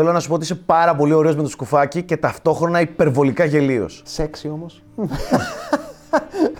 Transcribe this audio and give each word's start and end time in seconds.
Θέλω 0.00 0.12
να 0.12 0.20
σου 0.20 0.28
πω 0.28 0.34
ότι 0.34 0.42
είσαι 0.44 0.54
πάρα 0.54 0.94
πολύ 0.94 1.12
ωραίος 1.12 1.36
με 1.36 1.42
το 1.42 1.48
σκουφάκι 1.48 2.02
και 2.02 2.16
ταυτόχρονα 2.16 2.80
υπερβολικά 2.80 3.44
γελίος. 3.44 4.02
Σεξι 4.04 4.48
όμως. 4.48 4.82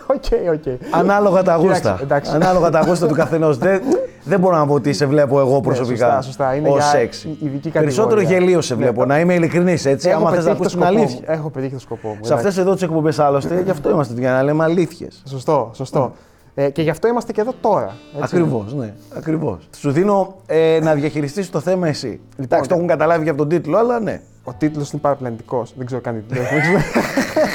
Οκ, 0.07 0.25
οκ. 0.53 0.63
Ανάλογα 0.91 1.43
τα 1.43 1.55
γούστα. 1.57 1.77
Εντάξει, 1.89 2.03
εντάξει. 2.03 2.31
Ανάλογα 2.35 2.71
τα 2.71 2.81
γούστα 2.81 3.07
του 3.07 3.15
καθενός. 3.15 3.59
δεν, 3.59 3.83
δεν 4.25 4.41
μπορώ 4.41 4.57
να 4.57 4.67
πω 4.67 4.75
ότι 4.75 4.93
σε 4.93 5.07
βλέπω 5.07 5.41
εγώ 5.41 5.61
προσωπικά. 5.61 6.07
Ναι, 6.07 6.13
σωστά, 6.13 6.23
σωστά. 6.23 6.55
Είναι 6.55 6.69
ως 6.69 6.75
για 6.75 6.85
σεξι. 6.85 7.29
ειδική 7.29 7.47
κατηγορία. 7.71 7.81
Περισσότερο 7.81 8.21
γελίο 8.21 8.61
σε 8.61 8.75
Ναι, 8.75 8.81
βλέπω. 8.81 9.01
το- 9.01 9.07
Να 9.07 9.21
είμαι 9.21 9.35
ειλικρινής 9.35 9.85
έτσι. 9.85 10.09
Έχω 10.09 10.19
Άμα 10.19 10.31
θες 10.31 10.45
να 10.45 10.51
πετύχει 10.55 10.63
ακούσει 10.63 10.77
το 10.77 10.79
την 10.79 10.87
σκοπό 10.89 11.01
αλήθεια. 11.03 11.25
μου. 11.29 11.39
Έχω 11.39 11.51
πετύχει 11.51 11.73
το 11.75 11.81
σκοπό 11.81 12.09
μου. 12.09 12.19
Σε 12.21 12.35
αυτές 12.35 12.59
εδώ 12.59 12.73
τις 12.75 12.83
εκπομπές 12.83 13.19
άλλωστε, 13.19 13.61
γι' 13.65 13.71
αυτό 13.71 13.91
είμαστε 13.91 14.15
για 14.21 14.31
να 14.33 14.43
λέμε 14.43 14.65
αλήθειες. 14.65 15.23
Σωστό, 15.29 15.71
σωστό. 15.75 16.13
Ε, 16.61 16.71
και 16.71 16.83
γι' 16.83 16.91
αυτό 16.91 17.09
είμαστε 17.09 17.33
και 17.33 17.41
εδώ 17.41 17.53
τώρα. 17.61 17.97
έτσι. 18.21 18.37
Ακριβώς, 18.37 18.75
ναι. 18.75 18.95
Ακριβώς. 19.17 19.69
Σου 19.77 19.91
δίνω 19.91 20.35
ε, 20.47 20.79
να 20.83 20.95
διαχειριστείς 20.95 21.51
το 21.51 21.61
θέμα 21.61 21.89
εσύ. 21.89 22.07
Λοιπόν, 22.09 22.45
Εντάξει, 22.45 22.69
το 22.69 22.75
έχουν 22.75 22.87
καταλάβει 22.87 23.25
και 23.25 23.31
από 23.31 23.39
τον 23.39 23.49
τίτλο, 23.49 23.79
αλλά 23.79 24.01
ναι. 24.01 24.21
Ο 24.45 24.53
τίτλος 24.59 24.91
είναι 24.93 25.01
παραπλανητικός. 25.01 25.75
Δεν 25.77 25.87
ξέρω 25.87 26.01
καν 26.01 26.15
τι 26.15 26.21
τίτλο. 26.35 26.43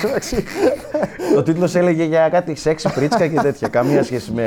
Εντάξει. 0.04 0.44
Ο 1.38 1.44
τίτλος 1.44 1.76
έλεγε 1.76 2.04
για 2.04 2.30
κάτι 2.30 2.56
σεξι, 2.56 2.94
πρίτσκα 2.94 3.28
και 3.28 3.40
τέτοια. 3.40 3.68
Καμία 3.68 4.04
σχέση 4.04 4.32
με, 4.32 4.44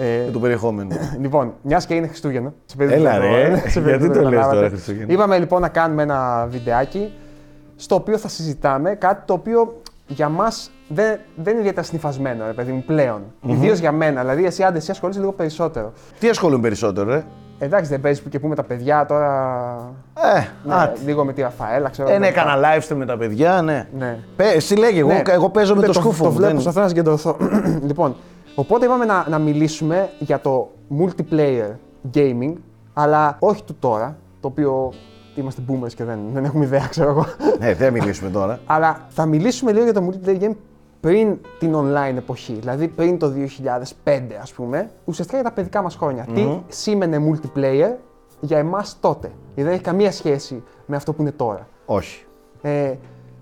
Ε, 0.00 0.24
με 0.24 0.30
το 0.32 0.38
περιεχόμενο. 0.38 0.88
λοιπόν, 1.20 1.52
μιας 1.62 1.86
και 1.86 1.94
είναι 1.94 2.06
Χριστούγεννα. 2.06 2.52
σε 2.64 2.76
περίπτωση 2.76 3.04
Έλα, 3.06 3.16
που 3.20 3.34
ρε. 3.34 3.60
το- 3.62 3.70
σε 3.70 3.80
περίπτωση 3.80 3.88
Γιατί 3.88 4.06
που 4.06 4.12
το 4.12 4.18
λες 4.20 4.24
καταλάβατε. 4.30 4.56
τώρα 4.56 4.68
Χριστούγεννα; 4.68 5.12
Είπαμε 5.12 5.38
λοιπόν 5.38 5.60
να 5.60 5.68
κάνουμε 5.68 6.02
ένα 6.02 6.46
βιντεάκι 6.50 7.12
στο 7.76 7.94
οποίο 7.94 8.18
θα 8.18 8.28
συζητάμε 8.28 8.94
κάτι 8.94 9.22
το 9.26 9.32
οποίο 9.32 9.80
για 10.06 10.28
μας 10.28 10.70
δεν, 10.88 11.18
δεν 11.36 11.50
είναι 11.52 11.60
ιδιαίτερα 11.60 11.86
συνηθισμένο, 11.86 12.46
ρε 12.46 12.52
παιδί 12.52 12.72
μου, 12.72 12.82
πλέον. 12.86 13.22
Ιδίως 13.46 13.78
για 13.78 13.92
μένα. 13.92 14.20
Δηλαδή, 14.20 14.44
εσύ 14.44 14.62
άντε, 14.62 14.78
εσύ 14.78 14.90
ασχολείσαι 14.90 15.20
λίγο 15.20 15.32
περισσότερο. 15.32 15.92
Τι 16.18 16.28
ασχολούμαι 16.28 16.62
περισσότερο, 16.62 17.10
ρε; 17.10 17.24
Εντάξει, 17.60 17.90
δεν 17.90 18.00
παίζεις 18.00 18.24
και 18.28 18.38
που 18.40 18.48
με 18.48 18.54
τα 18.54 18.62
παιδιά 18.62 19.06
τώρα. 19.06 19.32
Ε, 20.36 20.40
Ναι, 20.68 20.74
α, 20.74 20.92
λίγο 21.04 21.24
με 21.24 21.32
τη 21.32 21.42
Ραφαέλα, 21.42 21.88
ξέρω. 21.88 22.08
ε, 22.08 22.18
ναι, 22.18 22.26
εγώ. 22.26 22.38
έκανα 22.40 22.54
live 22.62 22.82
stream 22.88 22.96
με 22.96 23.06
τα 23.06 23.16
παιδιά, 23.16 23.62
ναι. 23.62 23.88
Ναι. 23.98 24.18
Πε, 24.36 24.44
εσύ 24.44 24.74
λέγε, 24.74 24.98
εγώ, 25.00 25.08
Ναι. 25.12 25.22
εγώ 25.26 25.48
παίζω 25.50 25.74
με 25.74 25.80
Δεν 25.80 25.88
το 25.92 25.94
σκούφο 26.00 26.22
Το 26.24 26.28
μου. 26.30 26.36
βλέπω, 26.36 26.46
δεν- 26.52 26.62
προσπαθώ 26.62 26.80
να 26.80 26.88
συγκεντρωθώ. 26.88 27.36
λοιπόν, 27.86 28.16
οπότε 28.54 28.84
είπαμε 28.84 29.04
να, 29.04 29.26
να 29.28 29.38
μιλήσουμε 29.38 30.08
για 30.18 30.38
το 30.40 30.70
multiplayer 31.00 31.70
gaming, 32.14 32.52
αλλά 32.92 33.36
όχι 33.38 33.62
του 33.64 33.76
τώρα, 33.78 34.16
το 34.40 34.48
οποίο 34.48 34.92
είμαστε 35.34 35.62
boomers 35.68 35.92
και 35.94 36.04
δεν, 36.04 36.18
δεν 36.32 36.44
έχουμε 36.44 36.64
ιδέα, 36.64 36.86
ξέρω 36.90 37.10
εγώ. 37.10 37.26
Ναι, 37.58 37.74
δεν 37.74 37.92
μιλήσουμε 37.92 38.30
τώρα. 38.30 38.58
αλλά 38.66 39.00
θα 39.08 39.26
μιλήσουμε 39.26 39.72
λίγο 39.72 39.84
για 39.84 39.92
το 39.94 40.08
multiplayer 40.10 40.40
game 40.42 40.52
πριν 41.00 41.38
την 41.58 41.74
online 41.74 42.16
εποχή, 42.16 42.52
δηλαδή 42.60 42.88
πριν 42.88 43.18
το 43.18 43.32
2005 44.04 44.20
ας 44.42 44.52
πούμε, 44.52 44.90
ουσιαστικά 45.04 45.40
για 45.40 45.48
τα 45.48 45.54
παιδικά 45.54 45.82
μας 45.82 45.94
χρόνια. 45.96 46.26
Τι 46.34 46.48
σήμαινε 46.68 47.18
multiplayer 47.30 47.90
για 48.40 48.58
εμάς 48.58 48.96
τότε. 49.00 49.30
Γιατί 49.46 49.62
δεν 49.62 49.72
έχει 49.72 49.82
καμία 49.82 50.12
σχέση 50.12 50.62
με 50.86 50.96
αυτό 50.96 51.12
που 51.12 51.20
είναι 51.22 51.32
τώρα. 51.32 51.66
Όχι. 51.86 52.24
Ε, 52.62 52.92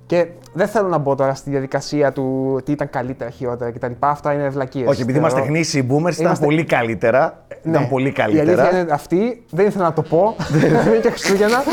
και 0.06 0.26
δεν 0.52 0.68
θέλω 0.68 0.88
να 0.88 0.98
μπω 0.98 1.14
τώρα 1.14 1.34
στη 1.34 1.50
διαδικασία 1.50 2.12
του 2.12 2.58
τι 2.64 2.72
ήταν 2.72 2.90
καλύτερα, 2.90 3.30
χειρότερα 3.30 3.70
κτλ. 3.70 3.92
Αυτά 3.98 4.32
είναι 4.32 4.44
ευλακίε. 4.44 4.86
Όχι, 4.86 5.02
επειδή 5.02 5.18
είμαστε 5.18 5.40
γνήσιοι 5.40 5.86
boomers, 5.90 6.12
ήταν 6.12 6.24
Είμαστε- 6.24 6.44
πολύ 6.44 6.64
καλύτερα. 6.64 7.44
Ήταν 7.64 7.88
πολύ 7.88 8.08
Η 8.08 8.12
καλύτερα. 8.12 8.62
αλήθεια 8.62 8.80
είναι 8.80 8.92
αυτή. 8.92 9.44
Δεν 9.50 9.66
ήθελα 9.66 9.84
να 9.84 9.92
το 9.92 10.02
πω. 10.02 10.36
Δεν 10.50 10.86
είναι 10.86 10.98
και 10.98 11.10
Χριστούγεννα. 11.10 11.58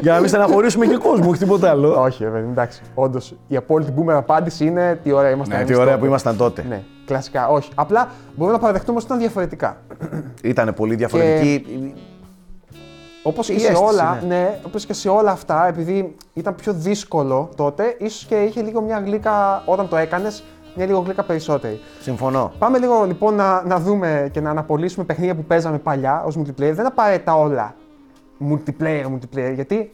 Για 0.00 0.12
να 0.12 0.18
μην 0.20 0.28
στεναχωρήσουμε 0.28 0.86
και 0.86 0.96
κόσμο, 0.96 1.28
όχι 1.30 1.38
τίποτα 1.38 1.70
άλλο. 1.70 2.02
Όχι, 2.02 2.24
βέβαια, 2.24 2.40
εντάξει. 2.40 2.82
Όντως, 2.94 3.34
η 3.48 3.56
απόλυτη 3.56 3.92
boomer 3.96 4.12
απάντηση 4.12 4.64
είναι 4.64 5.00
τι 5.02 5.12
ωραία 5.12 5.30
ήμασταν. 5.30 5.56
Ναι, 5.56 5.62
εμείς 5.62 5.74
τι 5.74 5.80
ωραία 5.80 5.92
τότε. 5.92 6.00
που 6.00 6.06
ήμασταν 6.06 6.36
τότε. 6.36 6.64
Ναι, 6.68 6.82
κλασικά. 7.06 7.48
Όχι. 7.48 7.70
Απλά 7.74 8.08
μπορούμε 8.34 8.56
να 8.56 8.62
παραδεχτούμε 8.62 8.96
ότι 8.96 9.06
ήταν 9.06 9.18
διαφορετικά. 9.18 9.76
Ήταν 10.42 10.74
πολύ 10.74 10.94
διαφορετική. 10.94 11.64
Όπως 13.22 13.46
και 13.46 13.52
Η 13.52 13.58
σε 13.58 13.66
αίσθηση, 13.66 13.84
όλα, 13.84 14.18
ναι. 14.20 14.34
ναι, 14.34 14.58
όπως 14.66 14.86
και 14.86 14.92
σε 14.92 15.08
όλα 15.08 15.30
αυτά, 15.30 15.66
επειδή 15.66 16.16
ήταν 16.32 16.54
πιο 16.54 16.72
δύσκολο 16.72 17.48
τότε, 17.56 17.96
ίσως 17.98 18.24
και 18.24 18.34
είχε 18.34 18.62
λίγο 18.62 18.80
μια 18.80 18.98
γλύκα 19.04 19.62
όταν 19.66 19.88
το 19.88 19.96
έκανες, 19.96 20.44
μια 20.74 20.86
λίγο 20.86 20.98
γλύκα 20.98 21.22
περισσότερη. 21.22 21.80
Συμφωνώ. 22.00 22.52
Πάμε 22.58 22.78
λίγο 22.78 23.04
λοιπόν 23.04 23.34
να, 23.34 23.62
να 23.64 23.78
δούμε 23.80 24.28
και 24.32 24.40
να 24.40 24.50
αναπολύσουμε 24.50 25.04
παιχνίδια 25.04 25.34
που 25.34 25.44
παίζαμε 25.44 25.78
παλιά 25.78 26.22
ως 26.26 26.38
multiplayer. 26.38 26.54
Δεν 26.56 26.72
είναι 26.72 26.86
απαραίτητα 26.86 27.36
όλα 27.36 27.74
multiplayer, 28.50 29.04
multiplayer, 29.04 29.52
γιατί 29.54 29.90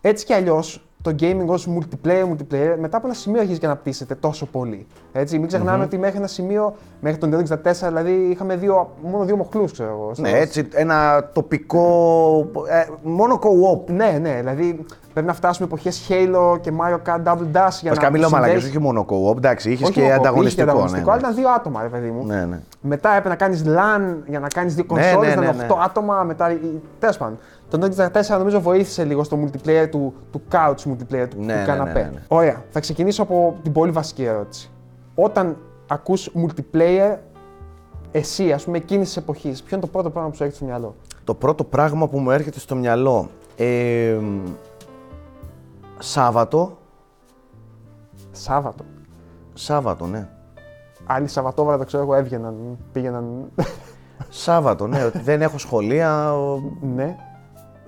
έτσι 0.00 0.24
κι 0.24 0.32
αλλιώς 0.32 0.86
το 1.02 1.14
gaming 1.20 1.46
ως 1.46 1.68
multiplayer, 1.78 2.24
multiplayer, 2.24 2.76
μετά 2.78 2.96
από 2.96 3.06
ένα 3.06 3.14
σημείο 3.14 3.40
αρχίζει 3.40 3.58
και 3.58 3.66
αναπτύσσεται 3.66 4.14
τόσο 4.14 4.46
πολύ. 4.46 4.86
Έτσι, 5.12 5.38
μην 5.38 5.46
ξεχνάμε 5.48 5.84
ότι 5.84 5.98
μέχρι 5.98 6.16
ένα 6.18 6.26
σημείο, 6.26 6.74
μέχρι 7.00 7.18
τον 7.18 7.30
1964, 7.30 7.88
δηλαδή 7.88 8.12
είχαμε 8.12 8.56
δύο, 8.56 8.90
μόνο 9.02 9.24
δύο 9.24 9.36
μοχλούς, 9.36 9.72
ξέρω 9.72 9.88
εγώ. 9.90 10.10
στο- 10.14 10.22
Ναι, 10.22 10.30
έτσι 10.30 10.68
ένα 10.72 11.28
τοπικό. 11.32 12.50
Ε, 12.68 12.84
μόνο 13.02 13.38
co-op. 13.42 13.90
Ναι, 13.90 14.18
ναι, 14.20 14.36
δηλαδή 14.38 14.84
πρέπει 15.12 15.26
να 15.26 15.32
φτάσουμε 15.32 15.66
εποχές 15.66 16.06
Halo 16.08 16.58
και 16.60 16.72
Mario 16.80 16.94
Kart 17.10 17.22
Double 17.24 17.36
Dash 17.56 17.76
για 17.80 17.88
Βασικά 17.88 18.02
να. 18.02 18.10
μιλάω 18.10 18.30
μαλακές, 18.30 18.52
συνδέσεις- 18.62 18.68
όχι 18.68 18.78
μόνο 18.78 19.04
co-op. 19.08 19.36
Εντάξει, 19.36 19.70
είχες 19.70 19.82
Όχι 19.88 19.92
και 19.92 20.00
μόνο 20.00 20.12
co-op, 20.12 20.18
είχε 20.18 20.28
ανταγωνιστικό. 20.28 20.62
ανταγωνιστικό, 20.70 21.04
ναι, 21.10 21.10
αλλά 21.16 21.20
ήταν 21.20 21.34
δύο 21.34 21.48
άτομα, 21.50 21.82
ρε 21.82 21.88
παιδί 21.88 22.10
μου. 22.10 22.26
ναι. 22.26 22.34
ναι, 22.34 22.44
ναι. 22.44 22.60
Μετά 22.80 23.08
έπρεπε 23.08 23.28
να 23.28 23.34
κάνεις 23.34 23.64
LAN 23.66 24.14
για 24.26 24.40
να 24.40 24.48
κάνεις 24.48 24.74
δύο 24.74 24.84
Ναι, 24.92 24.94
κονσόλε, 25.02 25.28
ναι, 25.28 25.34
να 25.34 25.40
ναι, 25.40 25.46
είναι 25.46 25.56
ναι. 25.56 25.66
8 25.70 25.76
άτομα. 25.84 26.22
Μετά. 26.22 26.56
Τέλος 26.98 27.16
πάντων. 27.16 27.38
Το 27.70 27.78
1994 27.78 28.38
νομίζω 28.38 28.60
βοήθησε 28.60 29.04
λίγο 29.04 29.24
στο 29.24 29.38
multiplayer 29.44 29.86
του, 29.90 30.14
του 30.32 30.42
couch 30.52 30.90
multiplayer, 30.90 31.26
του, 31.30 31.36
Ναι, 31.38 31.52
του 31.52 31.58
ναι, 31.58 31.62
καναπέ. 31.66 31.92
ναι, 31.92 32.00
ναι, 32.00 32.10
ναι. 32.14 32.22
Ωραία. 32.28 32.62
Θα 32.70 32.80
ξεκινήσω 32.80 33.22
από 33.22 33.56
την 33.62 33.72
πολύ 33.72 33.90
βασική 33.92 34.24
ερώτηση. 34.24 34.70
Όταν 35.14 35.56
ακούς 35.86 36.30
multiplayer, 36.36 37.16
εσύ, 38.12 38.52
ας 38.52 38.64
πούμε, 38.64 38.76
εκείνης 38.76 39.06
της 39.06 39.16
εποχής, 39.16 39.62
ποιο 39.62 39.76
είναι 39.76 39.84
το 39.86 39.90
πρώτο 39.92 40.10
πράγμα 40.10 40.30
που 40.30 40.36
σου 40.36 40.42
έρχεται 40.42 40.64
στο 40.64 40.70
μυαλό; 40.70 40.94
Το 41.24 41.34
πρώτο 41.34 41.64
πράγμα 41.64 42.08
που 42.08 42.18
μου 42.18 42.30
έρχεται 42.30 42.58
στο 42.58 42.74
μυαλό. 42.74 43.28
Ε, 43.56 44.16
Σάββατο. 46.04 46.78
Σάββατο. 48.32 48.84
Σάββατο, 49.54 50.06
ναι. 50.06 50.28
Άλλοι 51.06 51.28
Σαββατόβραδο, 51.28 51.84
ξέρω 51.84 52.02
εγώ, 52.02 52.14
έβγαιναν, 52.14 52.54
πήγαιναν. 52.92 53.50
Σάββατο, 54.28 54.86
ναι. 54.86 55.04
ότι 55.04 55.18
δεν 55.28 55.42
έχω 55.42 55.58
σχολεία. 55.58 56.34
ο- 56.36 56.60
ναι. 56.94 57.16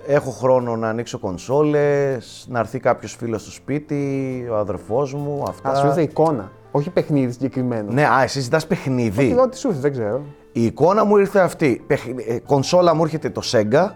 Έχω 0.07 0.31
χρόνο 0.31 0.77
να 0.77 0.89
ανοίξω 0.89 1.19
κονσόλες, 1.19 2.47
να 2.51 2.59
έρθει 2.59 2.79
κάποιος 2.79 3.15
φίλος 3.15 3.43
στο 3.43 3.51
σπίτι, 3.51 4.47
ο 4.51 4.57
αδερφός 4.57 5.15
μου, 5.15 5.43
αυτά. 5.49 5.71
Α, 5.71 5.75
σου 5.75 5.87
ήρθε 5.87 6.03
εικόνα. 6.03 6.51
Όχι 6.71 6.91
παιχνίδι 6.91 7.33
συγκεκριμένο. 7.33 7.93
Ναι, 7.93 8.07
α, 8.09 8.23
εσύ 8.23 8.41
ζητάς 8.41 8.67
παιχνίδι. 8.67 9.25
Όχι, 9.25 9.39
ό,τι 9.41 9.59
σου 9.59 9.69
ήρθε, 9.69 9.81
δεν 9.81 9.93
ξέρω. 9.93 10.23
Η 10.53 10.65
εικόνα 10.65 11.05
μου 11.05 11.17
ήρθε 11.17 11.41
αυτή. 11.41 11.85
Παιχ- 11.87 12.09
ε, 12.29 12.39
Κονσόλα 12.39 12.95
μου 12.95 13.03
έρχεται 13.03 13.31
το 13.31 13.41
Sega. 13.45 13.89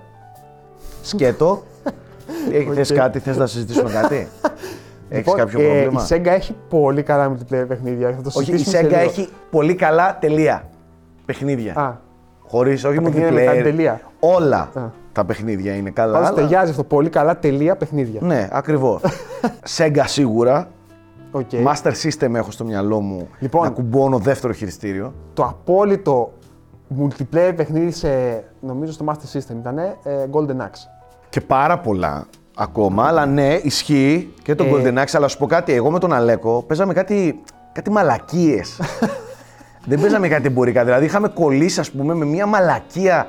Σκέτο. 1.02 1.62
Έχει 2.52 2.70
θες 2.74 2.92
κάτι, 2.92 3.18
θες 3.18 3.36
να 3.36 3.46
συζητήσουμε 3.46 3.90
κάτι; 3.90 4.14
Έχεις 5.10 5.26
Λοιπόν, 5.26 5.36
κάποιο 5.36 5.60
ε, 5.60 5.64
πρόβλημα; 5.64 6.02
Η 6.02 6.06
Sega 6.10 6.26
έχει 6.26 6.56
πολύ 6.68 7.02
καλά 7.02 7.32
multiplayer 7.32 7.64
παιχνίδια. 7.68 8.10
Θα 8.16 8.22
το 8.22 8.30
Όχι, 8.34 8.52
η 8.52 8.56
συζητήσουμε 8.58 8.80
Sega 8.88 8.90
σε 8.92 8.96
λίγο. 8.98 9.10
έχει 9.10 9.28
πολύ 9.50 9.74
καλά 9.74 10.18
τελεία. 10.20 10.68
Παιχνίδια. 11.26 11.74
Α, 11.76 11.92
Χωρίς, 12.46 12.84
όχι 12.84 13.00
παιχνίδια 13.00 13.32
με 13.32 13.40
κάτι 13.44 13.58
multiplayer. 13.58 13.62
τελεία. 13.62 14.00
Όλα 14.20 14.70
Α. 14.74 14.80
τα 15.12 15.24
παιχνίδια 15.24 15.74
είναι 15.74 15.90
καλά. 15.90 16.12
Πάντως 16.12 16.28
αλλά- 16.28 16.36
ταιριάζει 16.40 16.70
αυτό. 16.70 16.84
Πολύ 16.84 17.08
καλά 17.08 17.38
τελεία 17.38 17.76
παιχνίδια. 17.76 18.20
Ναι, 18.22 18.48
ακριβώς. 18.52 19.02
Sega 19.76 20.02
σίγουρα. 20.04 20.68
OK. 21.30 21.48
Master 21.52 21.92
System 22.02 22.34
έχω 22.34 22.50
στο 22.50 22.64
μυαλό 22.64 23.00
μου 23.00 23.28
Λοιπόν. 23.38 23.62
να 23.62 23.70
κουμπώνω 23.70 24.18
δεύτερο 24.18 24.52
χειριστήριο. 24.52 25.14
Το 25.34 25.42
απόλυτο 25.44 26.32
multiplayer 27.00 27.52
παιχνίδι 27.56 27.90
σε, 27.90 28.08
νομίζω 28.60 28.92
στο 28.92 29.04
Master 29.08 29.36
System 29.38 29.56
ήταν 29.60 29.78
ε, 29.78 29.94
Golden 30.32 30.56
Axe. 30.56 30.86
Και 31.30 31.40
πάρα 31.40 31.78
πολλά 31.78 32.26
ακόμα, 32.56 33.06
αλλά 33.06 33.26
ναι, 33.26 33.54
ισχύει 33.62 34.34
και 34.42 34.54
το 34.54 34.64
Ε. 34.64 34.68
Golden 34.72 34.98
Axe. 34.98 35.12
Αλλά 35.12 35.28
σου 35.28 35.38
πω 35.38 35.46
κάτι, 35.46 35.72
εγώ 35.72 35.90
με 35.90 35.98
τον 35.98 36.12
Αλέκο 36.12 36.62
παίζαμε 36.66 36.92
κάτι, 36.92 37.40
κάτι 37.72 37.90
μαλακίες. 37.90 38.80
Δεν 39.88 40.00
παίζαμε 40.00 40.28
κάτι 40.28 40.46
εμπορικά. 40.46 40.84
Δηλαδή 40.84 41.04
είχαμε 41.04 41.28
κολλήσει, 41.28 41.80
ας 41.80 41.90
πούμε, 41.90 42.14
με 42.14 42.24
μια 42.24 42.46
μαλακία. 42.46 43.26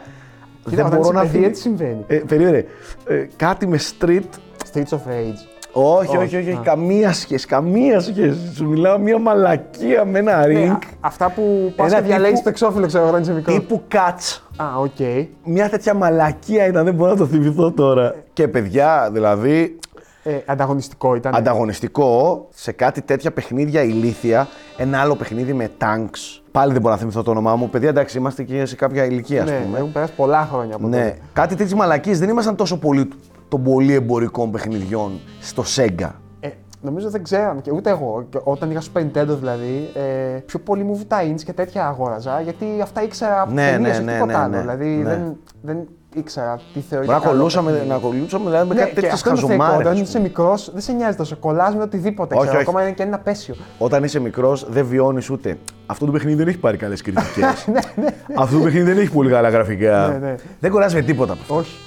Κοίτα, 0.70 0.86
όταν 0.86 1.00
είσαι 1.02 1.12
παιδί, 1.14 1.28
θυμ- 1.28 1.44
έτσι 1.46 1.62
συμβαίνει; 1.62 2.04
Ε, 2.08 2.16
περίμενε. 2.16 2.66
Ε, 3.08 3.28
κάτι 3.36 3.68
με 3.68 3.80
street. 3.80 4.30
Streets 4.74 4.90
of 4.90 4.98
Rage. 4.98 5.58
Όχι, 5.71 6.07
όχι, 6.07 6.18
Όχι, 6.18 6.36
όχι, 6.38 6.50
όχι, 6.50 6.57
α. 6.57 6.62
καμία 6.63 7.13
σχέση, 7.13 7.48
καμία 7.48 8.00
σχέση. 8.00 8.54
Σου 8.56 8.66
μιλάω 8.68 8.98
μια 9.00 9.19
μαλακία 9.19 10.06
με 10.06 10.19
ένα 10.19 10.48
Ναι, 10.48 10.66
ring 10.66 10.69
α- 10.71 10.77
αυτά 11.00 11.30
που 11.31 11.74
πας 11.75 11.92
Ένα 11.92 12.01
και 12.01 12.07
διαλέγεις 12.07 12.30
τύπου- 12.39 12.44
το 12.44 12.50
εξώφυλλο, 12.50 12.88
ξέρω 12.88 13.01
εγώ, 13.04 13.12
όταν 13.12 13.21
είσαι 13.24 13.33
μικρός. 13.33 13.56
τύπου 13.56 13.81
catch. 13.92 14.39
Α, 14.56 14.66
οκ. 14.80 15.25
Μια 15.44 15.69
τέτοια 15.69 15.94
μαλακία 15.94 16.66
ήταν, 16.68 16.86
δεν 16.86 16.94
μπορώ 16.94 17.12
να 17.12 17.18
το 17.18 17.25
θυμηθώ 17.25 17.71
τώρα. 17.71 18.16
Και 18.33 18.48
παιδιά, 18.48 19.10
δηλαδή, 19.13 19.80
Ε, 20.24 20.31
ανταγωνιστικό 20.45 21.16
ήταν. 21.16 21.36
ανταγωνιστικό 21.36 22.48
σε 22.54 22.71
κάτι 22.71 23.01
τέτοια 23.01 23.31
παιχνίδια 23.31 23.83
ηλίθια. 23.83 24.48
Ένα 24.77 25.00
άλλο 25.01 25.16
παιχνίδι 25.16 25.54
με 25.54 25.69
tanks. 25.81 26.42
Πάλι 26.51 26.71
δεν 26.71 26.81
μπορώ 26.81 26.94
να 26.94 27.00
θυμηθώ 27.00 27.24
το 27.24 27.31
όνομά 27.31 27.56
του. 27.56 27.69
Παιδιά, 27.69 27.89
εντάξει, 27.89 28.18
είμαστε 28.18 28.44
και 28.44 28.66
σε 28.66 28.75
κάποια 28.75 29.06
ηλικία, 29.06 29.44
ας 29.44 29.50
Ναι, 29.50 29.56
πούμε. 29.66 29.77
έχουν 29.77 29.92
περάσει 29.92 30.12
πολλά 30.16 30.48
χρόνια 30.51 30.75
από 30.75 30.88
Ναι, 30.88 30.98
τότε. 30.98 31.18
κάτι 31.33 31.56
τέτοιες 31.56 31.74
μαλακίες 31.74 32.19
δεν 32.19 32.30
ήμασταν 32.30 32.56
τόσο 32.56 32.77
πολύ 32.80 33.10
των 33.50 33.63
πολύ 33.63 33.94
εμπορικών 33.94 34.51
παιχνιδιών 34.51 35.19
στο 35.40 35.63
Sega. 35.75 36.10
Ε, 36.40 36.50
νομίζω 36.81 37.10
δεν 37.10 37.24
ξέραμε 37.24 37.62
και 37.62 37.72
ούτε 37.72 37.90
εγώ. 37.90 38.25
Και 38.30 38.40
όταν 38.44 38.72
είχα 38.72 38.81
στο 38.81 39.01
Nintendo 39.01 39.36
δηλαδή, 39.40 39.90
ε, 39.94 40.40
πιο 40.46 40.60
πολύ 40.60 40.84
μου 40.84 41.01
τα 41.07 41.18
inch 41.24 41.42
και 41.46 41.54
τέτοια 41.54 41.88
αγόραζα 41.88 42.42
γιατί 42.42 42.66
αυτά 42.81 43.04
ήξερα 43.04 43.42
από 43.42 43.54
Ναι, 43.54 43.69
ταινίες, 43.72 43.90
ναι, 43.90 43.96
όχι 43.96 44.04
ναι, 44.04 44.12
τίποτα 44.13 44.31
ναι, 44.34 44.38
άλλο. 44.44 44.56
ναι, 44.56 44.60
δηλαδή 44.62 44.86
ναι. 44.90 45.10
δεν, 45.10 45.36
δεν 45.62 45.78
ήξερα 46.16 46.60
τι 46.74 46.80
θεωρεί. 46.80 47.06
Μπορεί 47.06 47.19
να 47.24 47.28
κολλούσαμε, 47.28 47.84
να 47.88 47.98
κολλούσαμε 47.98 48.46
δηλαδή, 48.50 48.68
με 48.68 48.74
Ναι, 48.74 48.80
κάτι 48.80 48.94
και 48.94 49.00
τέτοιε 49.00 49.12
αυτό 49.13 49.30
είναι 49.30 49.40
το 49.40 49.48
θεϊκό. 49.48 49.63
χαζομάρε. 49.63 49.90
Όταν 49.90 50.02
είσαι 50.02 50.19
μικρός, 50.19 50.72
δεν 50.74 50.81
σε 50.81 50.92
νοιάζει 50.92 51.18
τόσο. 51.18 51.36
Κολλάς 51.38 51.75
με 51.75 51.81
οτιδήποτε. 51.81 52.36
Όχι, 52.36 52.44
ξέρω, 52.44 52.60
όχι. 52.60 52.68
Ακόμα 52.69 52.84
είναι 52.84 52.92
και 52.92 53.04
ένα 53.04 53.16
απέσιο. 53.16 53.56
Όταν 53.78 54.04
είσαι 54.04 54.19
μικρός, 54.19 54.66
δεν 54.69 54.86
βιώνεις 54.86 55.30
ούτε. 55.30 55.57
Αυτό 55.86 56.06
το 56.06 56.12
παιχνίδι 56.12 56.38
δεν 56.38 56.48
έχει 56.48 56.57
πάρει 56.57 56.78
καλές 56.78 57.02
κριτικές. 57.02 57.68
Αυτό 58.42 58.57
το 58.57 58.63
παιχνίδι 58.63 58.86
δεν 58.86 58.98
έχει 58.98 59.12
πολύ 59.12 59.30
καλά 59.30 59.50
γραφικά. 59.50 60.07
Ναι, 60.07 60.28
ναι. 60.28 60.36
Δεν 60.60 60.72
κουράζει 60.72 60.95
με 60.95 61.02
τίποτα 61.02 61.31
από 61.34 61.42
αυτό. 61.42 61.56
Όχι. 61.56 61.78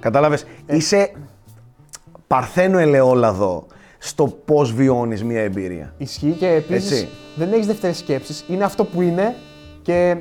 Κατάλαβες; 0.00 0.44
Είσαι 0.66 1.12
παρθένο 2.26 2.78
ελαιόλαδο 2.78 3.66
στο 3.98 4.26
πώς 4.44 4.72
βιώνεις 4.72 5.24
μια 5.24 5.42
εμπειρία. 5.42 5.94
Ισχύει 5.96 6.36
και 6.38 6.48
επίσης 6.48 6.90
Έτσι. 6.90 7.08
δεν 7.36 7.52
έχεις 7.52 7.66
δεύτερες 7.66 7.96
σκέψεις. 7.98 8.44
Είναι 8.48 8.64
αυτό 8.64 8.84
που 8.84 9.02
είναι 9.02 9.34
και 9.82 10.16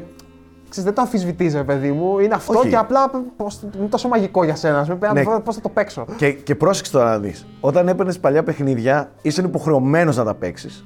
ξέρεις, 0.70 0.84
δεν 0.84 0.94
το 0.94 1.02
αμφισβητείς, 1.02 1.54
ρε 1.54 1.64
παιδί 1.64 1.92
μου. 1.92 2.20
Είναι 2.20 2.34
αυτό 2.34 2.60
Όχι. 2.60 2.70
και 2.70 2.76
απλά 2.76 3.10
πώς, 3.38 3.60
είναι 3.78 3.88
τόσο 3.88 4.08
μαγικό 4.08 4.44
για 4.44 4.56
σένα. 4.56 4.98
Ναι. 5.00 5.22
Ναι. 5.22 5.40
Πώς 5.40 5.56
θα 5.56 5.62
το 5.62 5.70
παίξω. 5.70 6.06
Και, 6.18 6.32
και 6.32 6.56
πρόσεξε 6.56 6.92
τώρα 6.92 7.10
να 7.10 7.20
δεις. 7.20 7.46
Όταν 7.60 7.88
έπαιρνες 7.88 8.20
παλιά 8.20 8.44
παιχνίδια, 8.44 9.12
ήσουν 9.22 9.46
υποχρεωμένος 9.46 10.18
να 10.18 10.24
τα 10.24 10.36
παίξεις. 10.36 10.86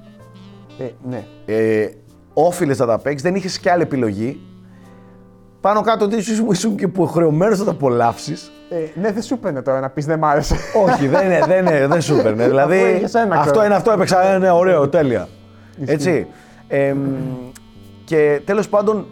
Ε, 0.80 0.84
ναι. 1.10 1.26
Ε, 1.46 1.90
Όφιλες 2.34 2.80
να 2.80 2.86
τα 2.86 2.98
παίξεις, 2.98 3.22
δεν 3.22 3.36
είχες 3.36 3.60
και 3.60 3.72
άλλη 3.72 3.82
επιλογή. 3.82 4.40
Πάνω 5.64 5.82
κάτω 5.82 6.06
ότι 6.06 6.16
ήσουν, 6.16 6.48
ήσουν 6.52 6.76
και 6.76 6.86
υποχρεωμένος 6.86 7.60
να 7.60 7.66
τα 7.66 7.72
απολαύσεις. 7.72 8.52
Ε, 8.70 9.00
ναι, 9.00 9.12
δεν 9.12 9.22
σου 9.22 9.34
έπαιρνε 9.34 9.62
τώρα 9.62 9.80
να 9.80 9.90
πεις 9.90 10.06
δεν 10.06 10.20
μ' 10.20 10.26
άρεσε. 10.26 10.56
Όχι, 10.86 11.08
δεν, 11.08 11.26
είναι, 11.26 11.40
δεν, 11.48 11.66
είναι, 11.66 11.88
δεν 11.88 12.02
σου 12.02 12.16
έπαιρνε. 12.16 12.48
Δηλαδή, 12.54 12.78
Αφού 12.78 12.96
είχες 12.96 13.14
ένα, 13.14 13.36
αυτό 13.36 13.52
ξέρω. 13.52 13.66
είναι 13.66 13.76
αυτό, 13.76 13.92
έπαιξα. 13.92 14.24
ε, 14.28 14.38
Ναι, 14.38 14.52
ωραίο, 14.52 14.90
τέλεια. 14.90 15.28
Έτσι. 15.86 16.28
Ε, 16.68 16.94
και 18.04 18.42
τέλος 18.46 18.70
πάντων, 18.70 19.06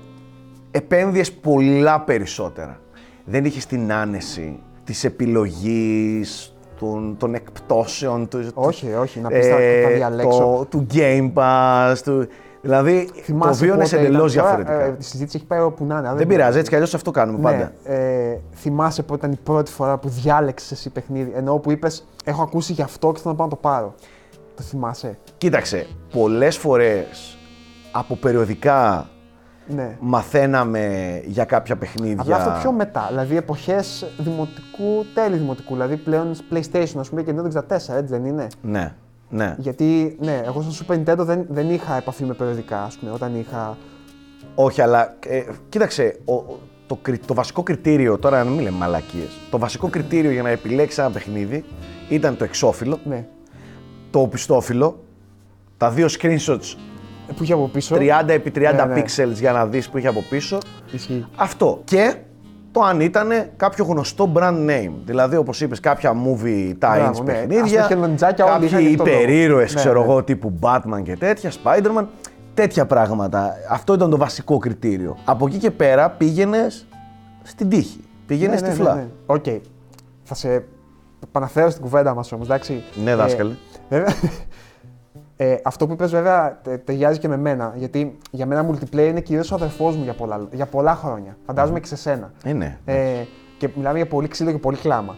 επένδυες 0.71 1.31
πολλά 1.31 2.01
περισσότερα. 2.01 2.79
Δεν 3.25 3.45
είχες 3.45 3.65
την 3.65 3.93
άνεση 3.93 4.59
της 4.83 5.03
επιλογής, 5.03 6.55
των, 6.79 7.15
των 7.19 7.33
εκπτώσεων, 7.33 8.27
του, 8.27 8.47
όχι, 8.53 8.93
όχι, 8.93 9.19
να 9.19 9.29
πεις 9.29 9.47
θα, 9.47 9.55
θα 9.83 9.89
διαλέξω. 9.95 10.37
το- 10.39 10.65
του 10.69 10.87
Game 10.93 11.31
Pass, 11.33 11.95
του, 12.03 12.27
δηλαδή 12.61 13.05
το 13.15 13.21
Θυμάσαι 13.21 13.65
βίωνες 13.65 13.89
πότε 13.89 14.01
ήταν. 14.01 14.05
εντελώς 14.13 14.33
Τώρα, 14.33 14.45
διαφορετικά. 14.55 14.85
ε, 14.85 14.95
η 14.99 15.03
συζήτηση 15.03 15.37
έχει 15.37 15.45
πάει 15.45 15.59
όπου 15.59 15.85
να 15.85 15.97
είναι. 15.97 16.13
δεν 16.15 16.27
πειράζει, 16.27 16.57
έτσι 16.57 16.69
κι 16.69 16.75
αλλιώς 16.75 16.93
αυτό 16.93 17.11
κάνουμε 17.11 17.39
πάντα. 17.39 17.57
Ναι, 17.57 17.95
ε, 17.95 18.39
θυμάσαι 18.55 19.03
πότε 19.03 19.19
ήταν 19.19 19.31
η 19.31 19.39
πρώτη 19.43 19.71
φορά 19.71 19.97
που 19.97 20.09
διάλεξες 20.09 20.71
εσύ 20.71 20.89
παιχνίδι. 20.89 21.31
Ενώ 21.35 21.57
που 21.57 21.71
είπες: 21.71 22.07
Έχω 22.23 22.41
ακούσει 22.41 22.73
γι' 22.73 22.81
αυτό 22.81 23.11
και 23.11 23.19
θέλω 23.19 23.29
να 23.31 23.35
πάω 23.35 23.47
να 23.47 23.53
το 23.53 23.59
πάρω. 23.61 23.95
Το 24.55 24.63
θυμάσαι; 24.63 25.17
Κοίταξε, 25.37 25.87
πολλές 26.13 26.57
φορές 26.57 27.37
από 27.91 28.15
περιοδικά 28.15 29.09
Ναι. 29.67 29.97
μαθαίναμε 29.99 31.21
για 31.25 31.45
κάποια 31.45 31.75
παιχνίδια. 31.77 32.21
Απλά 32.21 32.35
αυτό 32.35 32.51
πιο 32.61 32.71
μετά. 32.71 33.05
Δηλαδή 33.09 33.37
εποχές 33.37 34.05
δημοτικού, 34.17 35.05
τέλη 35.13 35.37
δημοτικού. 35.37 35.73
Δηλαδή 35.73 35.97
πλέον 35.97 36.31
PlayStation, 36.53 36.95
ας 36.99 37.09
πούμε, 37.09 37.21
και 37.23 37.33
Nintendo 37.35 37.45
64, 37.45 37.95
έτσι 37.95 38.13
δεν 38.13 38.25
είναι; 38.25 38.47
Ναι, 38.61 38.93
ναι. 39.31 39.55
Γιατί, 39.57 40.15
ναι, 40.19 40.41
εγώ 40.45 40.61
στο 40.61 40.85
Super 40.87 40.93
Nintendo 40.95 41.17
δεν, 41.17 41.45
δεν 41.49 41.69
είχα 41.69 41.95
επαφή 41.97 42.23
με 42.23 42.33
περιοδικά, 42.33 42.83
ας 42.83 42.95
πούμε, 42.95 43.11
όταν 43.11 43.39
είχα. 43.39 43.77
Όχι, 44.55 44.81
αλλά 44.81 45.15
ε, 45.27 45.43
κοίταξε, 45.69 46.19
ο- 46.25 46.33
ο- 46.33 46.59
το, 46.87 46.97
κρι- 47.01 47.25
το 47.25 47.33
βασικό 47.33 47.63
κριτήριο, 47.63 48.17
τώρα 48.17 48.43
να 48.43 48.49
μην 48.49 48.59
λέμε 48.59 48.77
μαλακίες, 48.77 49.37
το 49.49 49.57
βασικό 49.57 49.87
κριτήριο 49.87 50.31
για 50.31 50.41
να 50.41 50.49
επιλέξεις 50.49 50.97
ένα 50.97 51.09
παιχνίδι 51.11 51.63
ήταν 52.09 52.37
το 52.37 52.43
εξώφυλλο, 52.43 52.99
Ναι. 53.03 53.25
το 54.11 54.19
οπισθόφυλλο, 54.19 55.03
τα 55.77 55.89
δύο 55.89 56.07
screenshots 56.19 56.75
Που 57.35 57.43
είχε 57.43 57.53
από 57.53 57.67
πίσω. 57.67 57.95
30 57.95 58.27
επί 58.27 58.51
30 58.55 58.85
Ναι, 58.87 58.93
ναι. 58.93 59.01
pixels 59.01 59.33
για 59.33 59.51
να 59.51 59.65
δεις 59.67 59.89
που 59.89 59.97
είχε 59.97 60.07
από 60.07 60.23
πίσω. 60.29 60.57
Ισχύει. 60.91 61.25
Αυτό. 61.35 61.81
Και 61.83 62.15
το 62.71 62.81
αν 62.81 62.99
ήταν 63.01 63.29
κάποιο 63.57 63.85
γνωστό 63.85 64.31
brand 64.35 64.67
name. 64.69 64.91
Δηλαδή, 65.05 65.35
όπως 65.35 65.61
είπες, 65.61 65.79
κάποια 65.79 66.13
movie 66.13 66.69
tie-ins 66.69 66.75
Μπράβο, 66.79 67.23
ναι. 67.23 67.31
παιχνίδια, 67.33 67.81
Ας 67.81 67.87
το 67.87 67.93
χελοντζάκια 67.93 68.45
όλοι 68.45 68.65
είχαν 68.65 68.69
κάποιοι 68.79 68.87
και 68.87 68.93
αυτό 68.93 69.03
το 69.03 69.09
λόγο. 69.09 69.21
υπερήρωες, 69.23 69.73
Ναι, 69.73 69.79
ξέρω 69.79 69.99
ναι. 69.99 70.05
εγώ, 70.05 70.23
τύπου 70.23 70.53
Batman 70.61 71.01
και 71.03 71.17
τέτοια, 71.17 71.51
Spider-Man, 71.63 72.05
τέτοια 72.53 72.85
πράγματα. 72.85 73.53
Αυτό 73.69 73.93
ήταν 73.93 74.09
το 74.09 74.17
βασικό 74.17 74.57
κριτήριο. 74.57 75.17
Από 75.25 75.47
εκεί 75.47 75.57
και 75.57 75.71
πέρα 75.71 76.09
πήγαινες 76.09 76.87
στην 77.43 77.69
τύχη. 77.69 77.99
Πήγαινες 78.25 78.61
Ναι, 78.61 78.67
στα 78.69 78.77
ναι, 78.77 78.83
τυφλά. 78.83 78.95
ναι, 78.95 79.01
ναι. 79.01 79.07
Οκ. 79.25 79.45
Θα 80.23 80.35
σε 80.35 80.63
επαναφέρω 81.23 81.69
στην 81.69 81.81
κουβέντα 81.81 82.13
μας 82.13 82.31
όμως, 82.31 82.45
εντάξει. 82.47 82.83
Ναι, 83.03 83.15
δάσκαλε. 83.15 83.53
Βέβαια, 85.41 85.55
ε, 85.55 85.61
αυτό 85.63 85.87
που 85.87 85.93
είπες 85.93 86.11
βέβαια 86.11 86.59
τε- 86.63 86.85
ταιριάζει 86.85 87.19
και 87.19 87.27
με 87.27 87.37
μένα. 87.37 87.73
Γιατί 87.75 88.17
για 88.31 88.45
μένα 88.45 88.69
multiplayer 88.69 89.07
είναι 89.07 89.21
κυρίως 89.21 89.51
ο 89.51 89.55
αδερφός 89.55 89.95
μου 89.95 90.03
για 90.03 90.13
πολλά, 90.13 90.47
για 90.51 90.65
πολλά 90.65 90.95
χρόνια. 90.95 91.37
Φαντάζομαι 91.45 91.79
και 91.79 91.87
σε 91.87 91.95
σένα. 91.95 92.31
Ε, 92.43 92.53
ναι. 92.53 92.77
Ε, 92.85 93.23
και 93.57 93.69
μιλάμε 93.75 93.97
για 93.97 94.07
πολύ 94.07 94.27
ξύλο 94.27 94.51
και 94.51 94.57
πολύ 94.57 94.77
κλάμα. 94.77 95.15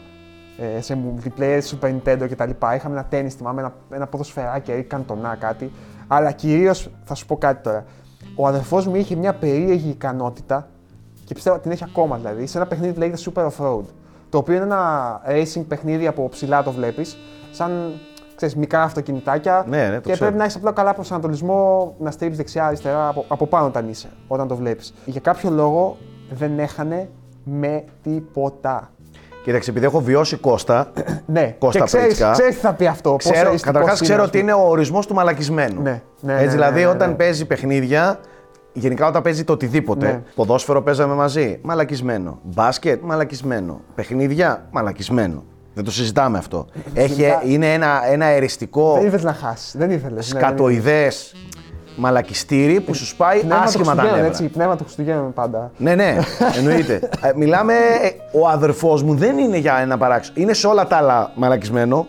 Ε, 0.78 0.82
σε 0.82 0.98
multiplayer, 1.04 1.60
Super 1.62 1.88
Nintendo 1.88 2.28
κτλ. 2.30 2.50
Είχαμε 2.76 2.96
ένα 2.96 3.06
τέννη, 3.10 3.30
θυμάμαι, 3.30 3.62
ένα, 3.62 3.74
ένα 3.90 4.08
ποδοσφαιράκι 4.08 4.72
ή 4.72 4.84
καντονά 4.84 5.36
κάτι. 5.36 5.72
Αλλά 6.08 6.32
κυρίως 6.32 6.90
θα 7.04 7.16
σου 7.16 7.26
πω 7.26 7.38
κάτι 7.38 7.64
τώρα. 7.64 7.86
Ο 8.36 8.48
αδερφός 8.48 8.88
μου 8.88 8.96
είχε 8.96 9.16
μια 9.16 9.34
περίεργη 9.34 9.90
ικανότητα 9.90 10.68
και 11.26 11.34
πιστεύω 11.34 11.56
ότι 11.56 11.64
την 11.64 11.74
έχει 11.74 11.84
ακόμα 11.84 12.18
δηλαδή, 12.18 12.46
σε 12.46 12.58
ένα 12.58 12.68
παιχνίδι 12.68 12.94
που 12.94 13.00
λέγεται 13.00 13.22
Super 13.26 13.48
Off-Road. 13.48 13.84
Το 14.30 14.38
οποίο 14.38 14.56
είναι 14.56 14.64
ένα 14.64 15.22
racing 15.30 15.64
παιχνίδι 15.68 16.08
από 16.08 16.30
ψηλά 16.30 16.64
το 16.64 16.72
βλέπεις, 16.72 17.18
σαν 17.52 18.00
ξέρεις, 18.36 18.56
μικρά 18.56 18.84
αυτοκινητάκια. 18.84 19.66
Ναι, 19.68 19.78
ναι, 19.78 19.88
το 19.88 19.94
και 19.94 20.00
ξέρω. 20.02 20.18
πρέπει 20.18 20.38
να 20.38 20.44
έχεις 20.44 20.56
απλά 20.56 20.72
καλά 20.72 20.94
προσανατολισμό 20.94 21.94
να 22.00 22.12
στρίψεις 22.12 22.38
δεξιά-αριστερά 22.38 23.08
από, 23.08 23.26
από 23.28 23.48
πάνω 23.48 23.66
όταν 23.66 23.90
είσαι, 23.90 24.10
όταν 24.28 24.48
το 24.48 24.56
βλέπεις. 24.56 24.94
Για 25.06 25.22
κάποιο 25.22 25.50
λόγο 25.50 25.98
δεν 26.30 26.60
έχανε 26.60 27.10
με 27.44 27.84
τίποτα. 28.04 28.92
Κοίταξε, 29.44 29.70
επειδή 29.70 29.86
έχω 29.86 30.00
βιώσει 30.02 30.36
Κώστα, 30.38 30.92
Ναι, 31.26 31.56
Κώστα 31.60 31.80
και 31.80 31.86
ξέρεις, 31.86 32.06
Πρίτσκα. 32.06 32.32
ξέρεις 32.32 32.56
τι 32.56 32.62
θα 32.62 32.74
πει 32.74 32.88
αυτό. 32.88 33.12
πόσο 33.12 33.32
ξέρω, 33.32 33.48
αριστικός 33.48 33.74
καταρχάς 33.74 34.00
είναι, 34.00 34.08
ξέρω 34.08 34.22
ας 34.22 34.28
ότι 34.28 34.40
πούμε. 34.40 34.52
είναι 34.52 34.62
ο 34.62 34.68
ορισμός 34.70 35.08
του 35.08 35.14
μαλακισμένου. 35.14 35.82
Ναι, 35.82 36.02
ναι, 36.20 36.34
Έτσι, 36.34 36.46
ναι, 36.46 36.52
δηλαδή 36.52 36.80
ναι, 36.80 36.86
ναι, 36.86 36.92
όταν 36.92 37.10
ναι. 37.10 37.16
παίζει 37.16 37.46
παιχνίδια, 37.46 38.20
γενικά 38.74 39.08
όταν 39.08 39.22
παίζει 39.22 39.44
το 39.44 39.54
οτιδήποτε, 39.54 40.06
Ναι. 40.06 40.22
ποδόσφαιρο 40.36 40.82
παίζαμε 40.82 41.14
μαζί, 41.14 41.60
μαλακισμένο. 41.64 42.40
Μπάσκετ, 42.44 43.02
μαλακισμένο. 43.04 43.80
Παιχνίδια, 43.96 44.68
μαλακισμένο. 44.72 45.44
Δεν 45.74 45.84
το 45.84 45.92
συζητάμε 45.92 46.38
αυτό. 46.38 46.66
Έχει, 46.94 47.14
Γενικά- 47.14 47.42
είναι 47.46 47.74
ένα, 47.74 48.02
ένα 48.12 48.26
εριστικό, 48.26 48.94
Δεν 48.94 49.06
ήθελες 49.06 49.24
να 49.24 49.34
χάσεις. 49.34 49.76
Δεν 49.78 49.90
ήθελες. 49.92 50.28
σκατοειδές 50.28 51.36
μαλακιστήρι 51.98 52.82
που 52.82 52.94
σου 52.94 53.06
σπάει 53.06 53.40
Πνεύμα 53.40 53.64
άσχημα 53.64 53.84
του 53.84 53.88
τα 53.90 53.92
Χριστουγέννων, 54.02 54.22
νεύρα. 54.24 54.44
έτσι. 54.44 54.54
Πνεύμα 54.54 54.76
του 54.76 54.84
Χριστουγέννων 54.84 55.34
πάντα. 55.34 55.72
Ναι, 55.78 55.96
ναι, 55.96 56.18
εννοείται. 56.58 57.10
Ε, 57.22 57.32
μιλάμε, 57.36 57.74
ε, 57.74 58.38
ο 58.40 58.48
αδερφός 58.48 59.04
μου 59.04 59.16
δεν 59.16 59.38
είναι 59.38 59.58
για 59.58 59.78
ένα 59.78 59.98
παράξενο. 59.98 60.36
Είναι 60.42 60.54
σε 60.54 60.68
όλα 60.68 60.88
τα 60.88 60.98
άλλα 60.98 61.32
μαλακισμένο 61.36 62.08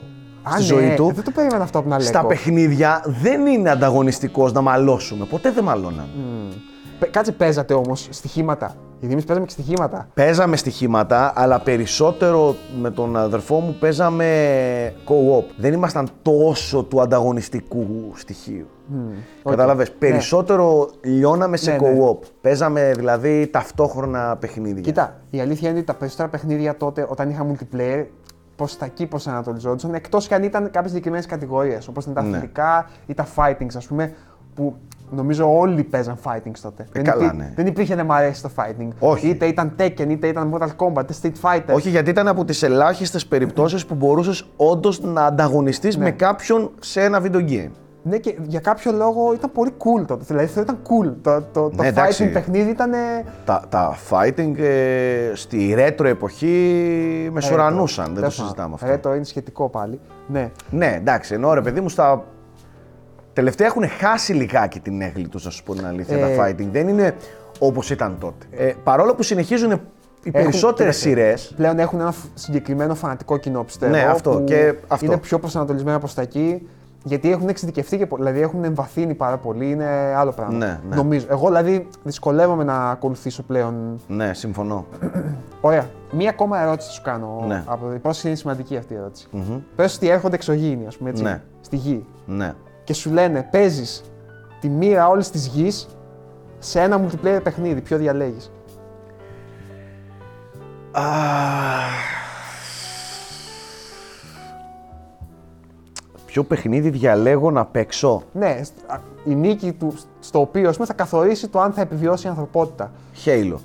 στη 0.51 0.63
Α, 0.63 0.65
ζωή 0.65 0.85
ναι, 0.87 0.95
του. 0.95 1.13
Δεν 1.15 1.25
το 1.25 1.31
περίμενα 1.31 1.63
αυτό 1.63 1.79
από 1.79 1.87
την 1.87 1.97
Αλέκο. 1.97 2.11
Στα 2.11 2.27
παιχνίδια 2.27 3.03
δεν 3.23 3.47
είναι 3.47 3.71
ανταγωνιστικός 3.71 4.53
να 4.53 4.61
μαλώσουμε. 4.61 5.25
Ποτέ 5.25 5.51
δεν 5.51 5.65
μαλώναμε. 5.65 6.09
Πε- 6.99 7.11
Κάτσε, 7.11 7.33
παίζατε 7.33 7.75
όμως 7.75 8.07
στοιχήματα. 8.11 8.75
Γιατί 9.07 9.13
εμείς 9.13 9.25
παίζαμε 9.25 9.47
και 9.47 9.53
στοιχήματα. 9.53 10.09
Παίζαμε 10.15 10.57
στοιχήματα, 10.57 11.33
αλλά 11.37 11.61
περισσότερο 11.61 12.55
με 12.81 12.91
τον 12.91 13.17
αδερφό 13.17 13.59
μου 13.59 13.77
παίζαμε 13.81 14.27
co-op. 15.09 15.45
Δεν 15.57 15.73
ήμασταν 15.73 16.09
τόσο 16.23 16.83
του 16.85 17.01
ανταγωνιστικού 17.01 18.13
στοιχείου. 18.15 18.67
Κατάλαβες, 19.45 19.93
περισσότερο 19.93 20.91
λιώναμε 21.03 21.57
σε 21.57 21.71
Ναι, 21.71 21.77
ναι. 21.89 21.99
co-op. 21.99 22.19
Παίζαμε 22.41 22.93
δηλαδή 22.97 23.47
ταυτόχρονα 23.47 24.37
παιχνίδια. 24.41 24.83
Κοίτα, 24.83 25.21
η 25.31 25.41
αλήθεια 25.41 25.69
είναι 25.69 25.79
ότι 25.79 25.87
τα 25.87 25.95
περισσότερα 25.95 26.29
παιχνίδια 26.29 26.77
τότε, 26.77 27.07
όταν 27.09 27.31
είχα 27.31 27.47
multiplayer, 27.47 28.05
προς 28.57 28.77
τα 28.77 28.85
εκεί 28.85 29.07
προσανατολιζόντουσαν, 29.07 29.95
εκτός 29.95 30.27
και 30.29 30.35
αν 30.35 30.43
ήταν 30.43 30.71
κάποιες 30.71 30.91
συγκεκριμένες 30.91 31.27
κατηγορίες, 31.27 31.89
όπως 31.89 32.05
ήταν 32.05 32.15
τα 32.15 32.23
Ναι. 32.23 32.37
αθλητικά 32.37 32.91
ή 33.07 33.15
τα 33.15 33.27
fightings, 33.37 33.77
ας 33.77 33.87
πούμε, 33.87 34.13
που 34.55 34.77
νομίζω 35.11 35.59
όλοι 35.59 35.83
παίζαν 35.85 36.19
fightings 36.25 36.59
τότε. 36.63 36.87
δεν, 36.93 37.03
Ε, 37.07 37.11
καλά, 37.11 37.33
ναι. 37.33 37.53
δεν 37.57 37.67
υπήρχε 37.67 37.95
να 37.95 38.05
μ' 38.05 38.13
αρέσει 38.13 38.43
το 38.43 38.51
fighting. 38.57 38.89
Όχι. 38.99 39.29
Είτε 39.29 39.47
ήταν 39.47 39.75
Tekken, 39.79 40.09
είτε 40.09 40.27
ήταν 40.27 40.55
Mortal 40.55 40.69
Kombat, 40.87 41.03
είτε 41.11 41.15
Street 41.23 41.49
Fighter. 41.51 41.75
Όχι, 41.75 41.89
γιατί 41.89 42.11
ήταν 42.11 42.29
από 42.29 42.45
τις 42.45 42.63
ελάχιστες 42.63 43.27
περιπτώσεις 43.27 43.87
που 43.87 43.95
μπορούσες 43.95 44.45
όντως 44.57 45.01
να 45.01 45.25
ανταγωνιστείς 45.25 45.99
με 45.99 46.11
κάποιον 46.11 46.71
σε 46.81 47.03
ένα 47.03 47.23
video 47.23 47.49
game. 47.51 47.71
Ναι, 48.07 48.17
και 48.19 48.37
για 48.47 48.61
κάποιο 48.61 48.93
λόγο 48.93 49.33
ήταν 49.35 49.53
πολύ 49.53 49.71
cool 49.79 50.07
τότε. 50.07 50.25
Δηλαδή 50.27 50.45
αυτό 50.47 50.61
ήταν 50.61 50.79
cool. 50.83 51.13
Το, 51.23 51.43
το, 51.53 51.69
το 51.71 51.83
Ναι, 51.83 51.89
εντάξει. 51.89 52.25
fighting 52.29 52.33
παιχνίδι 52.33 52.71
ήταν. 52.71 52.91
Τα, 53.45 53.63
τα 53.69 53.97
fighting 54.11 54.59
ε, 54.59 55.33
στη 55.35 55.75
retro 55.79 56.05
εποχή 56.05 57.29
μεσουρανούσαν, 57.33 58.15
δεν 58.15 58.25
το 58.25 58.31
συζητάμε 58.31 58.75
αυτό. 58.75 58.87
Ρέτο 58.87 59.15
είναι 59.15 59.25
σχετικό 59.25 59.69
πάλι. 59.69 60.01
Ναι. 60.27 60.51
Ναι, 60.71 60.95
εντάξει, 60.97 61.35
ενώ 61.35 61.55
ρε 61.55 61.61
παιδί 61.61 61.81
μου 61.81 61.89
στα. 61.89 62.25
Τελευταία 63.35 63.67
έχουν 63.67 63.89
χάσει 63.89 64.33
λιγάκι 64.33 64.81
την 64.81 65.01
έγκλη 65.03 65.29
τους, 65.29 65.45
να 65.45 65.51
σου 65.51 65.63
πω 65.63 65.75
την 65.75 65.87
αλήθεια, 65.87 66.17
Ε. 66.17 66.21
τα 66.37 66.45
fighting. 66.47 66.69
Δεν 66.73 66.89
είναι 66.89 67.15
όπως 67.59 67.91
ήταν 67.91 68.17
τότε. 68.21 68.47
Ε, 68.51 68.73
παρόλο 68.85 69.15
που 69.15 69.23
συνεχίζουν 69.23 69.81
οι 70.23 70.31
περισσότερες 70.31 70.99
κοίταξε, 71.03 71.37
σειρέ. 71.39 71.55
Πλέον 71.57 71.79
έχουν 71.79 72.01
ένα 72.01 72.13
φ- 72.13 72.27
συγκεκριμένο 72.35 72.95
φανατικό 72.95 73.37
κοινό, 73.37 73.65
πιστεύω. 73.65 73.93
Ναι, 73.93 74.03
αυτό. 74.03 74.31
που 74.31 74.45
Και 74.45 74.75
αυτό. 74.89 75.07
Είναι 75.07 75.17
πιο 75.19 75.39
προσανατολισμένα 75.39 75.99
προς 75.99 76.15
τα 76.15 76.23
εκεί. 76.23 76.69
Γιατί 77.07 77.31
έχουν 77.31 77.49
εξειδικευτεί 77.49 77.97
και 77.99 78.07
πο- 78.07 78.17
δηλαδή 78.17 78.41
έχουν 78.41 78.65
εμβαθύνει 78.65 79.15
πάρα 79.15 79.37
πολύ, 79.39 79.71
είναι 79.71 79.87
άλλο 80.17 80.33
πράγμα. 80.33 80.57
Ναι, 80.57 80.81
ναι. 80.89 80.97
Νομίζω. 80.97 81.27
Εγώ 81.31 81.47
δηλαδή 81.47 81.87
δυσκολεύομαι 82.05 82.65
να 82.65 82.91
ακολουθήσω 82.91 83.43
πλέον. 83.43 84.01
Ναι, 84.09 84.35
συμφωνώ. 84.35 84.87
Ωραία. 85.61 85.91
Μία 86.13 86.31
ακόμα 86.31 86.61
ερώτηση 86.63 86.89
θα 86.89 86.95
σου 86.95 87.03
κάνω. 87.03 87.45
Ναι. 87.49 87.63
Από... 87.67 87.93
Η 87.95 87.99
πρόσκληση 87.99 88.27
είναι 88.27 88.37
σημαντική 88.37 88.77
αυτή 88.77 88.93
η 88.93 88.97
ερώτηση. 88.97 89.27
Μμμ. 89.31 89.59
Πες 89.77 89.97
ότι 89.97 90.09
έρχονται 90.09 90.35
εξωγήινοι, 90.35 90.87
ας 90.87 90.97
πούμε 90.97 91.11
έτσι, 91.11 91.23
Ναι. 91.23 91.43
στη 91.61 91.77
γη 91.77 92.05
Ναι. 92.27 92.55
Και 92.85 92.93
σου 92.95 93.11
λένε 93.13 93.49
παίζεις 93.51 94.03
τη 94.61 94.69
μοίρα 94.69 95.09
όλης 95.09 95.31
της 95.31 95.47
γης 95.47 95.87
σε 96.59 96.81
ένα 96.81 97.01
multiplayer 97.07 97.41
παιχνίδι. 97.43 97.81
Ποιο 97.81 97.97
διαλέγεις. 97.99 98.51
Ποιο 106.27 106.45
παιχνίδι 106.45 106.91
διαλέγω 106.91 107.51
να 107.51 107.65
παίξω; 107.67 108.23
Ναι, 108.33 108.61
σ- 108.63 108.73
α, 108.93 109.01
η 109.25 109.35
νίκη 109.35 109.73
του 109.73 109.95
στο 110.21 110.41
οποίο 110.41 110.69
ας 110.69 110.75
πούμε, 110.75 110.87
θα 110.87 110.93
καθορίσει 110.95 111.49
το 111.49 111.61
αν 111.61 111.73
θα 111.73 111.81
επιβιώσει 111.81 112.27
η 112.27 112.29
ανθρωπότητα. 112.31 112.91
Halo. 113.25 113.57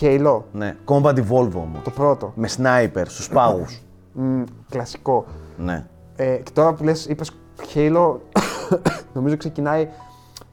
Halo, 0.00 0.40
Ναι. 0.52 0.76
Combat 0.84 1.14
Evolve 1.14 1.52
όμως. 1.54 1.82
το 1.84 1.90
πρώτο. 1.90 2.32
Με 2.36 2.48
sniper 2.56 3.02
στους 3.06 3.28
πάγους. 3.28 3.82
Μ, 4.12 4.42
κλασικό. 4.70 5.24
ναι. 5.56 5.86
Ε, 6.16 6.34
και 6.36 6.50
τώρα 6.52 6.72
που 6.72 6.84
λες, 6.84 7.06
είπες 7.06 7.30
Halo, 7.74 8.16
νομίζω 9.14 9.36
ξεκινάει 9.36 9.88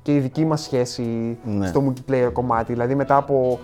και 0.02 0.16
η 0.16 0.20
δική 0.20 0.46
μας 0.46 0.62
σχέση 0.62 1.38
Ναι. 1.44 1.68
στο 1.68 1.84
multiplayer 1.88 2.30
κομμάτι. 2.34 2.72
Δηλαδή 2.74 2.96
μετά 2.96 3.16
από 3.16 3.60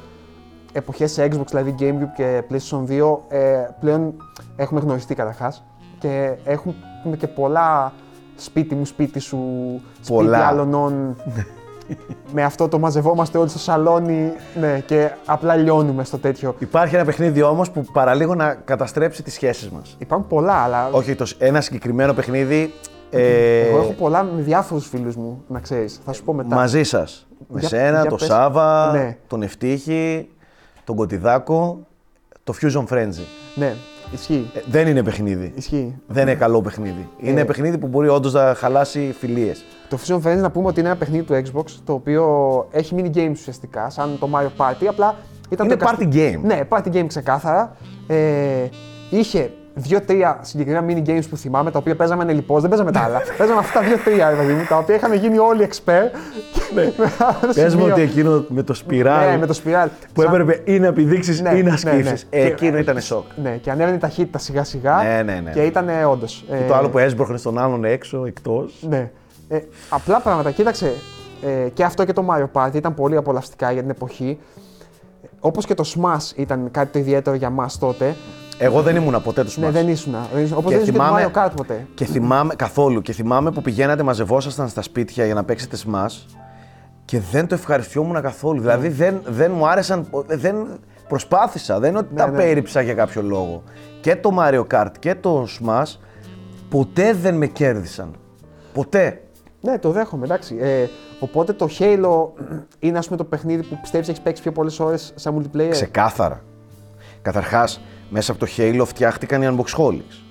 εποχές 0.72 1.12
σε 1.12 1.28
Xbox, 1.32 1.46
δηλαδή 1.50 1.76
Gamecube 1.80 2.14
και 2.16 2.44
PlayStation 2.50 2.84
2, 2.90 3.18
ε, 3.30 3.68
πλέον 3.80 4.14
έχουμε 4.56 4.80
γνωριστεί 4.80 5.16
καταρχάς 5.16 5.64
και 6.00 6.34
έχουμε 6.44 7.16
και 7.18 7.28
πολλά 7.28 7.94
σπίτι 8.36 8.76
μου, 8.76 8.86
σπίτι 8.86 9.20
σου, 9.20 9.40
σπίτι 9.94 10.14
Πολλά. 10.14 10.48
άλλων 10.48 10.70
με 12.34 12.44
αυτό 12.44 12.68
το 12.68 12.80
μαζευόμαστε 12.80 13.38
όλοι 13.38 13.50
στο 13.50 13.60
σαλόνι 13.60 14.32
ναι, 14.60 14.80
και 14.86 15.12
απλά 15.26 15.56
λιώνουμε 15.56 16.04
στο 16.04 16.18
τέτοιο. 16.18 16.56
Υπάρχει 16.60 16.96
ένα 16.96 17.06
παιχνίδι 17.06 17.42
όμως 17.42 17.72
που 17.72 17.86
παραλίγο 17.94 18.36
να 18.36 18.54
καταστρέψει 18.54 19.24
τις 19.24 19.34
σχέσεις 19.34 19.70
μας. 19.70 19.96
Υπάρχουν 20.00 20.28
πολλά, 20.28 20.54
αλλά 20.54 20.90
Όχι, 20.92 21.16
το, 21.16 21.26
ένα 21.38 21.62
συγκεκριμένο 21.62 22.14
παιχνίδι. 22.14 22.74
Ε, 23.20 23.68
εγώ 23.68 23.78
έχω 23.78 23.92
πολλά 23.92 24.24
με 24.24 24.42
διάφορους 24.42 24.88
φίλους 24.88 25.16
μου, 25.16 25.44
να 25.48 25.60
ξέρεις. 25.60 26.02
Θα 26.06 26.14
σου 26.14 26.24
πω 26.24 26.34
μετά. 26.34 26.56
μαζί 26.56 26.84
σας. 26.84 27.28
Με 27.48 27.60
Για- 27.60 27.70
σένα, 27.70 28.00
για 28.02 28.10
τον 28.10 28.18
πες. 28.18 28.28
Σάβα, 28.28 28.92
Ναι. 28.92 29.18
τον 29.28 29.42
Ευτύχη, 29.42 30.30
τον 30.84 30.96
Κωτιδάκο, 30.96 31.80
το 32.44 32.54
Fusion 32.62 32.86
Frenzy. 32.94 33.24
Ναι, 33.56 33.74
ισχύει. 34.12 34.52
Ε, 34.54 34.60
δεν 34.70 34.88
είναι 34.88 35.04
παιχνίδι. 35.04 35.52
Ισχύει. 35.56 35.96
Δεν 36.08 36.22
είναι 36.28 36.36
καλό 36.36 36.62
παιχνίδι. 36.62 37.10
Είναι 37.20 37.42
Ε. 37.42 37.44
παιχνίδι 37.44 37.78
που 37.78 37.88
μπορεί 37.88 38.08
όντως 38.08 38.34
να 38.34 38.54
χαλάσει 38.58 39.16
φιλίες. 39.20 39.66
Το 39.90 39.98
Fusion 40.06 40.16
Friends 40.22 40.38
να 40.42 40.52
πούμε 40.52 40.68
ότι 40.68 40.80
είναι 40.80 40.90
ένα 40.90 40.98
παιχνίδι 40.98 41.24
του 41.24 41.34
Xbox 41.34 41.66
το 41.86 41.94
οποίο 41.94 42.26
έχει 42.72 42.96
mini 42.98 43.18
games 43.18 43.32
ουσιαστικά, 43.32 43.90
σαν 43.90 44.18
το 44.20 44.30
Mario 44.34 44.62
Party. 44.66 44.86
Απλά 44.90 45.16
ήταν 45.50 45.66
Είναι 45.66 45.76
το 45.76 45.86
εικασ- 45.86 46.02
party 46.02 46.16
game. 46.16 46.40
Ναι, 46.44 46.62
party 46.70 46.88
game 46.94 47.06
ξεκάθαρα. 47.08 47.76
Ε, 48.08 48.16
είχε 49.10 49.52
δύο-τρία 49.78 50.40
συγκεκριμένα 50.42 50.86
mini 50.90 51.10
games 51.10 51.24
που 51.30 51.38
θυμάμαι, 51.38 51.72
τα 51.72 51.80
οποία 51.80 51.96
παίζαμε 51.96 52.34
λοιπόν, 52.34 52.60
δεν 52.62 52.70
παίζαμε 52.70 52.92
τα 52.92 53.00
άλλα. 53.00 53.22
παίζαμε 53.38 53.60
αυτά 53.60 53.82
δύο-τρία, 53.82 54.30
ρε 54.30 54.36
παιδί 54.36 54.54
μου, 54.54 54.66
τα 54.70 54.78
οποία 54.78 54.96
είχαν 54.96 55.14
γίνει 55.14 55.38
όλοι 55.38 55.70
expert. 55.72 56.10
Ναι, 56.76 56.84
Πες 57.56 57.76
μου 57.76 57.88
ότι 57.92 58.02
εκείνο 58.02 58.46
με 58.50 58.64
το 58.64 58.74
σπιράλ 58.74 59.30
Ναι, 59.32 59.38
με 59.38 59.46
το 59.46 59.60
spiral. 59.66 59.88
που 60.14 60.22
Σαν- 60.22 60.34
έπρεπε 60.34 60.72
ή 60.72 60.80
να 60.80 60.94
πηδήξει 60.94 61.42
Ναι, 61.42 61.50
ή 61.58 61.64
να 61.64 61.72
ναι, 61.72 61.78
σκύψει. 61.78 62.02
ναι. 62.04 62.12
Ε, 62.30 62.42
Και- 62.42 62.48
εκείνο 62.52 62.78
ήταν 62.78 63.02
σοκ. 63.02 63.24
Ναι, 63.44 63.50
και 63.50 63.72
ανέβαινε 63.72 63.96
η 63.96 64.00
ταχύτητα 64.00 64.38
σιγά-σιγά. 64.38 65.04
Ναι, 65.04 65.24
ναι, 65.24 65.40
ναι. 65.44 65.52
Και 65.52 65.62
ήταν 65.64 65.88
όντως. 66.10 66.46
Το 66.68 66.76
άλλο 66.76 66.90
που 66.90 66.98
έσπροχνε 66.98 67.38
τον 67.40 67.58
άλλον 67.58 67.84
έξω, 67.86 68.26
εκτός. 68.26 68.86
Ναι. 68.90 69.12
Ε, 69.48 69.60
απλά 69.90 70.20
πράγματα. 70.20 70.52
Κοίταξε, 70.52 70.94
ε, 71.66 71.70
και 71.70 71.84
αυτό 71.84 72.06
και 72.06 72.14
το 72.14 72.26
Mario 72.30 72.48
Party 72.62 72.74
ήταν 72.76 72.94
πολύ 72.94 73.16
απολαυστικά 73.18 73.72
για 73.72 73.82
την 73.82 73.90
εποχή. 73.90 74.40
Όπως 75.40 75.66
και 75.66 75.74
το 75.74 75.84
Smash 75.96 76.32
ήταν 76.38 76.68
κάτι 76.72 76.92
το 76.92 77.00
ιδιαίτερο 77.00 77.36
για 77.36 77.50
μας 77.50 77.78
τότε. 77.80 78.16
Εγώ 78.60 78.82
δεν 78.82 78.96
ήμουν 78.96 79.22
ποτέ 79.24 79.44
τους 79.44 79.58
Ναι, 79.58 79.68
Smash. 79.68 79.72
δεν 79.72 79.88
ήσουν. 79.88 80.16
Όπω 80.16 80.30
Και 80.32 80.34
δεν 80.36 80.54
ήσουν 80.54 80.70
και 80.70 80.92
το 80.92 80.92
θυμάμαι- 80.92 81.32
Mario 81.36 81.46
Kart 81.46 81.52
ποτέ. 81.56 81.88
Και 81.94 82.06
θυμάμαι 82.06 82.56
καθόλου. 82.56 83.02
Και 83.02 83.14
θυμάμαι 83.14 83.52
που 83.52 83.62
πηγαίνατε, 83.62 84.04
μαζευόσασταν 84.04 84.68
στα 84.68 84.82
σπίτια 84.82 85.26
για 85.26 85.34
να 85.34 85.44
παίξετε 85.44 85.78
Smash 85.86 86.36
και 87.06 87.20
δεν 87.32 87.48
το 87.48 87.56
ευχαριστιόμουν 87.56 88.22
καθόλου. 88.22 88.60
Δηλαδή 88.60 88.88
δεν, 88.88 89.22
δεν 89.26 89.52
μου 89.52 89.68
άρεσαν. 89.68 90.08
Δεν 90.28 90.56
προσπάθησα. 91.08 91.80
Δεν 91.80 91.90
είναι 91.90 92.00
ότι 92.00 92.16
τα 92.16 92.30
ναι. 92.30 92.38
πέριψα 92.38 92.82
για 92.82 92.94
κάποιο 92.94 93.22
λόγο. 93.22 93.64
Και 94.02 94.16
το 94.16 94.38
Mario 94.40 94.66
Kart 94.74 94.92
και 95.00 95.16
το 95.16 95.48
Smash 95.60 95.96
ποτέ 96.70 97.14
δεν 97.14 97.36
με 97.36 97.46
κέρδισαν. 97.48 98.16
Ποτέ. 98.74 99.20
Ναι, 99.62 99.80
το 99.80 99.92
δέχομαι, 99.92 100.26
εντάξει. 100.26 100.58
Ε, 100.60 100.86
οπότε 101.20 101.54
το 101.54 101.70
Halo 101.80 102.42
είναι 102.80 102.98
ας 102.98 103.06
πούμε 103.06 103.18
το 103.18 103.24
παιχνίδι 103.24 103.64
που 103.64 103.78
πιστεύεις 103.82 104.08
έχεις 104.08 104.22
παίξει 104.22 104.42
πιο 104.42 104.52
πολλές 104.52 104.80
ώρες 104.80 105.12
σαν 105.16 105.36
multiplayer; 105.54 105.70
Ξεκάθαρα. 105.70 106.42
Καταρχάς, 107.22 107.82
μέσα 108.10 108.32
από 108.32 108.46
το 108.46 108.52
Halo 108.58 108.84
φτιάχτηκαν 108.86 109.42
οι 109.42 109.48
Unboxholics. 109.50 110.26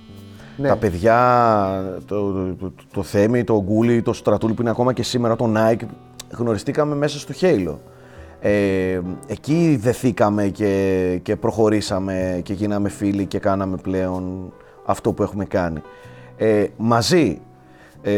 Ναι. 0.56 0.68
Τα 0.68 0.76
παιδιά, 0.76 2.00
το, 2.06 2.32
το, 2.32 2.54
το, 2.54 2.72
το 2.92 3.02
Θέμη, 3.02 3.44
το 3.44 3.62
Γκούλι, 3.62 4.02
το 4.02 4.12
Στρατούλη 4.12 4.54
που 4.54 4.60
είναι 4.60 4.70
ακόμα 4.70 4.92
και 4.92 5.02
σήμερα, 5.02 5.36
το 5.36 5.52
Nike, 5.56 5.86
γνωριστήκαμε 6.30 6.94
μέσα 6.94 7.18
στο 7.18 7.34
Halo. 7.40 7.74
Ε, 8.40 9.00
εκεί 9.26 9.78
δεθήκαμε 9.80 10.46
και, 10.46 11.18
και 11.22 11.36
προχωρήσαμε 11.36 12.40
και 12.42 12.52
γίναμε 12.52 12.88
φίλοι 12.88 13.26
και 13.26 13.38
κάναμε 13.38 13.76
πλέον 13.76 14.52
αυτό 14.84 15.12
που 15.12 15.22
έχουμε 15.22 15.44
κάνει. 15.44 15.82
Ε, 16.36 16.66
μαζί, 16.76 17.40
ε, 18.02 18.12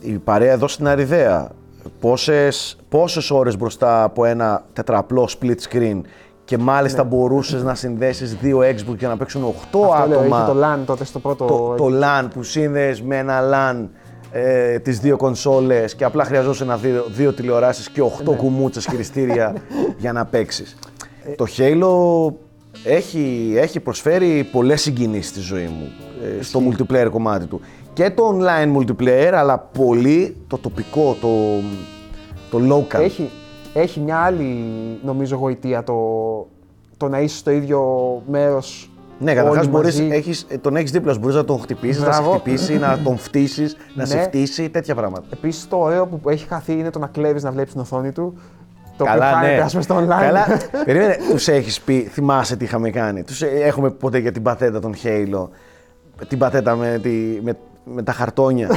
η 0.00 0.18
παρέα 0.24 0.52
εδώ 0.52 0.68
στην 0.68 0.88
Αριδαία, 0.88 1.50
πόσες, 2.00 2.78
πόσες 2.88 3.30
ώρες 3.30 3.56
μπροστά 3.56 4.02
από 4.02 4.24
ένα 4.24 4.64
τετραπλό 4.72 5.28
split 5.38 5.56
screen 5.70 6.00
και 6.50 6.58
μάλιστα 6.58 7.04
μπορούσες 7.04 7.62
να 7.62 7.74
συνδέσεις 7.74 8.34
δύο 8.34 8.58
Xbox 8.58 8.96
για 8.98 9.08
να 9.08 9.16
παίξουν 9.16 9.42
8 9.42 9.52
Αυτό 9.52 9.78
λέω, 10.08 10.18
άτομα 10.18 10.42
είχε 10.42 10.52
το 10.52 10.66
LAN 10.66 10.84
τότε 10.86 11.04
στο 11.04 11.18
πρώτο. 11.18 11.44
το, 11.46 11.74
το 11.74 11.98
LAN 12.02 12.28
που 12.34 12.42
σύνδεες 12.42 13.02
με 13.02 13.16
ένα 13.16 13.40
LAN 13.52 13.88
ε, 14.32 14.78
τις 14.78 15.00
δύο 15.00 15.16
κονσόλες 15.16 15.94
και 15.94 16.04
απλά 16.04 16.24
χρειαζόταν 16.24 16.66
να 16.66 16.76
δύο, 16.76 17.04
δύο 17.08 17.32
τηλεοράσεις 17.32 17.90
και 17.90 18.02
8 18.26 18.36
κουμούτσες 18.36 18.86
χειριστήρια 18.86 19.54
για 20.02 20.12
να 20.12 20.24
παίξεις. 20.24 20.78
το 21.36 21.46
Halo 21.56 22.32
έχει, 22.84 23.54
έχει 23.56 23.80
προσφέρει 23.80 24.48
πολλές 24.52 24.80
συγκινήσεις 24.80 25.30
στη 25.30 25.40
ζωή 25.40 25.64
μου 25.78 25.88
ε, 26.38 26.42
στο 26.42 26.60
multiplayer 26.68 27.08
κομμάτι 27.10 27.46
του. 27.46 27.60
Και 27.92 28.10
το 28.10 28.38
online 28.38 28.76
multiplayer, 28.76 29.32
αλλά 29.34 29.58
πολύ 29.58 30.36
το 30.46 30.58
τοπικό, 30.58 31.16
το, 31.20 31.28
το 32.50 32.76
local. 32.76 33.00
Έχει, 33.00 33.30
έχει 33.74 34.00
μια 34.00 34.16
άλλη 34.16 34.64
νομίζω 35.04 35.36
γοητεία 35.36 35.82
το, 35.84 35.94
το 36.96 37.08
να 37.08 37.20
είσαι 37.20 37.36
στο 37.36 37.50
ίδιο 37.50 37.82
μέρος. 38.26 38.90
Ναι, 39.18 39.34
καταρχάς 39.34 39.98
έχεις, 39.98 40.46
ε, 40.48 40.58
τον 40.58 40.76
έχεις 40.76 40.90
δίπλα 40.90 41.12
σου. 41.12 41.18
Μπορείς 41.18 41.36
να 41.36 41.44
τον 41.44 41.60
χτυπήσεις, 41.60 42.02
να 42.02 42.12
σε 42.12 42.20
Μπράβο. 42.20 42.38
χτυπήσει, 42.38 42.78
να 42.78 42.98
τον 43.04 43.18
φτύσεις, 43.18 43.76
να 43.96 44.04
σε 44.04 44.16
Ναι. 44.16 44.22
φτύσει, 44.22 44.68
τέτοια 44.70 44.94
πράγματα. 44.94 45.24
Επίσης 45.32 45.68
το 45.68 45.76
ωραίο 45.76 46.06
που 46.06 46.28
έχει 46.30 46.46
χαθεί 46.46 46.72
είναι 46.72 46.90
το 46.90 46.98
να 46.98 47.06
κλέβεις 47.06 47.42
να 47.42 47.50
βλέπεις 47.50 47.72
την 47.72 47.80
οθόνη 47.80 48.12
του. 48.12 48.34
Το 48.96 49.04
Καλά, 49.04 49.26
οποίο 49.26 49.36
χάνεται, 49.36 49.56
ναι. 49.56 49.62
ας 49.62 49.70
πούμε, 49.70 49.82
στο 49.82 49.96
online. 49.98 50.20
Καλά, 50.20 50.46
περίμενε, 50.84 51.16
τους 51.30 51.48
έχεις 51.48 51.80
πει, 51.80 52.00
θυμάσαι 52.00 52.56
τι 52.56 52.64
είχαμε 52.64 52.90
κάνει. 52.90 53.22
Τους, 53.22 53.42
ε, 53.42 53.46
έχουμε 53.46 53.90
ποτέ 53.90 54.18
για 54.18 54.32
την 54.32 54.42
πατέτα 54.42 54.80
των 54.80 54.94
Halo. 55.02 55.48
Την 56.28 56.38
πατέτα 56.38 56.76
με, 56.76 56.98
τη, 57.02 57.10
με, 57.42 57.56
με 57.94 58.02
τα 58.02 58.12
χαρτόνια. 58.12 58.68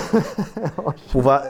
που 1.11 1.21
βα... 1.21 1.41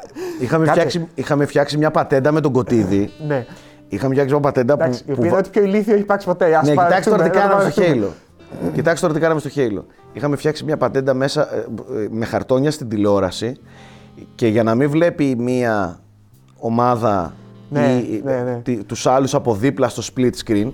είχαμε, 0.41 0.65
Κάτσε. 0.65 0.79
φτιάξει, 0.79 1.08
είχαμε 1.15 1.46
φτιάξει 1.46 1.77
μια 1.77 1.91
πατέντα 1.91 2.32
με 2.32 2.41
τον 2.41 2.51
κοτίδι. 2.51 3.10
ναι. 3.27 3.46
είχαμε 3.88 4.12
φτιάξει 4.13 4.34
μια 4.34 4.41
πατέντα 4.43 4.77
που. 4.77 4.84
Εντάξει, 4.84 5.01
η 5.01 5.05
που 5.05 5.12
οποία 5.17 5.24
βα- 5.24 5.38
είναι 5.38 5.38
ό,τι 5.38 5.50
πιο 5.50 5.63
ηλίθιο 5.63 5.93
έχει 5.93 6.01
υπάρξει 6.01 6.27
ποτέ. 6.27 6.55
Ας 6.55 6.65
ναι, 6.67 6.72
κοιτάξτε 6.72 7.10
τώρα 7.10 7.24
τι 7.24 7.29
παραδεχτούμε, 7.29 7.55
κάναμε 7.55 7.70
στο 7.72 7.79
να 7.82 7.86
παραδεχτούμε. 7.86 8.13
Halo. 8.70 8.74
κοιτάξτε 8.74 9.01
τώρα 9.08 9.13
τι 9.20 9.25
κάναμε 9.25 9.39
στο 9.39 9.50
Halo. 9.55 9.84
Είχαμε 10.13 10.36
φτιάξει 10.36 10.63
μια 10.63 10.77
πατέντα 10.77 11.13
μέσα 11.13 11.55
ε, 11.55 11.58
ε, 11.58 12.08
με 12.12 12.25
χαρτόνια 12.25 12.72
στην 12.72 12.89
τηλεόραση 12.89 13.58
και 14.36 14.48
για 14.48 14.63
να 14.63 14.75
μην 14.75 14.89
βλέπει 14.89 15.36
μία 15.38 16.00
ομάδα 16.58 17.34
Ναι, 17.70 17.86
ή, 18.10 18.22
ναι, 18.25 18.41
ναι. 18.41 18.60
τι- 18.63 18.84
τους 18.84 19.08
άλλους 19.08 19.34
από 19.34 19.55
δίπλα 19.55 19.89
στο 19.89 20.03
split 20.15 20.32
screen, 20.46 20.72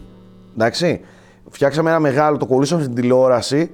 εντάξει, 0.55 1.01
φτιάξαμε 1.49 1.89
ένα 1.89 1.99
μεγάλο, 1.99 2.37
το 2.37 2.45
κολλήσαμε 2.45 2.81
στην 2.83 2.95
τηλεόραση, 2.95 3.71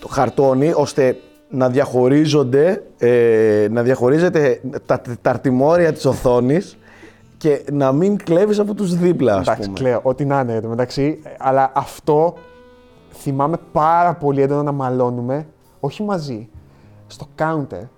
το 0.00 0.08
χαρτόνι, 0.08 0.72
ώστε 0.74 1.16
να 1.50 1.68
διαχωρίζονται, 1.68 2.82
ε, 2.98 3.66
να 3.70 3.82
διαχωρίζεται 3.82 4.60
τα, 4.86 5.00
τα 5.22 5.30
αρτημόρια 5.30 5.92
της 5.92 6.04
οθόνης 6.04 6.78
και 7.36 7.64
να 7.72 7.92
μην 7.92 8.16
κλέβεις 8.16 8.58
από 8.58 8.74
τους 8.74 8.94
δίπλα, 8.96 9.34
ας 9.34 9.40
Εντάξει, 9.46 9.62
πούμε. 9.68 9.78
κλαίω, 9.78 10.00
ό,τι 10.02 10.24
να 10.24 10.40
είναι 10.40 10.60
μεταξύ. 10.68 11.22
Αλλά 11.38 11.72
αυτό 11.74 12.34
θυμάμαι 13.12 13.56
πάρα 13.72 14.14
πολύ 14.14 14.42
έντονα 14.42 14.62
να 14.62 14.72
μαλώνουμε, 14.72 15.46
όχι 15.80 16.02
μαζί, 16.02 16.48
στο 17.06 17.26
counter. 17.38 17.88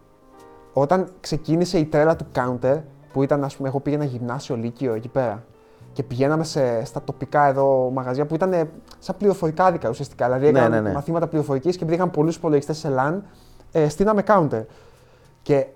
Όταν 0.72 1.08
ξεκίνησε 1.20 1.78
η 1.78 1.84
τρέλα 1.84 2.16
του 2.16 2.26
counter, 2.34 2.78
που 3.12 3.22
ήταν, 3.22 3.44
ας 3.44 3.56
πούμε, 3.56 3.68
εγώ 3.68 3.80
πήγαινα 3.80 4.04
γυμνάσιο 4.04 4.56
Λύκειο 4.56 4.94
εκεί 4.94 5.08
πέρα. 5.08 5.44
Και 5.92 6.02
πηγαίναμε 6.02 6.44
σε, 6.44 6.84
στα 6.84 7.02
τοπικά 7.02 7.46
εδώ 7.46 7.90
μαγαζιά 7.94 8.26
που 8.26 8.34
ήταν 8.34 8.68
σαν 8.98 9.16
πληροφορικά 9.16 9.78
ουσιαστικά. 9.88 10.24
Δηλαδή 10.24 10.44
Ναι, 10.44 10.58
έκαναμε 10.58 10.80
ναι, 10.80 10.88
ναι. 10.88 10.94
μαθήματα 10.94 11.26
πληροφορικής 11.26 11.76
και 11.76 11.82
επειδή 11.84 11.96
είχαν 11.96 12.10
πολλούς 12.10 12.36
υπολογιστές 12.36 12.78
σε 12.78 12.88
LAN, 12.96 13.14
ε, 13.72 13.88
στείναμε 13.88 14.22
counter. 14.26 14.64
Και 15.42 15.66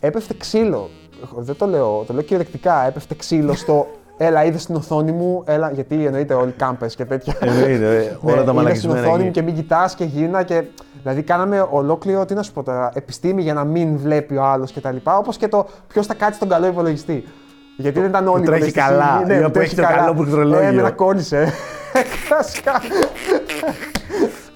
έπεφτε 0.00 0.34
ξύλο. 0.34 0.88
Δεν 1.36 1.56
το 1.56 1.66
λέω, 1.66 2.04
το 2.06 2.12
λέω 2.12 2.22
κυριολεκτικά. 2.22 2.86
Έπεφτε 2.86 3.14
ξύλο 3.14 3.54
στο. 3.54 3.86
Έλα, 4.16 4.44
είδες 4.44 4.62
στην 4.62 4.74
οθόνη 4.74 5.12
μου. 5.12 5.42
Έλα, 5.46 5.70
γιατί 5.70 6.06
εννοείται 6.06 6.34
όλοι 6.34 6.50
κάμπες 6.50 6.94
και 6.94 7.04
τέτοια. 7.04 7.36
Εννοείται, 7.40 7.96
ε, 7.96 8.18
όλα 8.20 8.20
τα 8.20 8.30
είδες 8.32 8.42
στην 8.42 8.54
μαλακισμένα 8.54 9.00
οθόνη 9.00 9.14
εκεί. 9.14 9.24
μου 9.24 9.30
και 9.30 9.42
μην 9.42 9.54
κοιτάς 9.54 9.94
και 9.94 10.04
γίνα. 10.04 10.42
Και... 10.42 10.64
Δηλαδή, 11.02 11.22
κάναμε 11.22 11.68
ολόκληρο, 11.70 12.24
τι 12.24 12.34
να 12.34 12.42
σου 12.42 12.52
πω 12.52 12.62
τώρα, 12.62 12.90
επιστήμη 12.94 13.42
για 13.42 13.54
να 13.54 13.64
μην 13.64 13.96
βλέπει 13.96 14.36
ο 14.36 14.44
άλλος 14.44 14.72
κτλ. 14.72 14.96
Όπως 15.02 15.36
και 15.36 15.48
το 15.48 15.66
ποιος 15.88 16.06
θα 16.06 16.14
κάτσει 16.14 16.34
στον 16.36 16.48
καλό 16.48 16.66
υπολογιστή. 16.66 17.24
Γιατί 17.76 18.00
δεν 18.00 18.08
ήταν 18.08 18.28
όλοι 18.28 18.44
τρέχει 18.44 18.60
κοντά 18.60 18.70
στη 18.70 18.78
καλά, 18.80 19.16
στιγμή. 19.24 19.34
ή 19.34 19.44
που 19.44 19.50
που 19.50 19.58
έχει 19.58 19.74
τρέχει 19.74 19.74
το 19.74 19.82
καλά. 19.82 19.96
καλό 19.96 20.14
πληκτρολόγιο. 20.14 20.58
Ε, 20.66 20.66
εμένα 20.68 20.90
κόλλησε. 20.90 21.52
Κλασικά. 22.28 22.72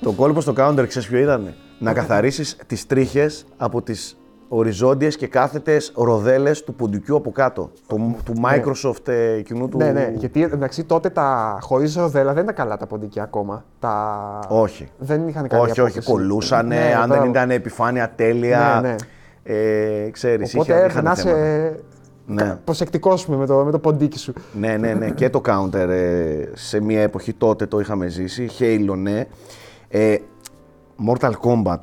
Το 0.01 0.13
κόλπο 0.13 0.41
στο 0.41 0.53
counter, 0.57 0.85
ξέρεις 0.89 1.09
ποιο 1.09 1.19
ήταν; 1.19 1.55
Να 1.79 1.93
καθαρίσεις 1.93 2.57
τις 2.67 2.87
τρίχες 2.87 3.45
από 3.57 3.83
τις 3.83 4.17
οριζόντιες 4.49 5.17
και 5.17 5.27
κάθετες 5.27 5.93
ροδέλες 5.97 6.65
του 6.65 6.75
ποντικού 6.75 7.17
από 7.17 7.31
κάτω. 7.31 7.71
Του, 7.89 8.17
του 8.25 8.33
Microsoft 8.45 9.09
ε, 9.09 9.33
εκείνου 9.33 9.69
του. 9.69 9.77
Ναι, 9.77 9.91
ναι, 9.91 10.13
γιατί 10.15 10.43
εντάξει 10.43 10.85
τότε 10.85 11.09
τα 11.11 11.59
χωρίς 11.61 11.95
ροδέλα 11.97 12.33
δεν 12.33 12.43
ήταν 12.43 12.55
καλά 12.55 12.77
τα 12.77 12.87
ποντίκια 12.87 13.23
ακόμα. 13.23 13.65
Τα... 13.79 14.19
Όχι. 14.49 14.89
Δεν 14.99 15.29
είχαν 15.29 15.49
καλή 15.49 15.63
Όχι, 15.63 15.71
όχι, 15.71 15.81
απόκριση. 15.81 16.11
κολούσανε, 16.11 16.75
Ναι, 16.77 16.95
αν 16.95 17.01
δεν 17.01 17.09
μπράβο. 17.09 17.25
ήταν 17.31 17.51
επιφάνεια 17.51 18.13
τέλεια. 18.17 18.79
Ναι, 18.83 18.89
ναι. 18.89 18.95
Ε, 19.43 20.11
ξέρεις, 20.11 20.55
Οπότε 20.55 20.73
είχε, 20.73 20.83
έπρεπε 20.83 21.03
να 21.03 21.11
είχαν 21.13 21.17
θέματα. 21.17 21.41
είσαι 21.41 21.81
Ναι. 22.31 22.59
προσεκτικό 22.65 23.15
με 23.27 23.47
το, 23.47 23.65
με 23.65 23.71
το 23.71 23.79
ποντίκι 23.79 24.19
σου. 24.19 24.33
Ναι, 24.53 24.77
ναι, 24.77 24.95
ναι. 24.95 25.11
και 25.11 25.31
το 25.31 25.41
counter 25.47 25.75
ε, 25.89 26.43
σε 26.53 26.81
μια 26.81 27.01
εποχή 27.03 27.33
τότε 27.33 27.67
το 27.67 27.81
είχαμε 27.81 28.07
ζήσει. 28.09 28.49
Halo, 28.59 28.95
ναι. 28.97 29.25
Ε, 29.89 30.17
Mortal 31.09 31.31
Kombat, 31.31 31.83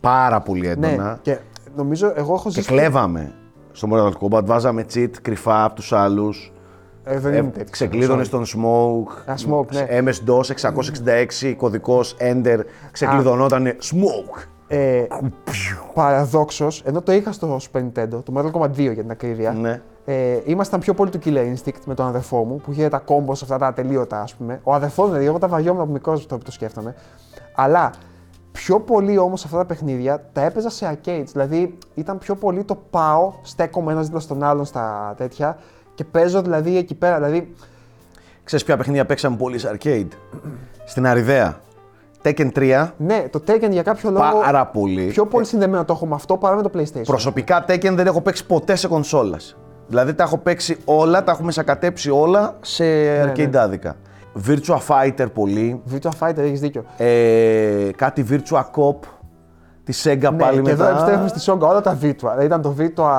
πάρα 0.00 0.40
πολύ 0.40 0.68
έντονα. 0.68 0.96
Ναι, 1.10 1.16
και 1.22 1.38
νομίζω 1.76 2.12
εγώ 2.16 2.34
έχω 2.34 2.44
Και 2.48 2.50
ζήσει. 2.50 2.68
κλέβαμε 2.68 3.32
στο 3.72 3.88
Mortal 3.92 4.12
Kombat, 4.20 4.44
βάζαμε 4.44 4.84
cheat 4.94 5.10
κρυφά 5.22 5.64
από 5.64 5.74
τους 5.74 5.92
άλλους. 5.92 6.52
Ε, 7.04 7.18
δεν 7.18 7.32
Ε, 7.32 7.36
είναι 7.36 7.48
τέτοιος. 7.48 7.70
ξεκλείδωνες 7.70 8.26
sorry. 8.26 8.30
τον 8.30 8.44
Smoke. 8.44 9.30
Α, 9.30 9.34
Smoke, 9.48 9.72
ναι. 9.72 9.86
MS-DOS 10.00 10.50
666, 10.50 11.54
κωδικός 11.56 12.16
Ender, 12.20 12.58
ξεκλειδωνόταν 12.92 13.66
Smoke. 13.66 14.42
Ε, 14.68 15.06
Παραδόξως, 15.94 16.82
ενώ 16.86 17.02
το 17.02 17.12
είχα 17.12 17.32
στο 17.32 17.56
Super 17.72 17.78
Nintendo, 17.78 18.08
το 18.24 18.32
Mortal 18.34 18.50
Kombat 18.50 18.70
2 18.70 18.76
για 18.76 18.94
την 19.02 19.10
ακρίβεια, 19.10 19.52
Ναι. 19.52 19.80
ε, 20.04 20.40
ήμασταν 20.44 20.80
πιο 20.80 20.94
πολύ 20.94 21.10
του 21.10 21.18
Killer 21.24 21.54
Instinct 21.54 21.80
με 21.86 21.94
τον 21.94 22.06
αδερφό 22.06 22.44
μου 22.44 22.56
που 22.56 22.72
είχε 22.72 22.88
τα 22.88 23.04
combos 23.06 23.30
αυτά 23.32 23.58
τα 23.58 23.66
ατελείωτα, 23.66 24.20
ας 24.20 24.34
πούμε. 24.34 24.60
Ο 24.62 24.74
αδερφός 24.74 25.06
δηλαδή, 25.06 25.24
εγώ 25.26 25.38
τα 25.38 25.48
βαριόμουν 25.48 25.82
από 25.82 25.92
μικρός 25.92 26.26
το, 26.26 26.38
το 26.38 26.50
σκέφτομαι. 26.52 26.94
Αλλά 27.54 27.90
πιο 28.52 28.80
πολύ 28.80 29.18
όμως 29.18 29.44
αυτά 29.44 29.56
τα 29.56 29.64
παιχνίδια 29.64 30.28
τα 30.32 30.40
έπαιζα 30.42 30.70
σε 30.70 30.98
arcades. 31.04 31.24
Δηλαδή 31.32 31.78
ήταν 31.94 32.18
πιο 32.18 32.34
πολύ 32.36 32.64
το 32.64 32.78
πάω, 32.90 33.32
στέκομαι 33.42 33.92
ένας 33.92 34.04
δίπλα 34.04 34.20
στον 34.20 34.42
άλλον 34.42 34.64
στα 34.64 35.14
τέτοια 35.16 35.58
και 35.94 36.04
παίζω 36.04 36.42
δηλαδή 36.42 36.76
εκεί 36.76 36.94
πέρα. 36.94 37.16
Δηλαδή 37.16 37.54
Ξέρεις 38.44 38.64
ποια 38.64 38.76
παιχνίδια 38.76 39.06
παίξαμε 39.06 39.36
πολύ 39.36 39.58
σε 39.58 39.70
arcade; 39.78 40.08
Στην 40.84 41.06
Αριδαία. 41.06 41.60
Tekken 42.22 42.48
3, 42.54 42.90
ναι, 42.96 43.24
το 43.30 43.42
Tekken 43.46 43.70
για 43.70 43.82
κάποιο 43.82 44.10
λόγο 44.10 44.40
πάρα 44.42 44.66
πολύ. 44.66 45.06
πιο 45.06 45.26
πολύ 45.26 45.44
συνδεμένο 45.44 45.84
το 45.84 45.92
έχω 45.92 46.06
με 46.06 46.14
αυτό 46.14 46.36
παρά 46.36 46.56
με 46.56 46.62
το 46.62 46.70
PlayStation. 46.74 47.02
Προσωπικά 47.06 47.64
Tekken 47.68 47.92
δεν 47.94 48.06
έχω 48.06 48.20
παίξει 48.20 48.46
ποτέ 48.46 48.76
σε 48.76 48.88
κονσόλας. 48.88 49.56
Δηλαδή 49.86 50.14
τα 50.14 50.22
έχω 50.22 50.38
παίξει 50.38 50.76
όλα, 50.84 51.24
τα 51.24 51.32
έχουμε 51.32 51.52
σακατέψει 51.52 52.10
όλα 52.10 52.56
σε 52.60 52.84
ναι. 52.84 53.32
arcade 53.36 53.56
άδικα. 53.56 53.96
Virtua 54.46 54.78
Fighter 54.88 55.26
πολύ. 55.34 55.82
Virtua 55.92 56.10
Fighter, 56.20 56.38
έχεις 56.38 56.60
δίκιο. 56.60 56.84
Ε, 56.96 57.90
κάτι 57.96 58.24
Virtua 58.30 58.60
Cop. 58.60 58.96
Τη 59.84 60.00
Sega 60.04 60.30
πάλι 60.38 60.56
ναι, 60.56 60.62
και 60.62 60.70
μετά. 60.70 60.70
εδώ 60.70 60.88
επιστρέφουμε 60.88 61.28
στη 61.28 61.40
Sega 61.46 61.58
όλα 61.60 61.80
τα 61.80 61.98
Virtua. 62.02 62.30
Δηλαδή 62.30 62.44
ήταν 62.44 62.62
το 62.62 62.74
Virtua 62.78 63.10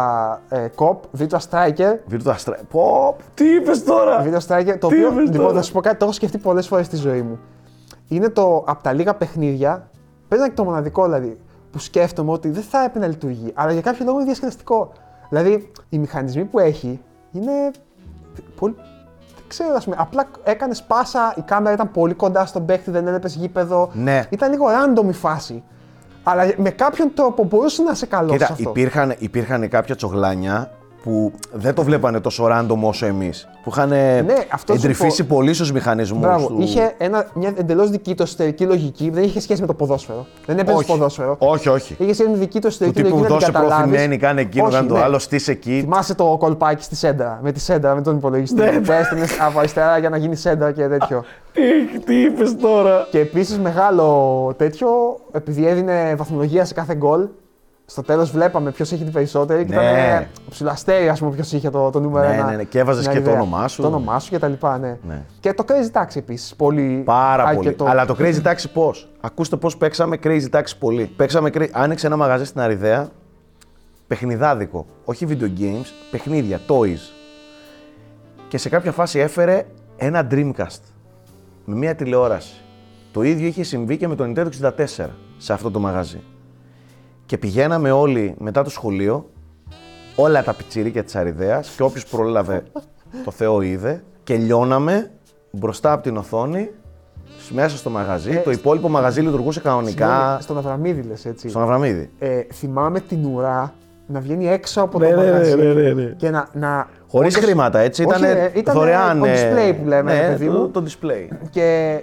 ε, 0.50 0.66
Cop, 0.76 0.98
Virtua 1.20 1.38
Striker. 1.50 1.94
Virtua 2.12 2.36
Strike. 2.46 2.64
Πω, 2.70 3.16
τι 3.34 3.46
είπες 3.46 3.84
τώρα; 3.84 4.24
Virtua 4.24 4.48
Striker, 4.48 4.76
το 4.80 4.88
Τι 4.88 4.96
οποίο, 4.96 5.12
είπες 5.12 5.24
λοιπόν, 5.24 5.38
τώρα; 5.38 5.54
θα 5.54 5.62
σου 5.62 5.72
πω 5.72 5.82
κάτι, 5.82 5.98
το 5.98 6.06
έχω 6.06 6.14
σκεφτεί 6.14 6.38
πολλές 6.38 6.68
φορές 6.68 6.86
στη 6.86 6.96
ζωή 6.96 7.22
μου. 7.22 7.40
Είναι 8.10 8.30
το 8.30 8.64
από 8.68 8.84
τα 8.84 8.94
λίγα 8.94 9.14
παιχνίδια, 9.14 9.90
παίζει 10.28 10.46
και 10.46 10.56
το 10.56 10.64
μοναδικό 10.64 11.04
δηλαδή, 11.04 11.40
που 11.72 11.80
σκέφτομαι 11.80 12.32
ότι 12.32 12.50
δεν 12.50 12.64
θα 12.64 12.78
έπρεπε 12.84 13.00
να 13.00 13.08
λειτουργεί, 13.08 13.52
αλλά 13.54 13.72
για 13.72 13.82
κάποιο 13.82 14.06
λόγο 14.06 14.18
είναι 14.18 14.26
διασκεδαστικό. 14.26 14.92
Δηλαδή, 15.30 15.72
οι 15.90 15.98
μηχανισμοί 15.98 16.44
που 16.44 16.60
έχει 16.60 17.02
είναι. 17.32 17.52
Πολύ... 18.60 18.76
Δεν 19.36 19.44
ξέρω, 19.48 19.74
ας 19.76 19.84
πούμε, 19.84 19.96
απλά 20.00 20.28
έκανες 20.44 20.84
πάσα, 20.84 21.34
η 21.38 21.42
κάμερα 21.42 21.74
ήταν 21.74 21.92
πολύ 21.92 22.14
κοντά 22.14 22.46
στον 22.46 22.66
παίχτη, 22.66 22.92
δεν 22.92 23.08
έλεπε 23.08 23.28
γήπεδο. 23.28 23.90
Ναι. 23.94 24.26
Ήταν 24.30 24.52
λίγο 24.52 24.66
random 24.68 25.10
η 25.10 25.14
φάση. 25.14 25.64
Αλλά 26.24 26.54
με 26.58 26.70
κάποιον 26.70 27.14
τρόπο 27.14 27.44
μπορούσε 27.44 27.84
να 27.84 27.92
είσαι 27.92 28.06
καλό 28.06 28.28
σε 28.28 28.38
Κοίτα, 28.38 28.52
αυτό. 28.52 28.70
υπήρχαν, 28.70 29.16
υπήρχαν 29.18 29.70
κάποια 29.70 29.96
τσογλάνια 29.96 30.72
που 31.04 31.32
δεν 31.54 31.74
το 31.74 31.84
βλέπανε 31.84 32.20
τόσο 32.20 32.48
random 32.52 32.78
όσο 32.82 33.06
εμείς. 33.06 33.48
Που 33.64 33.70
είχαν 33.70 33.90
Ναι, 33.90 34.24
αυτό 34.52 34.74
σου 34.74 34.80
εντρυφήσει 34.80 35.24
πω. 35.24 35.36
πολύ 35.36 35.54
στους 35.54 35.72
μηχανισμούς. 35.72 36.20
Μπράβο. 36.22 36.48
του. 36.48 36.62
Είχε 36.62 36.94
ένα, 36.98 37.26
μια 37.34 37.54
εντελώς 37.58 37.90
δική 37.90 38.16
του 38.16 38.24
εσωτερική 38.24 38.64
λογική. 38.66 39.10
Δεν 39.10 39.24
είχε 39.24 39.40
σχέση 39.40 39.62
με 39.62 39.68
το 39.68 39.74
ποδόσφαιρο. 39.74 40.26
Δεν 40.46 40.60
έπαιζε 40.60 40.78
όχι. 40.78 40.88
ποδόσφαιρο. 40.88 41.36
όχι, 41.40 41.70
όχι. 41.70 41.96
Είχε 42.00 42.14
σχέση 42.14 42.30
με 42.30 42.38
δική 42.38 42.54
του 42.54 42.60
Του 42.60 42.68
εσωτερική 42.68 43.02
τύπου 43.02 43.16
λογική. 43.18 43.32
να 43.34 43.38
την 43.38 43.40
δώσε 43.40 43.52
καταλάβεις. 43.52 43.86
προθυμένη, 43.88 44.18
κάνε 44.18 44.42
εκείνο, 44.42 44.64
Όχι, 44.66 44.74
κάνε 44.76 44.88
το 44.88 44.94
ναι. 44.94 45.02
άλλο, 45.02 45.20
στήσε 45.20 45.52
εκεί. 45.52 45.80
Θυμάσαι 45.82 46.16
το 46.16 46.36
κολπάκι 46.40 46.84
στη 46.84 46.96
σέντρα. 46.96 47.40
Με 47.44 47.52
τη 47.52 47.60
σέντρα, 47.60 47.96
με 47.96 48.02
τον 48.02 48.16
υπολογιστή. 48.18 48.56
Ναι, 48.62 48.72
που 48.72 48.92
έστειλες 48.92 49.40
από 49.40 49.60
αριστερά 49.60 49.98
για 49.98 50.10
να 50.10 50.18
γίνει 50.18 50.36
σέντρα 50.36 50.72
και 50.72 50.88
τέτοιο. 50.88 51.24
Τι, 51.54 52.00
τι 52.00 52.22
είπες 52.22 52.56
τώρα; 52.58 53.08
και 53.12 53.20
επίσης 53.20 53.60
μεγάλο 53.60 54.54
τέτοιο, 54.58 54.90
επειδή 55.32 55.68
έδινε 55.68 56.16
βαθμολογία 56.18 56.66
σε 56.66 56.74
κάθε 56.74 56.96
γκολ. 56.96 57.28
Στο 57.90 58.02
τέλος 58.04 58.32
βλέπαμε 58.32 58.72
ποιος 58.72 58.92
έχει 58.92 59.04
την 59.04 59.14
περισσότερη 59.14 59.66
και 59.66 59.76
Ναι. 59.76 59.82
ήταν 59.82 60.28
ψηλαστέρι, 60.50 61.10
ας 61.10 61.20
πούμε, 61.20 61.32
ποιος 61.36 61.52
είχε 61.52 61.70
το, 61.70 61.90
το 61.90 62.00
νούμερο 62.00 62.28
Ναι, 62.28 62.34
ένα. 62.34 62.50
ναι, 62.50 62.56
ναι, 62.56 62.64
και 62.64 62.80
έβαζες 62.80 63.04
Μια 63.06 63.14
και 63.14 63.22
το 63.22 63.30
ιδέα. 63.30 63.42
όνομά 63.42 63.68
σου. 63.68 63.82
Το 63.82 63.88
όνομά 63.88 64.20
σου 64.20 64.30
και 64.30 64.40
τα 64.40 64.48
λοιπά, 64.48 64.78
ναι. 64.78 64.98
Ναι. 65.08 65.24
Και 65.40 65.54
το 65.54 65.66
Crazy 65.68 66.02
Taxi 66.02 66.16
επίσης. 66.16 66.56
Πολύ 66.56 67.02
Πάρα 67.06 67.44
πολύ. 67.44 67.58
αρκετό. 67.58 67.86
Αλλά 67.86 68.06
το 68.06 68.16
Crazy 68.20 68.42
Taxi 68.44 68.64
πώς; 68.74 69.10
Ακούστε 69.22 69.56
πώς 69.56 69.78
παίξαμε 69.78 70.18
Crazy 70.24 70.50
Taxi 70.52 70.72
πολύ. 70.80 71.06
Παίξαμε, 71.06 71.50
cra- 71.54 71.70
άνοιξε 71.72 72.08
ένα 72.08 72.16
μαγαζί 72.16 72.46
στην 72.46 72.62
Αριδαία. 72.62 73.08
Παιχνιδάδικο. 74.08 74.86
Όχι 75.06 75.26
video 75.30 75.60
games, 75.60 75.86
παιχνίδια, 76.12 76.60
toys. 76.68 77.14
Και 78.48 78.58
σε 78.58 78.70
κάποια 78.70 78.92
φάση 78.92 79.20
έφερε 79.20 79.66
ένα 79.98 80.28
Dreamcast. 80.32 80.80
Με 81.66 81.76
μια 81.76 81.96
τηλεόραση. 81.96 82.54
Το 83.12 83.22
ίδιο 83.22 83.48
είχε 83.48 83.64
συμβεί 83.64 83.98
και 83.98 84.08
με 84.08 84.16
το 84.16 84.24
Nintendo 84.28 84.48
64 84.62 85.10
σε 85.38 85.54
αυτό 85.54 85.72
το 85.72 85.80
μαγαζί. 85.80 86.22
Και 87.30 87.38
πηγαίναμε 87.38 87.92
όλοι 87.92 88.36
μετά 88.38 88.64
το 88.64 88.70
σχολείο, 88.70 89.30
όλα 90.16 90.44
τα 90.44 90.54
πιτσιρίκια 90.54 91.04
της 91.04 91.16
Αριδαίας 91.16 91.70
και 91.76 91.84
όποιος 91.84 92.06
πρόλαβε 92.06 92.64
το 93.26 93.32
Θεό 93.32 93.62
είδε 93.62 94.04
και 94.24 94.36
λιώναμε 94.36 95.12
μπροστά 95.52 95.92
από 95.92 96.04
την 96.04 96.18
οθόνη 96.18 96.70
μέσα 97.50 97.78
στο 97.78 97.90
μαγαζί. 97.90 98.38
το 98.44 98.52
υπόλοιπο 98.52 98.90
μαγαζί 98.90 99.22
λειτουργούσε 99.22 99.60
κανονικά 99.60 100.08
Συγγνώμη, 100.08 100.42
Στον 100.42 100.58
Αβραμίδη 100.58 101.02
λες, 101.02 101.26
έτσι. 101.26 101.50
στον 101.50 101.62
Αβραμίδη. 101.62 102.10
Ε, 102.20 102.42
θυμάμαι 102.54 103.00
την 103.00 103.26
ουρά 103.26 103.74
να 104.08 104.20
βγαίνει 104.20 104.48
έξω 104.48 104.82
από 104.82 105.00
Ναι, 105.00 105.10
το 105.10 105.16
ναι, 105.16 105.24
ναι, 105.24 105.32
μαγαζί 105.32 105.56
ναι, 105.56 105.74
ναι, 105.74 105.94
ναι. 105.94 106.04
και 106.04 106.30
να... 106.30 106.48
να 106.54 106.88
Χωρίς 107.08 107.36
όντως- 107.36 107.46
χρήματα, 107.50 107.80
έτσι. 107.80 108.04
Όχι, 108.04 108.20
Ήταν 108.20 108.34
ρε, 108.34 108.52
ήτανε 108.56 108.80
δωρεάν. 108.80 109.20
το 109.20 109.26
ε, 109.26 109.34
display 109.54 109.76
που 109.78 109.88
λέμε, 109.88 110.14
ναι, 110.14 110.22
ρε 110.22 110.28
παιδί 110.28 110.46
το, 110.46 110.52
μου. 110.52 110.70
το 110.70 110.84
display. 110.88 111.36
Και 111.50 112.00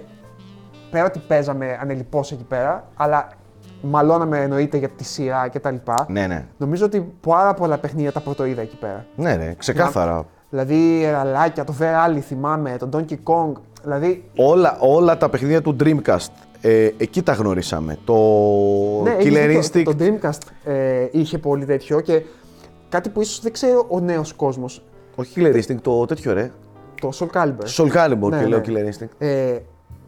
πέρα 0.91 1.05
ότι 1.05 1.21
παίζαμε 1.27 1.77
ανελιπώς 1.81 2.31
εκεί 2.31 2.43
πέρα, 2.43 2.87
αλλά 2.95 3.27
μαλώναμε 3.81 4.41
εννοείται 4.41 4.77
για 4.77 4.89
τη 4.89 5.03
σειρά 5.03 5.47
και 5.47 5.59
τα 5.59 5.71
λοιπά. 5.71 6.05
Ναι, 6.09 6.27
ναι. 6.27 6.45
Νομίζω 6.57 6.85
ότι 6.85 7.13
πάρα 7.21 7.53
πολλά 7.53 7.77
παιχνίδια 7.77 8.11
τα 8.11 8.19
πρωτοείδα 8.19 8.61
εκεί 8.61 8.75
πέρα. 8.75 9.05
Ναι, 9.15 9.35
ναι, 9.35 9.53
ξεκάθαρα. 9.57 10.25
Δηλαδή, 10.49 11.09
ραλάκια, 11.11 11.63
το 11.63 11.73
Verali 11.79 12.19
θυμάμαι, 12.19 12.75
τον 12.79 12.89
Donkey 12.93 13.13
Kong. 13.23 13.51
Δηλαδή, 13.83 14.23
Όλα, 14.35 14.77
όλα 14.79 15.17
τα 15.17 15.29
παιχνίδια 15.29 15.61
του 15.61 15.75
Dreamcast, 15.83 16.27
ε, 16.61 16.89
εκεί 16.97 17.21
τα 17.23 17.33
γνωρίσαμε. 17.33 17.97
Το 18.05 18.13
Ναι, 19.03 19.09
έχεις 19.11 19.33
Killer 19.33 19.45
δίκιο. 19.47 19.91
Instinct. 19.91 19.95
Το 19.95 20.05
Dreamcast 20.05 20.71
ε, 20.71 21.07
είχε 21.11 21.37
πολύ 21.37 21.65
τέτοιο 21.65 22.01
και 22.01 22.21
κάτι 22.89 23.09
που 23.09 23.21
ίσως 23.21 23.41
δεν 23.41 23.51
ξέρει 23.51 23.73
ο 23.87 23.99
νέος 23.99 24.33
κόσμος. 24.33 24.83
Όχι 25.15 25.33
Killer 25.35 25.55
Instinct, 25.55 25.81
το 25.81 26.05
τέτοιο 26.05 26.33
ρε. 26.33 26.51
Το 27.01 27.09
Soul 27.19 27.27
Calibur. 27.37 27.65
Soul 27.77 27.91
Calibur 27.91 28.29
Ναι, 28.29 28.39
και 28.39 28.45
λέω 28.45 28.57
ναι. 28.59 28.63
Killer 28.67 28.93
Instinct. 28.93 29.09
Ε, 29.17 29.57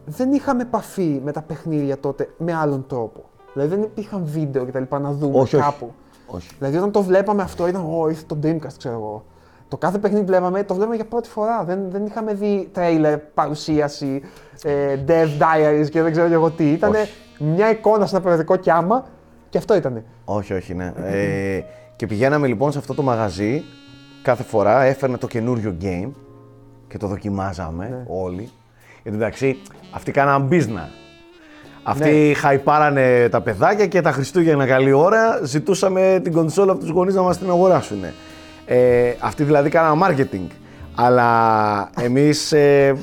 δεν 0.06 0.32
είχαμε 0.32 0.62
επαφή 0.62 1.20
με 1.24 1.32
τα 1.32 1.42
παιχνίδια 1.42 1.98
τότε 1.98 2.28
με 2.38 2.54
άλλον 2.54 2.84
τρόπο. 2.88 3.24
Δηλαδή 3.52 3.74
δεν 3.74 3.82
υπήρχαν 3.82 4.22
βίντεο 4.24 4.64
και 4.64 4.70
τα 4.70 4.80
λοιπά 4.80 4.98
να 4.98 5.12
δούμε 5.12 5.38
Όχι, 5.40 5.56
όχι. 5.56 5.64
κάπου. 5.64 5.92
Όχι. 6.26 6.48
Δηλαδή 6.58 6.76
όταν 6.76 6.90
το 6.90 7.02
βλέπαμε 7.02 7.42
αυτό 7.42 7.68
ήταν, 7.68 7.84
Ω, 8.00 8.08
ήρθε 8.08 8.22
το 8.26 8.36
Dreamcast, 8.42 8.74
ξέρω 8.78 8.94
εγώ. 8.94 9.24
Το 9.68 9.76
κάθε 9.76 9.98
παιχνίδι 9.98 10.24
που 10.24 10.30
βλέπαμε, 10.30 10.62
το 10.64 10.74
βλέπαμε 10.74 10.94
για 10.96 11.04
πρώτη 11.04 11.28
φορά. 11.28 11.64
Δεν, 11.64 11.90
δεν 11.90 12.06
είχαμε 12.06 12.34
δει 12.34 12.68
τρέιλερ, 12.72 13.18
παρουσίαση, 13.18 14.22
ε, 14.62 14.98
dev 15.06 15.26
diaries 15.26 15.88
και 15.90 16.02
δεν 16.02 16.12
ξέρω 16.12 16.28
και 16.28 16.34
εγώ 16.34 16.50
τι. 16.50 16.70
Ήταν 16.72 16.90
Όχι. 16.94 17.10
μια 17.38 17.70
εικόνα 17.70 18.06
σε 18.06 18.14
ένα 18.14 18.24
περιοδικό 18.24 18.56
κι 18.56 18.70
άμα 18.70 19.04
και 19.48 19.58
αυτό 19.58 19.74
ήταν. 19.76 20.04
Όχι, 20.24 20.52
όχι, 20.52 20.74
ναι. 20.74 20.92
ε, 20.96 21.60
και 21.96 22.06
πηγαίναμε 22.06 22.46
λοιπόν 22.46 22.72
σε 22.72 22.78
αυτό 22.78 22.94
το 22.94 23.02
μαγαζί, 23.02 23.62
κάθε 24.22 24.42
φορά 24.42 24.82
έφερνε 24.82 25.16
το 25.16 25.26
καινούριο 25.26 25.76
game 25.82 26.10
και 26.88 26.98
το 26.98 27.06
δοκιμάζαμε 27.06 27.88
Ναι. 27.88 28.04
όλοι. 28.08 28.50
Εν 29.02 29.12
τω 29.12 29.18
μεταξύ, 29.18 29.56
αυτοί 29.94 30.10
κάναν 30.10 30.42
μπίζνα. 30.42 30.88
Αυτοί 31.82 32.34
χαϊπάρανε 32.36 33.28
τα 33.30 33.40
παιδάκια 33.40 33.86
και 33.86 34.00
τα 34.00 34.12
Χριστούγεννα 34.12 34.66
καλή 34.66 34.92
ώρα 34.92 35.40
ζητούσαμε 35.44 36.20
την 36.22 36.32
κονσόλα 36.32 36.72
από 36.72 36.80
τους 36.80 36.90
γονείς 36.90 37.14
να 37.14 37.22
μας 37.22 37.38
την 37.38 37.50
αγοράσουν. 37.50 37.98
Ε, 38.66 39.12
αυτοί 39.20 39.44
δηλαδή 39.44 39.68
κάνανε 39.70 40.00
marketing. 40.06 40.46
Αλλά 40.94 41.90
εμείς, 42.00 42.52
ε, 42.52 42.96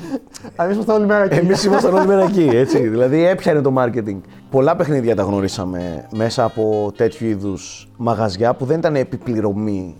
Αλλά 0.56 0.64
εμείς 0.70 0.74
ήμασταν 0.74 0.96
όλη 0.96 1.06
μέρα 1.06 1.24
εκεί. 1.24 1.34
εμείς 1.38 1.64
ήμασταν 1.64 1.94
όλη 1.94 2.06
μέρα 2.06 2.22
εκεί, 2.22 2.48
έτσι. 2.62 2.88
Δηλαδή 2.88 3.26
έπιανε 3.26 3.60
το 3.60 3.72
marketing. 3.78 4.20
Πολλά 4.50 4.76
παιχνίδια 4.76 5.14
τα 5.16 5.22
γνωρίσαμε 5.22 6.06
μέσα 6.14 6.44
από 6.44 6.92
τέτοιου 6.96 7.26
είδους 7.26 7.88
μαγαζιά 7.96 8.54
που 8.54 8.64
δεν 8.64 8.78
ήταν 8.78 8.96
επιπληρωμή. 8.96 9.96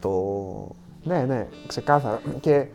Το... 0.00 0.10
Ναι, 1.02 1.24
ναι, 1.28 1.46
ξεκάθαρα. 1.66 2.20
Και 2.40 2.66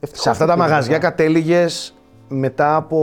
ευτυχώς 0.00 0.22
Σε 0.22 0.30
αυτά 0.30 0.44
το 0.44 0.50
τα 0.50 0.56
πήγα, 0.56 0.68
μαγαζιά 0.68 0.92
βέβαια. 0.92 1.10
κατέληγες 1.10 1.94
μετά 2.28 2.76
από 2.76 2.98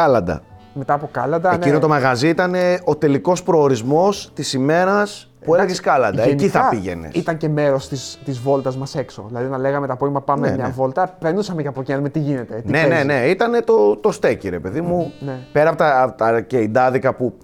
κάλαντα. 0.00 0.42
Μετά 0.78 0.94
από 0.94 1.08
κάλαντα. 1.12 1.54
Εκείνο 1.54 1.74
ναι. 1.74 1.80
το 1.80 1.88
μαγαζί 1.88 2.28
ήταν 2.28 2.54
ο 2.84 2.96
τελικός 2.96 3.42
προορισμός 3.42 4.30
της 4.34 4.52
ημέρας 4.52 5.30
που 5.44 5.54
έλεγες 5.54 5.80
κάλαντα. 5.80 6.22
Εκεί 6.22 6.34
Γενικά, 6.34 6.62
θα 6.62 6.68
πήγαινες. 6.68 7.10
Ήταν 7.14 7.36
και 7.36 7.48
μέρος 7.48 7.88
της 7.88 8.18
της 8.24 8.38
βόλτας 8.38 8.76
μας 8.76 8.94
έξω. 8.94 9.24
Δηλαδή, 9.28 9.46
να 9.48 9.58
λέγαμε 9.58 9.86
το 9.86 9.92
απόγευμα 9.92 10.20
πάμε 10.22 10.48
Ναι, 10.48 10.54
μια 10.54 10.64
ναι. 10.66 10.72
βόλτα, 10.72 11.16
περνούσαμε 11.20 11.62
και 11.62 11.68
από 11.68 11.80
εκεί 11.80 11.90
να 11.90 11.96
δούμε 11.96 12.08
τι 12.08 12.18
γίνεται. 12.18 12.62
Τι 12.64 12.70
Ναι, 12.70 12.80
ναι, 12.82 12.88
παίζει. 12.88 13.06
ναι. 13.06 13.14
Ήταν 13.26 13.64
το, 13.64 13.96
το 13.96 14.12
στέκι, 14.12 14.48
ρε 14.48 14.58
παιδί 14.58 14.80
μου. 14.80 15.12
Ναι. 15.20 15.38
Πέρα 15.52 15.68
από 15.68 15.78
τα, 15.78 16.02
από 16.02 16.16
τα 16.16 16.26
αρκεϊντάδικα 16.26 17.14
που 17.14 17.34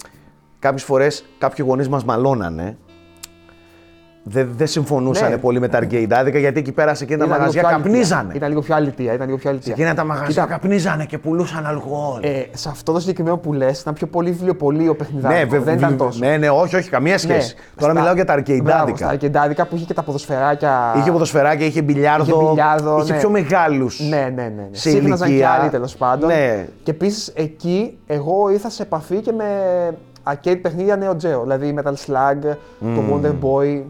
κάποιες 0.59 0.83
φορές 0.85 1.25
κάποιοι 1.39 1.65
γονείς 1.69 1.89
μας 1.89 2.05
μαλώνανε. 2.05 2.77
Δεν 4.25 4.49
δεν 4.57 4.67
συμφωνούσαν 4.67 5.31
Ναι. 5.31 5.37
πολύ 5.39 5.61
με 5.61 5.69
τα 5.69 5.77
αρκεϊντάδικα 5.77 6.39
γιατί 6.39 6.59
εκεί 6.59 6.73
πέρα 6.73 6.95
σε 6.95 7.05
εκείνα 7.05 7.19
τα 7.19 7.25
Ήταν 7.25 7.37
λίγο 7.37 7.53
μαγαζιά 7.53 7.61
πιο 7.63 7.71
αλήθεια. 7.77 7.91
καπνίζανε. 7.91 8.33
Ήταν 8.35 8.49
λίγο 8.49 8.61
πιο 8.61 8.75
αλήθεια. 8.75 9.13
Ήταν 9.13 9.27
λίγο 9.27 9.39
πιο 9.39 9.51
αλήθεια. 9.51 9.75
Σε 9.75 9.81
εκείνα 9.81 9.95
τα 9.95 10.05
μαγαζιά 10.05 10.43
Κοίτα, 10.43 10.55
καπνίζανε 10.55 11.05
και 11.05 11.19
πουλούσαν 11.19 11.67
αλκοόλ. 11.67 12.21
ε, 12.23 12.43
σε 12.53 12.69
αυτό 12.69 12.93
το 12.93 13.01
συγκεκριμένο 13.01 13.37
που 13.37 13.53
λες, 13.53 13.81
ήταν 13.81 13.95
πιο 13.95 14.07
πολύ 14.07 14.31
βιβλιοπωλείο 14.31 14.95
παιχνιδάκι. 14.95 15.35
ναι, 15.35 15.41
βέβαια. 15.45 15.61
Δεν 15.61 15.75
ήταν 15.75 15.97
τόσο. 15.97 16.19
Ναι, 16.19 16.37
ναι, 16.37 16.51
όχι, 16.51 16.77
όχι, 16.77 16.91
καμία 16.91 17.19
σχέση. 17.19 17.55
Τώρα 17.79 17.93
Στα- 17.93 18.01
μιλάω 18.01 18.15
για 18.15 18.25
τα 18.25 18.33
Μπράβο, 18.33 18.51
αρκεϊντάδικα. 18.53 18.97
Στα 18.97 19.09
αρκεντάδικα 19.09 19.67
που 19.67 19.77
είχε 19.77 19.85
και 19.85 19.95
τα 19.95 20.03
ποδοσφαιράκια. 20.03 20.95
Είχε 20.97 21.13
ποδοσφαιράκια, 21.13 21.67
είχε 21.67 21.83
μπιλιάρδο. 21.83 22.25
Είχε 22.41 22.45
μπιλιάρδο, 22.49 23.01
είχε 23.03 23.13
ναι. 23.13 23.19
πιο 23.19 23.31
μεγάλους. 23.31 24.01
Ναι, 24.01 24.17
ναι, 24.17 24.25
ναι. 24.43 24.43
ναι. 24.57 24.69
Σε 24.71 24.89
Σύγχροναζαν 24.91 25.27
και 25.27 25.33
ηλικία. 25.33 25.51
άλλοι 25.51 25.71
τέλος 25.71 25.97
πάντων. 25.97 26.29
Ναι. 26.29 26.67
Και 26.83 26.91
επίσης 26.91 27.33
εκεί 27.35 27.99
εγώ 28.07 28.51
ήρθα 28.51 28.71
σε 28.71 28.83
επαφή 28.83 29.17
και 29.21 29.33
με 29.33 29.45
arcade 30.33 30.59
παιχνίδια 30.63 30.99
Neo 31.03 31.13
Geo. 31.13 31.41
Δηλαδή 31.43 31.75
Metal 31.83 31.89
Slug, 32.07 32.55
το 32.81 33.03
Wonder 33.13 33.31
Boy. 33.47 33.83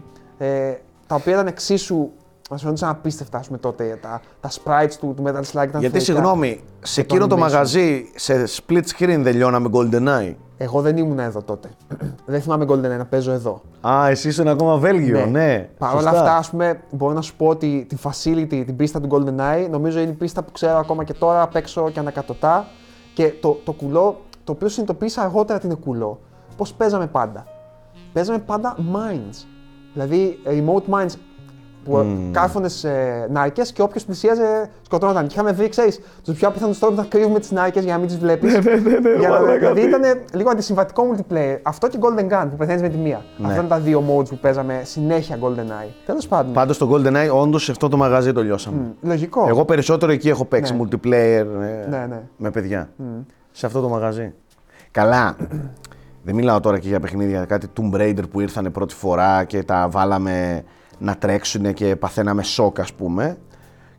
Ε, 0.43 0.77
τα 1.07 1.15
οποία 1.15 1.33
ήταν 1.33 1.47
εξίσου. 1.47 2.09
Μα 2.49 2.57
φαίνονταν 2.57 2.89
απίστευτα 2.89 3.37
ας 3.37 3.45
πούμε, 3.45 3.57
τότε. 3.57 3.99
Τα, 4.01 4.21
τα 4.39 4.49
sprites 4.49 4.93
του, 4.99 5.13
του 5.15 5.23
Metal 5.25 5.29
Slug 5.31 5.67
ήταν 5.67 5.79
Γιατί, 5.79 5.79
θεϊκά. 5.79 5.99
συγγνώμη, 5.99 6.63
σε 6.81 7.01
Και 7.01 7.07
το 7.07 7.15
εκείνο 7.15 7.29
το 7.29 7.35
animation. 7.35 7.39
μαγαζί, 7.39 8.05
σε 8.15 8.43
split 8.47 8.81
screen 8.97 9.19
δεν 9.19 9.35
λιώναμε 9.35 9.69
GoldenEye. 9.73 10.35
Εγώ 10.57 10.81
δεν 10.81 10.97
ήμουν 10.97 11.19
εδώ 11.19 11.41
τότε. 11.41 11.69
δεν 12.25 12.41
θυμάμαι 12.41 12.65
GoldenEye 12.69 12.97
να 12.97 13.05
παίζω 13.05 13.31
εδώ. 13.31 13.61
Α, 13.87 14.07
εσύ 14.07 14.27
ήσουν 14.27 14.47
ακόμα 14.47 14.77
Βέλγιο, 14.77 15.25
ναι. 15.25 15.69
Παρ' 15.77 15.93
όλα 15.93 16.01
σωστά. 16.01 16.19
αυτά, 16.19 16.37
ας 16.37 16.49
πούμε, 16.49 16.79
μπορώ 16.91 17.13
να 17.13 17.21
σου 17.21 17.35
πω 17.35 17.47
ότι 17.47 17.85
τη 17.89 17.95
facility, 18.03 18.63
την 18.65 18.75
πίστα 18.75 19.01
του 19.01 19.07
GoldenEye, 19.11 19.67
νομίζω 19.69 19.99
είναι 19.99 20.11
η 20.11 20.13
πίστα 20.13 20.43
που 20.43 20.51
ξέρω 20.51 20.77
ακόμα 20.77 21.03
και 21.03 21.13
τώρα 21.13 21.41
απ' 21.41 21.55
έξω 21.55 21.89
και 21.89 21.99
ανακατοτά. 21.99 22.65
Και 23.13 23.33
το, 23.41 23.59
το 23.63 23.71
κουλό, 23.71 24.21
το 24.43 24.51
οποίο 24.51 24.67
συνειδητοποίησα 24.67 25.21
αργότερα 25.21 25.57
ότι 25.57 25.65
είναι 25.65 25.75
κουλό, 25.75 26.19
πώς 26.57 26.73
παίζαμε 26.73 27.07
πάντα. 27.07 27.45
Παίζαμε 28.13 28.39
πάντα 28.39 28.75
mines. 28.93 29.52
Δηλαδή, 29.93 30.39
remote 30.45 30.93
mines 30.93 31.13
που 31.83 31.97
mm. 31.97 32.29
κάρφωνε 32.31 32.69
ε, 32.83 33.27
νάρκε 33.31 33.61
και 33.73 33.81
όποιος 33.81 34.05
πλησίαζε 34.05 34.69
σκοτώνονταν. 34.81 35.27
Και 35.27 35.33
είχαμε 35.33 35.51
βρει, 35.51 35.69
ξέρεις, 35.69 35.99
τους 36.23 36.37
πιο 36.37 36.47
απίθανους 36.47 36.79
τρόπους 36.79 36.97
να 36.97 37.03
κρύβουμε 37.03 37.39
τις 37.39 37.51
νάρκε 37.51 37.79
για 37.79 37.93
να 37.93 37.99
μην 37.99 38.07
τις 38.07 38.17
βλέπεις. 38.17 38.53
ναι, 38.53 38.59
ναι, 38.59 38.99
ναι, 38.99 39.57
δηλαδή 39.57 39.81
ήταν 39.81 40.01
λίγο 40.33 40.49
αντισυμβατικό 40.49 41.03
multiplayer. 41.15 41.57
Αυτό 41.63 41.87
και 41.87 41.97
Golden 42.01 42.29
Gun 42.31 42.47
που 42.49 42.55
πεθαίνεις 42.55 42.81
με 42.81 42.89
τη 42.89 42.97
μία. 42.97 43.25
Ναι. 43.37 43.47
Αυτά 43.47 43.53
ήταν 43.53 43.67
τα 43.67 43.79
δύο 43.79 44.03
modes 44.09 44.29
που 44.29 44.37
παίζαμε 44.37 44.81
συνέχεια 44.83 45.37
GoldenEye. 45.41 45.89
Τέλος 46.05 46.27
πάντων. 46.27 46.53
Πάντως 46.53 46.77
το 46.77 46.89
GoldenEye, 46.93 47.29
όντως 47.41 47.63
σε 47.63 47.71
αυτό 47.71 47.87
το 47.89 47.97
μαγαζί 47.97 48.33
το 48.33 48.43
λιώσαμε. 48.43 48.77
μ, 48.77 49.07
Λογικό. 49.07 49.45
Εγώ 49.47 49.65
περισσότερο 49.65 50.11
εκεί 50.11 50.29
έχω 50.29 50.45
παίξει 50.45 50.73
Ναι. 50.75 50.81
multiplayer 50.83 51.45
ε, 51.61 51.89
Ναι, 51.89 52.05
ναι. 52.09 52.21
με 52.37 52.51
παιδιά. 52.51 52.89
Σε 53.51 53.65
αυτό 53.65 53.81
το 53.81 53.89
μαγαζί. 53.89 54.33
Καλά. 54.91 55.35
Δεν 56.23 56.35
μιλάω 56.35 56.59
τώρα 56.59 56.79
και 56.79 56.87
για 56.87 56.99
παιχνίδια, 56.99 57.45
κάτι 57.45 57.67
Tomb 57.79 57.95
Raider 57.95 58.29
που 58.31 58.39
ήρθανε 58.39 58.69
πρώτη 58.69 58.93
φορά 58.93 59.43
και 59.43 59.63
τα 59.63 59.87
βάλαμε 59.89 60.63
να 60.99 61.15
τρέξουν 61.15 61.73
και 61.73 61.95
παθαίναμε 61.95 62.43
σοκ, 62.43 62.79
ας 62.79 62.93
πούμε. 62.93 63.37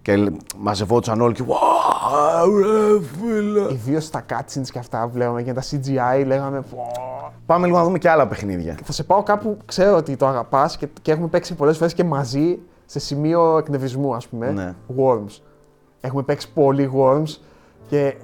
Και 0.02 0.16
λ- 0.16 0.34
μαζευόντουσαν 0.58 1.20
όλοι 1.20 1.34
και 1.34 1.42
«Wow, 1.46 2.48
ρε 2.62 3.00
φίλε». 3.18 3.72
Ιδίω 3.72 4.00
στα 4.00 4.24
cutscenes 4.30 4.68
και 4.72 4.78
αυτά 4.78 5.02
που 5.04 5.10
βλέπαμε 5.12 5.42
και 5.42 5.52
τα 5.52 5.62
CGI 5.62 6.24
λέγαμε. 6.26 6.60
«Πω». 6.60 6.86
Πάμε 7.46 7.66
λίγο 7.66 7.78
να 7.78 7.84
δούμε 7.84 7.98
και 7.98 8.08
άλλα 8.10 8.26
παιχνίδια. 8.28 8.76
Θα 8.84 8.92
σε 8.92 9.02
πάω 9.04 9.22
κάπου, 9.22 9.58
ξέρω 9.64 9.96
ότι 9.96 10.16
το 10.16 10.26
αγαπάς 10.26 10.76
και, 10.76 10.88
και 11.02 11.12
έχουμε 11.12 11.26
παίξει 11.26 11.54
πολλές 11.54 11.76
φορές 11.76 11.94
και 11.94 12.04
μαζί 12.04 12.58
σε 12.86 12.98
σημείο 12.98 13.58
εκνευρισμού, 13.58 14.14
ας 14.14 14.26
πούμε. 14.28 14.50
Ναι. 14.50 14.74
Worms. 14.98 15.40
Έχουμε 16.00 16.22
παίξει 16.22 16.52
πολύ 16.52 16.90
Worms 16.96 17.36
και, 17.94 18.14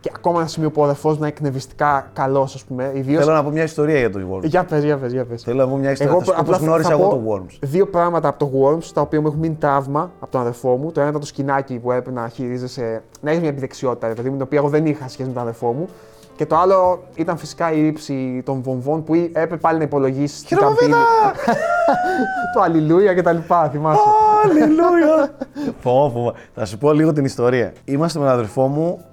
και 0.00 0.10
ακόμα 0.14 0.38
ένα 0.38 0.48
σημείο 0.48 0.70
που 0.70 0.80
ο 0.80 0.84
αδερφός 0.84 1.12
να 1.12 1.26
είναι 1.26 1.36
εκνευριστικά 1.36 2.10
καλός, 2.12 2.54
ας 2.54 2.64
πούμε. 2.64 2.90
Ιδίως... 2.94 3.22
Θέλω 3.24 3.34
να 3.34 3.44
πω 3.44 3.50
μια 3.50 3.62
ιστορία 3.62 3.98
για 3.98 4.10
το 4.10 4.18
Worms. 4.32 4.42
Για 4.42 4.64
πες, 4.64 4.84
για 4.84 4.96
πες, 4.96 5.12
για 5.12 5.24
πες. 5.24 5.42
Θέλω 5.42 5.64
να 5.64 5.68
πω 5.68 5.76
μια 5.76 5.90
ιστορία. 5.90 6.12
θα 6.12 6.24
σου 6.24 6.30
πω 6.30 6.40
απλά 6.40 6.56
πώς 6.56 6.66
γνώρισα 6.66 6.88
θα 6.88 6.94
εγώ 6.94 7.08
πω 7.08 7.16
το 7.16 7.22
Worms. 7.30 7.56
Δύο 7.60 7.86
πράγματα 7.86 8.28
από 8.28 8.38
το 8.38 8.50
Worms, 8.60 8.90
τα 8.94 9.00
οποία 9.00 9.20
μου 9.20 9.26
έχουν 9.26 9.38
μείνει 9.38 9.54
τραύμα 9.54 10.10
από 10.20 10.30
τον 10.30 10.40
αδερφό 10.40 10.76
μου. 10.76 10.92
Το 10.92 11.00
ένα 11.00 11.08
ήταν 11.08 11.20
το 11.20 11.26
σκηνάκι 11.26 11.78
που 11.78 11.92
έπρεπε 11.92 12.20
να 12.20 12.28
χειρίζεσαι, 12.28 13.02
να 13.20 13.30
έχεις 13.30 13.40
μια 13.40 13.50
επιδεξιότητα, 13.50 14.08
ρε 14.08 14.14
παιδί 14.14 14.28
μου, 14.28 14.34
την 14.34 14.44
οποία 14.44 14.58
εγώ 14.58 14.68
δεν 14.68 14.86
είχα 14.86 15.08
σχέση 15.08 15.28
με 15.28 15.34
τον 15.34 15.42
αδερφό 15.42 15.72
μου. 15.72 15.88
Και 16.36 16.46
το 16.46 16.56
άλλο 16.56 17.02
ήταν 17.14 17.36
φυσικά 17.36 17.72
η 17.72 17.80
ρήψη 17.82 18.42
των 18.44 18.62
βομβών 18.62 19.04
που 19.04 19.14
έπρεπε 19.14 19.56
πάλι 19.56 19.78
να 19.78 19.84
υπολογίσεις 19.84 20.42
την 20.42 20.56
καμπύλη. 20.56 20.90
το 22.54 22.60
αλληλούια 22.60 23.14
και 23.14 23.22
τα 23.22 23.32
λοιπά, 23.32 23.68
θυμάσαι. 23.68 24.00
Αλληλούια! 24.44 25.34
Φοβό, 25.80 26.10
φοβό. 26.10 26.34
Θα 26.54 26.64
σου 26.64 26.78
πω 26.78 26.92
λίγο 26.92 27.12
την 27.12 27.24
ιστορία. 27.24 27.72
Είμαστε 27.84 28.18
με 28.18 28.24
τον 28.24 28.34
αδερφό 28.34 28.66
μου 28.66 29.04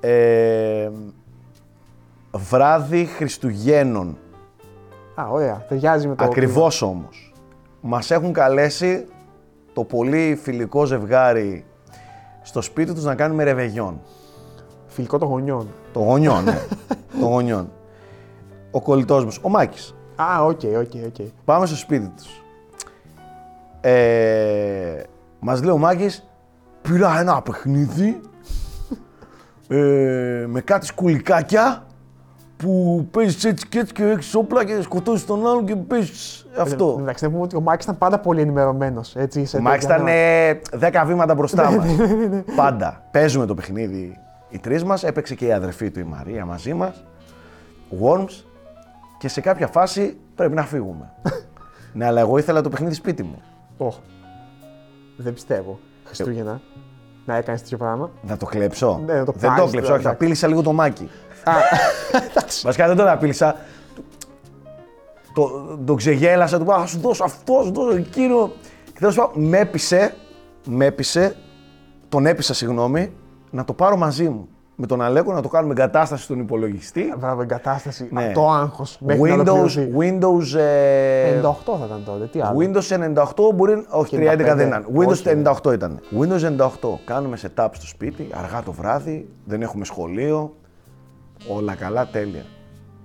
ε, 0.00 0.90
βράδυ 2.32 3.04
Χριστουγέννων. 3.04 4.18
Α, 5.14 5.28
ωραία, 5.30 5.64
ταιριάζει 5.68 6.08
με 6.08 6.14
το. 6.14 6.24
Ακριβώς 6.24 6.82
όμως. 6.82 7.32
Μας 7.80 8.10
έχουν 8.10 8.32
καλέσει 8.32 9.06
το 9.72 9.84
πολύ 9.84 10.38
φιλικό 10.42 10.84
ζευγάρι 10.84 11.64
στο 12.42 12.60
σπίτι 12.60 12.92
τους 12.94 13.04
να 13.04 13.14
κάνουμε 13.14 13.44
ρεβεγιόν. 13.44 14.00
Φιλικό 14.86 15.18
των 15.18 15.28
γονιών. 15.28 15.68
Των 15.92 16.00
γονιών, 16.00 16.44
ναι. 16.44 16.58
των 17.20 17.26
γονιών. 17.26 17.70
Ο 18.70 18.80
κολλητός 18.80 19.24
μας, 19.24 19.38
ο 19.42 19.48
Μάκης. 19.48 19.94
Α, 20.16 20.44
OK, 20.44 20.60
OK, 20.62 20.92
OK. 21.06 21.26
Πάμε 21.44 21.66
στο 21.66 21.76
σπίτι 21.76 22.12
τους. 22.16 22.42
Ε, 23.80 25.02
μας 25.40 25.62
λέει 25.62 25.72
ο 25.74 25.78
Μάκης, 25.78 26.28
πήρα 26.82 27.20
ένα 27.20 27.42
παιχνίδι 27.42 28.20
ε, 29.68 30.44
με 30.48 30.60
κάτι 30.60 30.86
σκουληκάκια 30.86 31.86
που 32.56 33.06
παίζεις 33.10 33.44
έτσι 33.44 33.68
και 33.68 33.78
έτσι 33.78 33.92
και 33.92 34.04
έχεις 34.04 34.34
όπλα 34.34 34.64
και 34.64 34.82
σκοτώνεις 34.82 35.26
τον 35.26 35.46
άλλον 35.46 35.66
και 35.66 35.76
παίζεις 35.76 36.46
αυτό. 36.58 36.96
Εντάξει, 37.00 37.24
να 37.24 37.30
πούμε 37.30 37.42
ότι 37.42 37.56
ο 37.56 37.60
Μάκης 37.60 37.84
ήταν 37.84 37.98
πάντα 37.98 38.18
πολύ 38.18 38.40
ενημερωμένος. 38.40 39.16
Ο 39.56 39.60
Μάκης 39.60 39.84
ήταν 39.84 40.06
ε, 40.06 40.60
10 40.80 41.02
βήματα 41.06 41.34
μπροστά 41.34 41.70
μας. 41.70 41.86
Πάντα. 42.56 43.08
Παίζουμε 43.10 43.46
το 43.46 43.54
παιχνίδι 43.54 44.18
οι 44.48 44.58
τρεις 44.58 44.84
μας, 44.84 45.04
έπαιξε 45.04 45.34
και 45.34 45.46
η 45.46 45.52
αδερφή 45.52 45.90
του 45.90 46.00
η 46.00 46.04
Μαρία 46.04 46.44
μαζί 46.44 46.74
μας, 46.74 47.04
Worms 48.02 48.44
και 49.18 49.28
σε 49.28 49.40
κάποια 49.40 49.66
φάση 49.66 50.16
πρέπει 50.34 50.54
να 50.54 50.62
φύγουμε. 50.62 51.12
ναι, 51.94 52.06
αλλά 52.06 52.20
εγώ 52.20 52.38
ήθελα 52.38 52.60
το 52.60 52.68
παιχνίδι 52.68 52.94
σπίτι 52.94 53.22
μου. 53.22 53.42
Οχ. 53.76 53.96
Δεν 55.16 55.32
πιστεύω. 55.32 55.78
Χριστούγεννα. 56.04 56.60
Να 57.28 57.36
έκανες 57.36 57.60
τέτοιο 57.60 57.76
πράγμα. 57.76 58.10
Να 58.22 58.36
το 58.36 58.46
κλέψω; 58.46 59.00
Ναι, 59.06 59.14
να 59.14 59.24
το 59.24 59.32
δεν 59.36 59.50
το 59.50 59.56
πάρεις 59.56 59.70
κλέψω, 59.70 59.80
τώρα, 59.80 59.94
όχι, 59.94 60.02
θα 60.02 60.08
εντάξει. 60.08 60.16
πήλησα 60.16 60.46
λίγο 60.46 60.62
το 60.62 60.72
μάκι. 60.72 61.10
Α, 61.44 61.52
εντάξει. 62.30 62.60
Βασικά 62.64 62.86
δεν 62.86 62.96
το 62.96 63.10
απείλησα. 63.10 63.56
Το, 65.34 65.50
το 65.84 65.94
ξεγέλασα, 65.94 66.56
του 66.56 66.62
είπα, 66.62 66.78
θα 66.78 66.86
σου 66.86 66.98
δώσω 67.00 67.24
αυτό, 67.24 67.54
θα 67.54 67.62
σου 67.62 67.72
δώσω 67.72 67.96
εκείνο. 67.96 68.52
Και 68.84 68.98
τέλος 68.98 69.14
πάντων, 69.14 69.44
με 69.44 69.58
έπεισε, 69.58 70.14
με 70.66 70.84
έπεισε, 70.84 71.36
τον 72.08 72.26
έπεισα, 72.26 72.54
συγγνώμη, 72.54 73.12
να 73.50 73.64
το 73.64 73.72
πάρω 73.72 73.96
μαζί 73.96 74.28
μου. 74.28 74.48
Με 74.80 74.86
τον 74.86 75.02
Αλέκο 75.02 75.32
να 75.32 75.42
το 75.42 75.48
κάνουμε 75.48 75.72
εγκατάσταση 75.72 76.22
στον 76.22 76.38
υπολογιστή. 76.38 77.14
Μπράβο, 77.18 77.42
εγκατάσταση. 77.42 78.08
Ναι. 78.10 78.32
Το 78.34 78.50
άγχος. 78.50 79.00
Windows, 79.06 79.68
Windows, 79.98 80.58
ε, 80.58 81.40
98 81.40 81.76
θα 81.78 81.84
ήταν 81.86 82.02
τότε. 82.04 82.26
Τι 82.26 82.40
άλλο. 82.40 82.58
Windows 82.58 83.14
98 83.14 83.54
μπορεί, 83.54 83.86
όχι 83.90 84.16
311 84.16 84.52
95, 84.52 84.56
δεν 84.56 84.66
ήταν. 84.68 84.86
όχι, 84.94 85.22
Windows 85.24 85.54
98 85.64 85.72
ήταν. 85.72 86.00
Windows 86.20 86.42
98. 86.42 86.98
Κάνουμε 87.04 87.38
setup 87.42 87.68
στο 87.72 87.86
σπίτι, 87.86 88.28
αργά 88.32 88.62
το 88.62 88.72
βράδυ, 88.72 89.28
δεν 89.44 89.62
έχουμε 89.62 89.84
σχολείο. 89.84 90.54
Όλα 91.48 91.74
καλά, 91.74 92.06
τέλεια. 92.06 92.44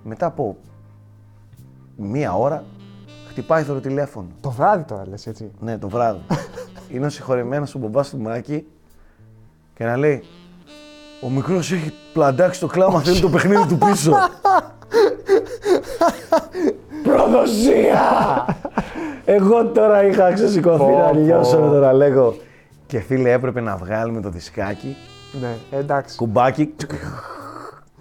Μετά 0.03 0.25
από 0.25 0.57
μία 1.95 2.35
ώρα 2.35 2.63
χτυπάει 3.29 3.63
το 3.63 3.79
τηλέφωνο. 3.79 4.27
Το 4.41 4.49
βράδυ 4.49 4.83
τώρα 4.83 5.07
λες 5.07 5.27
έτσι. 5.27 5.51
Ναι, 5.59 5.77
το 5.77 5.89
βράδυ. 5.89 6.19
Είναι 6.93 7.05
ο 7.05 7.09
συγχωρεμένο 7.09 7.65
ο 7.75 7.79
μπαμπάς 7.79 8.09
του 8.09 8.19
Μάκη 8.19 8.67
και 9.73 9.85
να 9.85 9.97
λέει 9.97 10.23
Ο 11.25 11.29
μικρός 11.29 11.71
έχει 11.71 11.93
πλαντάξει 12.13 12.59
το 12.59 12.67
κλάμα, 12.67 13.01
θέλει 13.01 13.19
το 13.19 13.29
παιχνίδι 13.29 13.65
του 13.67 13.77
πίσω. 13.77 14.11
Προδοσία! 17.03 18.45
Εγώ 19.25 19.65
τώρα 19.65 20.03
είχα 20.05 20.33
ξεσηκωθεί 20.33 20.77
Πω, 20.77 20.97
να 20.97 21.05
πω. 21.07 21.13
λιώσω 21.19 21.59
με 21.59 21.67
τον 21.69 21.83
Αλέκο. 21.83 22.35
Και 22.87 22.99
φίλε, 22.99 23.31
έπρεπε 23.31 23.61
να 23.61 23.75
βγάλουμε 23.77 24.21
το 24.21 24.29
δισκάκι, 24.29 24.95
Ναι, 25.41 25.77
εντάξει. 25.79 26.15
κουμπάκι, 26.17 26.73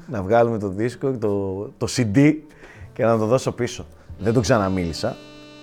να 0.06 0.22
βγάλουμε 0.22 0.58
το 0.58 0.68
δίσκο, 0.68 1.10
το, 1.20 1.62
το 1.78 1.86
CD 1.96 2.34
και 2.92 3.04
να 3.04 3.18
το 3.18 3.26
δώσω 3.26 3.52
πίσω. 3.52 3.86
Δεν 4.18 4.32
το 4.32 4.40
ξαναμίλησα. 4.40 5.16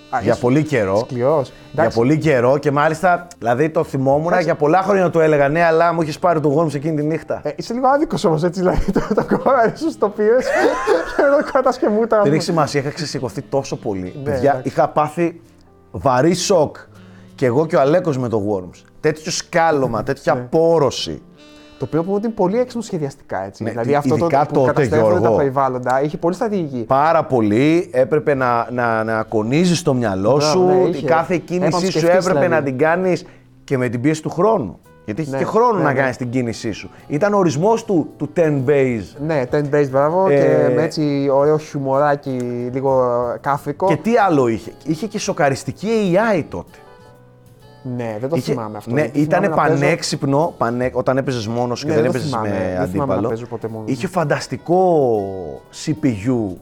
Α, 0.09 0.19
για 0.21 0.31
είσαι 0.31 0.41
πολύ 0.41 0.63
καιρό. 0.63 0.97
Σκληρός. 0.97 1.47
Για 1.47 1.55
Εντάξει. 1.71 1.97
πολύ 1.97 2.17
καιρό 2.17 2.57
και 2.57 2.71
μάλιστα, 2.71 3.27
δηλαδή 3.37 3.69
το 3.69 3.83
θυμόμουν 3.83 4.39
για 4.39 4.55
πολλά 4.55 4.81
χρόνια 4.81 5.09
του 5.09 5.19
έλεγα 5.19 5.49
ναι, 5.49 5.63
αλλά 5.63 5.93
μου 5.93 6.01
είχε 6.01 6.19
πάρει 6.19 6.39
το 6.39 6.47
γόνιμο 6.47 6.71
εκείνη 6.75 6.95
τη 6.95 7.03
νύχτα. 7.03 7.41
Ε, 7.43 7.49
είσαι 7.55 7.73
λίγο 7.73 7.87
άδικος 7.87 8.23
όμως 8.23 8.43
έτσι, 8.43 8.59
δηλαδή 8.59 8.91
το, 8.91 9.01
το 9.15 9.25
κόμμα 9.25 9.73
ίσω 9.73 9.97
το 9.99 10.09
πήρες 10.09 10.45
και 11.15 11.21
εδώ 11.23 11.51
κρατάς 11.51 11.77
και 11.77 11.87
μούτρα. 11.89 12.21
Δεν 12.21 12.33
έχει 12.33 12.41
σημασία, 12.41 12.79
είχα 12.81 12.89
ξεσηκωθεί 12.89 13.41
τόσο 13.41 13.75
πολύ. 13.75 14.13
Ναι, 14.15 14.31
Παιδιά, 14.31 14.51
εντάξει. 14.51 14.67
είχα 14.67 14.87
πάθει 14.89 15.41
βαρύ 15.91 16.33
σοκ. 16.33 16.75
Και 17.35 17.45
εγώ 17.45 17.65
και 17.65 17.75
ο 17.75 17.79
Αλέκος 17.79 18.17
με 18.17 18.27
το 18.29 18.41
Worms. 18.51 18.83
Τέτοιο 18.99 19.31
σκάλωμα, 19.31 20.03
τέτοια 20.09 20.33
Ναι. 20.33 20.39
πόρωση. 20.41 21.21
Το 21.79 21.85
οποίο 21.85 22.03
πούμε 22.03 22.15
ότι 22.15 22.25
είναι 22.25 22.35
πολύ 22.35 22.59
έξυπνο 22.59 22.81
σχεδιαστικά 22.81 23.45
έτσι. 23.45 23.63
Ναι, 23.63 23.69
δηλαδή 23.69 23.95
αυτό 23.95 24.09
το 24.17 24.25
ειδικά 24.25 24.45
που 24.45 24.53
τότε, 24.53 24.65
καταστρέφονται 24.67 25.13
τα 25.13 25.19
Γιώργο. 25.19 25.37
περιβάλλοντα 25.37 26.01
είχε 26.03 26.17
πολύ 26.17 26.35
στρατηγική. 26.35 26.83
Πάρα 26.87 27.23
πολύ. 27.23 27.89
Έπρεπε 27.93 28.33
να, 28.33 28.67
να, 28.71 29.03
να 29.03 29.23
κονίζεις 29.23 29.81
το 29.81 29.93
μυαλό 29.93 30.35
Μπράβο, 30.35 30.41
σου. 30.51 30.65
ναι, 30.65 30.73
η 30.73 30.89
είχε. 30.89 31.05
κάθε 31.05 31.33
Έπρεπε 31.33 31.53
να 31.59 31.67
κίνησή 31.69 31.85
σου 31.91 31.99
σκεφτείς, 31.99 32.25
έπρεπε 32.25 32.39
δηλαδή. 32.45 32.53
να 32.53 32.63
την 32.63 32.77
κάνεις 32.77 33.25
και 33.63 33.77
με 33.77 33.89
την 33.89 34.01
πίεση 34.01 34.21
του 34.21 34.29
χρόνου. 34.29 34.79
Γιατί 35.05 35.21
έχει 35.21 35.31
Ναι, 35.31 35.37
και 35.37 35.45
χρόνο 35.45 35.77
ναι, 35.77 35.83
να 35.83 35.91
ναι. 35.93 35.99
κάνεις 35.99 36.17
την 36.17 36.29
κίνησή 36.29 36.71
σου. 36.71 36.89
Ήταν 37.07 37.33
ο 37.33 37.37
ορισμός 37.37 37.85
του, 37.85 38.09
του 38.17 38.29
10 38.35 38.39
base. 38.67 39.03
Ναι, 39.25 39.43
10 39.51 39.55
base 39.55 39.87
μπράβο 39.91 40.29
Ε, 40.29 40.35
και 40.35 40.73
με 40.75 40.81
έτσι 40.83 41.29
ωραίο 41.31 41.57
χιουμοράκι 41.57 42.29
λίγο 42.73 43.01
κάφρικο. 43.41 43.87
Και 43.87 43.95
τι 43.95 44.11
άλλο 44.27 44.47
είχε. 44.47 44.71
Είχε 44.85 45.07
και 45.07 45.19
σοκαριστική 45.19 45.87
AI 46.13 46.43
τότε. 46.49 46.77
Ναι, 47.83 48.17
δεν 48.19 48.29
το 48.29 48.35
Είχε- 48.35 48.51
θυμάμαι 48.51 48.77
αυτό. 48.77 48.91
Ναι, 48.93 49.01
γιατί 49.01 49.19
ήταν 49.19 49.41
θυμάμαι 49.43 49.61
να 49.61 49.67
παίζω- 49.67 49.81
πανέξυπνο 49.83 50.53
πανέ, 50.57 50.89
όταν 50.93 51.17
έπαιζες 51.17 51.47
μόνος 51.47 51.81
και 51.81 51.87
Ναι, 51.87 51.93
δεν 51.93 52.01
δεν 52.01 52.11
το 52.11 52.17
έπαιζες 52.17 52.33
θυμάμαι, 52.33 52.49
με 52.49 52.55
δεν 52.55 52.67
θυμάμαι 52.69 52.87
να 52.87 53.03
αντίπαλο. 53.03 53.27
παίζω 53.27 53.45
ποτέ 53.45 53.67
μόνος 53.67 53.91
Είχε 53.91 54.05
μου. 54.05 54.11
φανταστικό 54.11 55.09
CPU 55.85 56.55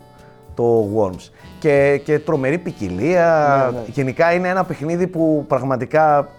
το 0.55 0.87
Worms 0.97 1.29
και, 1.59 2.01
και 2.03 2.19
τρομερή 2.19 2.57
ποικιλία. 2.57 3.69
Ναι, 3.71 3.77
ναι. 3.77 3.83
Γενικά 3.87 4.33
είναι 4.33 4.47
ένα 4.47 4.63
παιχνίδι 4.63 5.07
που 5.07 5.45
πραγματικά 5.47 6.29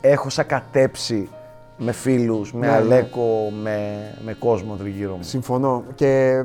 έχω 0.00 0.28
σακατέψει 0.30 1.28
με 1.76 1.92
φίλους, 1.92 2.52
με 2.52 2.66
Ναι, 2.66 2.72
ναι. 2.72 2.76
Αλέκο, 2.78 3.50
με, 3.62 3.78
με 4.24 4.32
κόσμο 4.38 4.74
τριγύρω 4.74 5.12
μου. 5.14 5.22
Συμφωνώ. 5.22 5.82
Και 5.94 6.42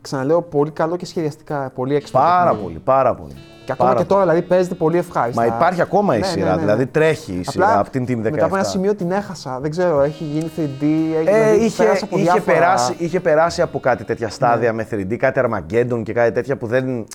ξαναλέω 0.00 0.42
πολύ 0.42 0.70
καλό 0.70 0.96
και 0.96 1.06
σχεδιαστικά. 1.06 1.70
Πολύ 1.74 1.94
έξυπνο. 1.94 2.20
Πάρα 2.20 2.42
παιχνίδι. 2.44 2.62
πολύ, 2.64 2.78
πάρα 2.78 3.14
πολύ. 3.14 3.32
Και 3.64 3.74
ακόμα 3.74 3.88
Πάρα 3.88 4.02
και 4.02 4.08
τώρα 4.08 4.22
δηλαδή 4.22 4.42
παίζεται 4.42 4.74
πολύ 4.74 4.98
ευχάριστα. 4.98 5.40
Μα 5.40 5.46
υπάρχει 5.56 5.80
ακόμα 5.80 6.16
η 6.16 6.18
Ναι, 6.18 6.26
ναι, 6.26 6.32
σειρά, 6.32 6.48
ναι, 6.48 6.54
ναι. 6.54 6.60
δηλαδή 6.60 6.86
τρέχει 6.86 7.32
η 7.32 7.44
σειρά 7.50 7.66
Απλά 7.66 7.78
από 7.78 7.90
την 7.90 8.04
Team 8.08 8.26
17. 8.26 8.30
Μετά 8.30 8.44
από 8.44 8.54
ένα 8.56 8.64
σημείο 8.64 8.94
την 8.94 9.10
έχασα. 9.10 9.58
Δεν 9.60 9.70
ξέρω, 9.70 10.00
έχει 10.00 10.24
γίνει 10.24 10.50
3D. 10.56 10.82
Έχει, 10.82 11.28
Ε, 11.28 11.42
δηλαδή, 11.42 11.64
είχε, 11.64 11.82
πέρασε 11.82 12.04
από 12.04 12.16
είχε, 12.18 12.24
διάφορα... 12.24 12.52
Ναι. 12.54 12.60
περάσει, 12.60 12.94
είχε 12.98 13.20
περάσει 13.20 13.62
από 13.62 13.80
κάτι 13.80 14.04
τέτοια 14.04 14.28
στάδια 14.28 14.72
με 14.72 14.86
3D, 14.90 15.16
κάτι 15.16 15.40
Armageddon 15.44 16.02
και 16.02 16.12
κάτι 16.12 16.32
τέτοια 16.32 16.56
που 16.56 16.66
δεν, 16.66 17.06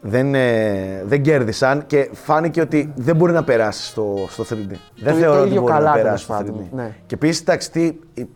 δεν, 0.00 0.34
ε, 0.34 1.02
δεν 1.04 1.22
κέρδισαν 1.22 1.86
και 1.86 2.10
φάνηκε 2.12 2.60
ότι 2.60 2.92
δεν 2.96 3.16
μπορεί 3.16 3.32
να 3.32 3.44
περάσει 3.44 3.86
στο, 3.86 4.14
στο 4.28 4.44
3D. 4.50 4.72
Δεν 4.96 5.12
το 5.12 5.18
θεωρώ 5.18 5.38
ότι 5.38 5.48
ίδιο 5.48 5.60
μπορεί 5.60 5.72
καλά, 5.72 5.88
να 5.88 5.92
τέλος 5.92 6.04
περάσει 6.04 6.24
στο 6.24 6.34
3D. 6.34 6.38
πάντων, 6.38 6.68
ναι. 6.72 6.94
Και 7.06 7.14
επίσης, 7.14 7.40
εντάξει, 7.40 7.70
τι, 7.70 7.92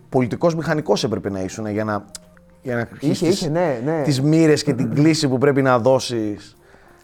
πολιτικός 0.09 0.54
μηχανικός 0.54 1.04
έπρεπε 1.04 1.30
να 1.30 1.40
ήσουν 1.40 1.66
για 1.66 1.85
να, 1.85 2.04
για 2.64 2.74
να 2.74 2.81
Είχε, 2.81 2.90
αρχίσεις 2.92 3.40
είχε, 3.40 3.48
ναι, 3.48 3.81
ναι. 3.85 4.03
τις 4.03 4.22
μοίρες 4.22 4.62
και 4.62 4.74
την 4.74 4.94
κλίση 4.94 5.29
που 5.29 5.38
πρέπει 5.38 5.62
να 5.62 5.79
δώσεις. 5.79 6.57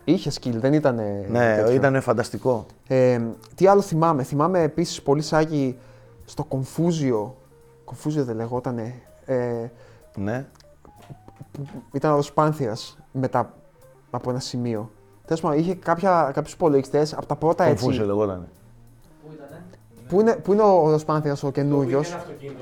Είχε 0.04 0.30
skill, 0.40 0.52
δεν 0.54 0.72
ήταν. 0.72 1.00
Ναι, 1.30 1.64
ήταν 1.72 2.00
φανταστικό. 2.00 2.66
Ε, 2.88 3.20
τι 3.54 3.66
άλλο 3.66 3.80
θυμάμαι; 3.80 4.22
Θυμάμαι 4.22 4.62
επίσης 4.62 5.02
πολύ 5.02 5.22
σάκι 5.22 5.78
στο 6.24 6.46
Confusion. 6.50 7.30
Confusion 7.84 8.24
δεν 8.24 8.36
λεγότανε. 8.36 8.94
Ε, 9.24 9.66
Ναι. 10.16 10.46
ήταν 11.92 12.12
ο 12.12 12.22
Σπάνθια 12.22 12.76
μετά 13.12 13.54
από 14.10 14.30
ένα 14.30 14.38
σημείο. 14.40 14.90
Τέλος 15.24 15.40
πάντων, 15.40 15.58
είχε 15.58 15.74
κάποιους 16.32 16.52
υπολογιστές 16.52 17.14
από 17.14 17.26
τα 17.26 17.36
πρώτα 17.36 17.64
έτσι. 17.64 17.86
Confusion 17.88 18.04
λεγόταν. 18.06 18.48
Πού 20.08 20.20
είναι, 20.20 20.32
πού 20.32 20.52
είναι 20.52 20.62
ο 20.62 20.90
Ροσπάνθια 20.90 21.36
ο 21.42 21.50
καινούριος; 21.50 22.08
Είχε, 22.08 22.16
είχε 22.38 22.54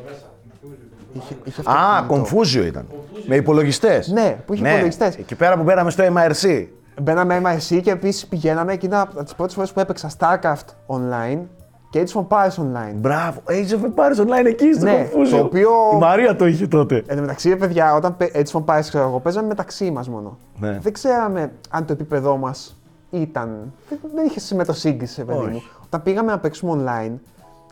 Α, 1.65 1.99
αυτοκίνητο. 1.99 2.37
Confusion 2.41 2.67
ήταν. 2.67 2.87
Με 3.27 3.37
υπολογιστές. 3.37 4.09
Ναι, 4.09 4.37
που 4.47 4.55
είχε 4.55 4.69
υπολογιστές. 4.69 5.17
Εκεί 5.17 5.35
πέρα 5.35 5.57
που 5.59 5.65
πέραμε 5.65 5.91
στο 5.91 6.05
MRC. 6.05 6.67
Μπαίναμε 7.03 7.41
MIC 7.45 7.81
και 7.83 7.91
επίσης 7.91 8.27
πηγαίναμε 8.27 8.77
και 8.77 8.87
ήταν 8.87 9.01
από 9.01 9.23
τις 9.25 9.35
πρώτες 9.35 9.55
φορές 9.55 9.73
που 9.73 9.81
έπαιξα 9.81 10.11
StarCraft 10.19 10.97
online 10.97 11.39
και 11.91 12.05
Age 12.07 12.19
of 12.21 12.27
Empires 12.27 12.55
online. 12.63 12.95
Μπράβο, 12.95 13.43
Age 13.49 13.71
of 13.73 13.81
Empires 13.85 14.21
Online 14.27 14.47
εκεί 14.47 14.73
στο 14.73 14.85
Ναι, 14.85 15.09
Confusion. 15.15 15.31
το 15.31 15.37
οποίο- 15.45 15.71
Η 15.95 15.97
Μαρία 15.99 16.37
το 16.37 16.47
είχε 16.47 16.67
τότε. 16.67 17.03
Εν 17.07 17.17
τω 17.17 17.21
μεταξύ, 17.21 17.49
ρε 17.49 17.57
παιδιά, 17.57 17.95
όταν 17.95 18.17
παι- 18.17 18.37
Age 18.37 18.59
of 18.59 18.65
Empires 18.65 18.81
ξέρω 18.89 19.09
εγώ, 19.09 19.21
παίζαμε 19.21 19.47
μεταξύ 19.47 19.91
μας 19.91 20.09
μόνο. 20.09 20.39
Ναι. 20.59 20.79
Δεν 20.83 20.93
ξέραμε 20.93 21.53
αν 21.71 21.85
το 21.85 21.93
επίπεδό 21.93 22.37
μας 22.37 22.81
ήταν. 23.11 23.73
Δεν, 23.89 23.99
δεν 24.15 24.27
είχε 24.27 24.41
συμμετοσύγκριση, 24.41 25.25
παιδί 25.25 25.39
Όχι. 25.39 25.49
μου. 25.49 25.63
Όταν 25.87 26.03
πήγαμε 26.03 26.31
να 26.31 26.39
παίξουμε 26.39 26.73
online, 26.85 27.13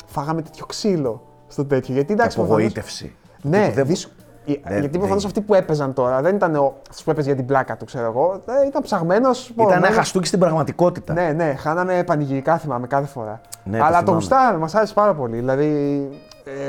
φάγαμε 0.07 0.43
τέτοιο 0.43 0.67
ξύλο 0.67 1.23
στο 1.49 1.65
τέτοιο. 1.65 1.95
Γιατί 1.95 2.13
εντάξει, 2.13 2.37
προφανώς- 2.37 2.61
Απογοήτευση. 2.61 3.15
Ναι, 3.49 3.63
Τύπου 3.63 3.75
δεν- 3.75 3.87
δυσ- 3.87 4.09
Ε, 4.49 4.53
δεν- 4.65 4.81
γιατί 4.81 4.99
προφανώς 4.99 5.23
δεν- 5.23 5.31
αυτοί 5.31 5.41
που 5.41 5.55
έπαιζαν 5.55 5.93
τώρα 5.93 6.21
δεν 6.23 6.35
ήταν 6.35 6.55
ο 6.55 6.75
αυτός 6.91 7.05
που 7.05 7.11
έπαιζε 7.11 7.27
για 7.27 7.37
την 7.37 7.47
πλάκα 7.47 7.77
τους, 7.77 7.87
ξέρω 7.87 8.07
εγώ. 8.07 8.41
Ε, 8.63 8.67
ήταν 8.67 8.83
ψαγμένος. 8.83 9.49
Ήταν 9.49 9.73
ένα 9.85 9.91
χαστούκι 9.93 10.27
στην 10.27 10.39
πραγματικότητα. 10.39 11.13
Ναι, 11.13 11.33
ναι, 11.33 11.55
χάναμε 11.59 12.03
πανηγυρικά 12.07 12.59
θυμάμαι 12.59 12.87
κάθε 12.87 13.07
φορά. 13.07 13.41
Ναι, 13.65 13.79
το 13.79 13.85
Αλλά 13.85 13.93
το 13.93 13.99
θυμάμαι. 14.01 14.19
γουστάραμε, 14.19 14.59
μας 14.59 14.75
άρεσε 14.75 14.95
πάρα 14.95 15.15
πολύ. 15.15 15.37
Δηλαδή, 15.37 15.67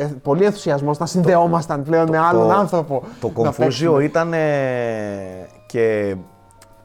ε, 0.01 0.05
πολύ 0.21 0.45
ενθουσιασμός 0.45 0.97
να 0.97 1.05
συνδεόμασταν 1.05 1.83
πλέον 1.83 2.09
με 2.09 2.17
άλλον 2.17 2.51
άνθρωπο. 2.51 3.03
Το 3.19 3.31
να 3.35 3.49
Confusion 3.49 3.55
παίξουμε. 3.57 4.03
ήταν 4.03 4.33
ε, 4.33 4.37
και 5.65 6.15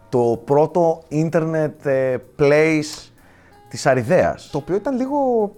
το 0.08 0.40
πρώτο 0.44 1.02
ίντερνετ 1.08 1.86
ε, 1.86 2.16
place 2.38 3.10
της 3.68 3.86
Αριδέας. 3.86 4.48
Το 4.52 4.58
οποίο 4.58 4.74
ήταν 4.74 4.96
λίγο. 4.96 5.50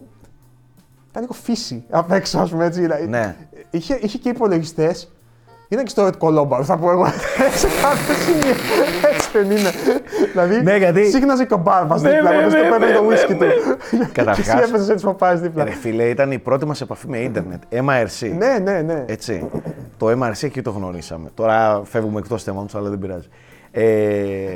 Ήταν 1.16 1.22
λίγο 1.28 1.32
φύση 1.42 1.84
απ' 1.90 2.12
έξω, 2.12 2.38
ας 2.38 2.50
πούμε 2.50 2.64
έτσι. 2.64 2.80
δηλαδή. 2.80 3.06
Ναι. 3.08 3.36
Είχε, 3.70 3.98
είχε 4.00 4.18
και 4.18 4.28
υπολογιστές. 4.28 5.08
Ήταν 5.68 5.84
και 5.84 5.90
στο 5.90 6.06
Red 6.08 6.18
Colombo, 6.26 6.60
θα 6.62 6.76
πω 6.76 6.90
εγώ. 6.90 7.06
σε 7.60 7.66
κάθε 7.82 8.14
σημείο. 8.24 8.54
Έτσι 9.12 9.28
δεν 9.32 9.50
είναι. 9.50 9.70
δηλαδή, 10.30 10.62
Ναι, 10.62 10.76
γιατί- 10.76 11.10
σύγχναζε 11.10 11.44
και 11.44 11.54
ο 11.54 11.56
Μπάρμπας 11.56 12.02
Ναι, 12.02 12.10
δίπλα, 12.10 12.30
ναι, 12.30 12.36
όταν 12.36 12.50
ναι, 12.50 12.58
στο 12.58 12.64
ναι, 12.64 12.78
πέπε 12.78 12.92
το 12.92 13.02
ναι, 13.02 13.08
whisky 13.16 13.28
ναι. 13.28 13.36
του. 14.04 14.08
Καταρχάς- 14.12 14.46
Και 14.46 14.52
εσύ 14.52 14.68
έπαιζες 14.68 14.88
έτσι 14.88 15.04
που 15.04 15.16
πάει 15.16 15.36
δίπλα. 15.36 15.64
Ρε 15.64 15.70
φίλε, 15.70 16.08
ήταν 16.08 16.32
η 16.32 16.38
πρώτη 16.38 16.66
μας 16.66 16.80
επαφή 16.80 17.08
με 17.08 17.18
ίντερνετ, 17.18 17.62
MRC. 17.70 18.32
Ναι, 18.38 18.58
ναι, 18.62 18.80
ναι. 18.80 19.04
Έτσι. 19.06 19.48
Το 19.96 20.06
MRC 20.10 20.42
εκεί 20.42 20.62
το 20.62 20.70
γνωρίσαμε. 20.70 21.28
Τώρα 21.34 21.80
φεύγουμε 21.84 22.18
εκτός 22.18 22.42
θέματος, 22.42 22.74
αλλά 22.74 22.88
δεν 22.88 22.98
πειράζει. 22.98 23.28
Ε, 23.76 23.82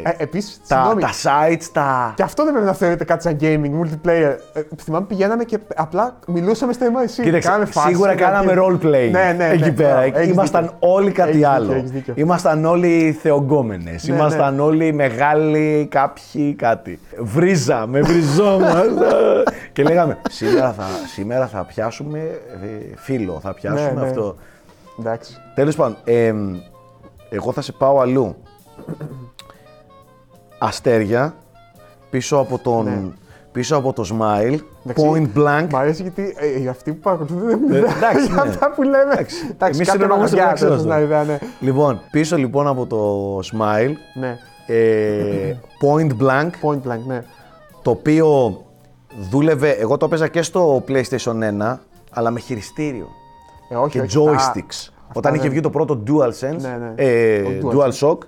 Ε, 0.03 0.15
Επίσης, 0.17 0.61
τα, 0.69 0.97
τα 1.01 1.11
sites, 1.23 1.65
τα... 1.73 2.13
Και 2.17 2.23
αυτό 2.23 2.43
δεν 2.45 2.53
πρέπει 2.53 2.69
να 2.69 2.73
θεωρείται 2.75 3.05
κάτι 3.05 3.23
σαν 3.23 3.37
gaming, 3.41 3.83
multiplayer. 3.83 4.35
Ε, 4.53 4.61
θυμάμαι 4.83 5.07
πηγαίναμε 5.07 5.45
και 5.45 5.59
απλά 5.77 6.19
μιλούσαμε 6.27 6.73
στο 6.73 6.87
MIC. 6.87 7.23
Κοίταξε, 7.23 7.49
Κάναμε 7.49 7.65
φάσεις 7.65 7.91
σίγουρα 7.91 8.15
και 8.15 8.23
κάναμε 8.23 8.53
κάτι. 8.53 8.61
role 8.63 8.85
playing 8.87 9.11
Ναι, 9.11 9.35
ναι, 9.37 9.47
ναι. 9.47 9.49
εκεί 9.53 9.73
πέρα. 9.73 9.95
Μπράβο, 10.01 10.19
έχεις 10.19 10.33
Ήμασταν 10.33 10.63
δίκιο. 10.63 10.77
όλοι 10.81 11.11
κάτι 11.13 11.31
Έχεις 11.31 11.45
άλλο. 11.47 11.63
δίκιο, 11.67 11.77
έχεις 11.79 11.91
δίκιο. 11.91 12.15
Ήμασταν 12.17 12.65
όλοι 12.65 13.19
θεογκόμενες. 13.23 14.09
Ναι, 14.09 14.15
Ήμασταν 14.15 14.61
όλοι 14.61 14.93
μεγάλοι 14.93 15.87
κάποιοι 15.91 16.55
κάτι. 16.55 16.99
Βρίζα, 17.19 17.87
με 17.87 18.01
βριζόμαστε. 18.01 19.07
και 19.73 19.83
λέγαμε, 19.83 20.19
σήμερα 20.31 20.73
θα, 20.73 20.85
σήμερα 21.15 21.47
θα 21.47 21.65
πιάσουμε 21.65 22.19
ε, 22.63 22.67
φίλο, 22.97 23.39
θα 23.43 23.55
πιάσουμε 23.55 23.93
Ναι, 23.95 24.01
ναι. 24.01 24.07
αυτό. 24.07 24.37
Εντάξει. 25.01 25.37
Τέλος 25.55 25.77
πάντων, 25.77 25.97
εμ, 26.05 26.55
εγώ 27.31 27.53
θα 27.53 27.61
σε 27.61 27.73
πάω 27.73 28.01
αλλού. 28.01 28.37
Αστέρια, 30.59 31.35
πίσω 32.11 32.37
από, 32.37 32.59
τον, 32.59 32.85
Ναι. 32.85 33.01
πίσω 33.53 33.77
από 33.77 33.93
το 33.93 34.03
Smile, 34.19 34.59
Εντάξει, 34.85 35.05
point 35.35 35.39
blank. 35.39 35.67
Μ' 35.71 35.77
αρέσει 35.77 36.03
γιατί 36.03 36.35
ε, 36.39 36.61
οι 36.63 36.69
αυτοί 36.69 36.93
που 36.93 36.99
παρακολουθούν 37.01 37.39
δεν 37.41 37.49
έχουν 37.51 37.73
Ε, 37.75 37.79
ιδέα 37.79 37.97
εντάξει, 37.97 38.27
για 38.27 38.35
ναι. 38.43 38.49
αυτά 38.51 38.71
που 38.71 38.83
λέμε. 38.83 39.13
Εντάξει, 39.13 39.37
Εντάξει, 39.51 39.75
εμείς 39.75 39.79
κάτι 39.89 39.91
συνεννοούμαστε 39.91 40.37
μαγαζιά, 40.37 40.43
μεταξύ 40.45 40.65
μας 40.65 40.71
τέλος, 40.71 40.83
τώρα. 40.83 40.97
να 40.97 41.03
ιδέα, 41.03 41.25
ναι. 41.25 41.39
Λοιπόν, 41.61 42.01
πίσω 42.11 42.37
λοιπόν 42.37 42.67
από 42.67 42.87
το 42.87 43.39
Smile, 43.39 43.93
Ναι, 44.21 44.39
ε, 44.67 45.57
point 45.85 46.11
blank, 46.23 46.51
point 46.63 46.89
blank, 46.93 47.01
ναι. 47.07 47.25
το 47.83 47.91
οποίο 47.91 48.57
δούλευε, 49.31 49.71
εγώ 49.71 49.97
το 49.97 50.05
έπαιζα 50.07 50.29
και 50.29 50.43
στο 50.43 50.85
PlayStation 50.89 51.35
1, 51.73 51.77
αλλά 52.13 52.31
με 52.31 52.41
χειριστήριο 52.41 53.09
Ε, 53.69 53.75
όχι, 53.75 53.91
και 54.01 54.19
όχι, 54.19 54.35
αυτά- 54.35 54.53
joysticks. 54.55 54.89
Όταν 55.13 55.33
είχε 55.35 55.43
δεν- 55.43 55.51
βγει 55.53 55.61
το 55.61 55.71
πρώτο 55.71 56.03
DualSense, 56.07 56.57
Ναι, 56.61 56.79
ναι. 56.81 56.93
ε, 56.97 57.43
Το 57.61 57.71
DualShock, 57.75 58.19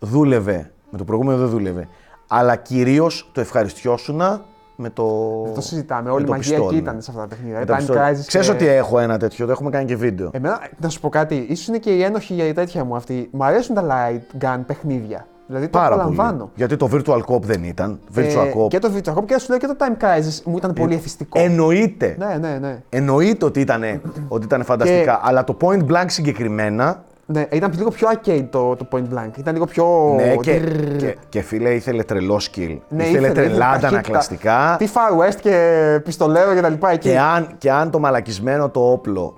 δούλευε. 0.00 0.70
Με 0.90 0.98
το 0.98 1.04
προηγούμενο 1.04 1.38
δεν 1.38 1.48
δούλευε. 1.48 1.88
Αλλά 2.28 2.56
κυρίως 2.56 3.30
το 3.32 3.40
ευχαριστιόσουνα 3.40 4.40
με 4.76 4.90
το. 4.90 5.04
Δεν 5.44 5.54
το 5.54 5.60
συζητάμε. 5.60 6.02
με 6.02 6.10
Όλη 6.10 6.22
η 6.22 6.26
το 6.26 6.32
μαγεία 6.32 6.50
πιστόλι. 6.56 6.76
εκεί 6.76 6.84
ήταν 6.88 7.02
σε 7.02 7.10
αυτά 7.10 7.22
τα 7.22 7.28
παιχνίδια. 7.28 7.58
Με 7.58 7.64
το 7.64 7.72
Time 7.72 7.76
πιστόλι. 7.76 7.98
Crisis. 8.00 8.24
Ξέρεις 8.26 8.46
και- 8.46 8.52
ότι 8.52 8.66
έχω 8.66 8.98
ένα 8.98 9.18
τέτοιο, 9.18 9.46
το 9.46 9.52
έχουμε 9.52 9.70
κάνει 9.70 9.84
και 9.84 9.96
βίντεο. 9.96 10.30
Εμένα, 10.32 10.60
να 10.78 10.88
σου 10.88 11.00
πω 11.00 11.08
κάτι, 11.08 11.46
ίσως 11.48 11.66
είναι 11.66 11.78
και 11.78 11.90
η 11.90 12.02
ένοχη 12.02 12.34
για 12.34 12.46
η 12.46 12.52
τέτοια 12.52 12.84
μου 12.84 12.96
αυτή. 12.96 13.28
Μ' 13.32 13.42
αρέσουν 13.42 13.74
τα 13.74 13.84
light 13.90 14.44
gun 14.44 14.60
παιχνίδια. 14.66 15.26
Δηλαδή 15.46 15.68
το 15.68 15.78
Πάρα 15.78 15.90
πολύ. 15.90 16.00
απολαμβάνω. 16.00 16.50
Γιατί 16.54 16.76
το 16.76 16.88
Virtual 16.92 17.20
Cop 17.26 17.40
δεν 17.42 17.64
ήταν. 17.64 18.00
Virtual 18.14 18.20
Ε, 18.46 18.52
Cop. 18.64 18.68
και 18.68 18.78
το 18.78 18.90
Virtual 18.96 19.14
Cop 19.14 19.24
και 19.26 19.38
σου 19.38 19.46
λέω 19.48 19.58
και 19.58 19.66
το 19.66 19.76
Time 19.78 20.02
Crisis 20.04 20.42
μου 20.44 20.56
ήταν 20.56 20.72
πολύ 20.72 20.94
εθιστικό. 20.94 21.40
Εννοείται. 21.40 22.16
Ναι, 22.18 22.36
ναι, 22.48 22.58
ναι. 22.60 22.82
Εννοείται 22.88 23.44
ότι 23.44 23.60
ήταν, 23.60 23.82
ότι 24.28 24.44
ήταν 24.44 24.64
φανταστικά. 24.64 25.20
Αλλά 25.22 25.44
το 25.44 25.56
Point 25.60 25.86
Blank 25.90 26.04
συγκεκριμένα. 26.06 27.02
Ναι. 27.32 27.46
Ήταν 27.50 27.72
λίγο 27.76 27.90
πιο 27.90 28.08
arcade 28.12 28.46
το, 28.50 28.76
το 28.76 28.88
Point 28.90 29.14
Blank. 29.14 29.38
Ήταν 29.38 29.52
λίγο 29.54 29.66
πιο. 29.66 30.14
Ναι, 30.16 30.36
και, 30.36 30.60
και, 30.96 31.16
και 31.28 31.40
φίλε, 31.40 31.74
ήθελε 31.74 32.02
τρελό 32.02 32.40
skill. 32.50 32.78
Ναι, 32.88 33.04
ήθελε 33.04 33.28
τρελά 33.28 33.58
ταχύτητα. 33.58 33.86
αντανακλαστικά. 33.86 34.76
Τι 34.78 34.86
Far 34.94 35.20
West 35.20 35.34
και 35.40 36.00
πιστολέρο 36.04 36.54
και 36.54 36.60
τα 36.60 36.68
λοιπά 36.68 36.90
εκεί. 36.90 37.08
Και 37.08 37.18
αν, 37.18 37.54
και 37.58 37.70
αν 37.70 37.90
το 37.90 37.98
μαλακισμένο 37.98 38.70
το 38.70 38.90
όπλο 38.90 39.34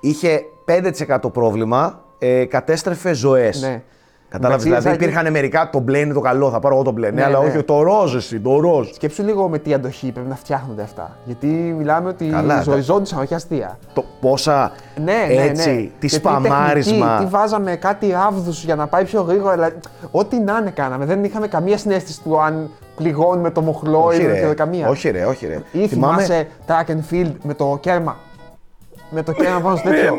είχε 0.00 0.40
5% 0.66 1.32
πρόβλημα, 1.32 2.04
ε, 2.18 2.44
κατέστρεφε 2.44 3.12
ζωές. 3.12 3.60
Ναι. 3.60 3.82
Κατάλαβες. 4.36 4.66
Εντάξει, 4.66 4.66
Δηλαδή 4.66 4.88
Ζάκη- 4.88 5.02
υπήρχαν 5.02 5.30
μερικά 5.32 5.70
το 5.72 5.78
μπλε 5.78 5.98
είναι 5.98 6.12
το 6.14 6.20
καλό, 6.20 6.50
θα 6.50 6.58
πάρω 6.60 6.74
εγώ 6.74 6.84
το 6.84 6.90
μπλε. 6.90 7.06
Ναι, 7.10 7.14
Ναι, 7.14 7.24
αλλά 7.24 7.38
ναι. 7.40 7.46
όχι 7.46 7.62
το 7.62 7.82
ροζ, 7.82 8.14
εσύ, 8.14 8.40
το 8.40 8.58
ροζ. 8.60 8.88
Σκέψου 8.92 9.22
λίγο 9.24 9.48
με 9.48 9.58
τι 9.58 9.74
αντοχή 9.74 10.12
πρέπει 10.12 10.28
να 10.28 10.34
φτιάχνονται 10.36 10.82
αυτά. 10.82 11.16
Γιατί 11.24 11.46
μιλάμε 11.46 12.08
ότι 12.08 12.26
Καλά, 12.26 12.62
ζοριζόντουσαν, 12.62 13.18
όχι 13.20 13.34
αστεία. 13.34 13.78
Το 13.94 14.04
πόσα 14.20 14.72
Ναι, 15.04 15.12
ναι, 15.34 15.42
έτσι, 15.42 15.70
ναι. 15.70 15.76
τι 15.98 16.06
Και 16.06 16.08
σπαμάρισμα. 16.08 17.06
τεχνική, 17.06 17.24
Τι 17.24 17.30
βάζαμε 17.30 17.76
κάτι 17.76 18.10
ράβδου 18.10 18.50
για 18.50 18.74
να 18.74 18.86
πάει 18.86 19.04
πιο 19.04 19.20
γρήγορα. 19.22 19.52
Δηλαδή, 19.54 19.74
ό,τι 20.10 20.38
να 20.40 20.58
είναι 20.60 20.70
κάναμε. 20.70 21.04
Δεν 21.04 21.24
είχαμε 21.24 21.48
καμία 21.48 21.78
συνέστηση 21.78 22.22
του 22.22 22.40
αν 22.42 22.70
πληγώνουμε 22.96 23.50
το 23.50 23.60
μοχλό 23.60 24.04
όχι, 24.04 24.22
ή 24.22 24.26
ρε, 24.26 24.32
δεν 24.46 24.56
καμία. 24.56 24.88
όχι 24.88 25.10
ρε, 25.10 25.24
όχι 25.24 25.46
ρε. 25.46 25.62
Ή 25.72 25.86
θυμάσαι 25.86 26.46
track 26.66 26.90
and 26.90 27.14
field 27.14 27.32
με 27.42 27.54
το 27.54 27.78
κέρμα. 27.80 28.16
Με 29.10 29.22
το 29.22 29.32
κέρμα 29.32 29.60
πάνω 29.60 29.76
στο 29.76 29.88
τέτοιο. 29.88 30.14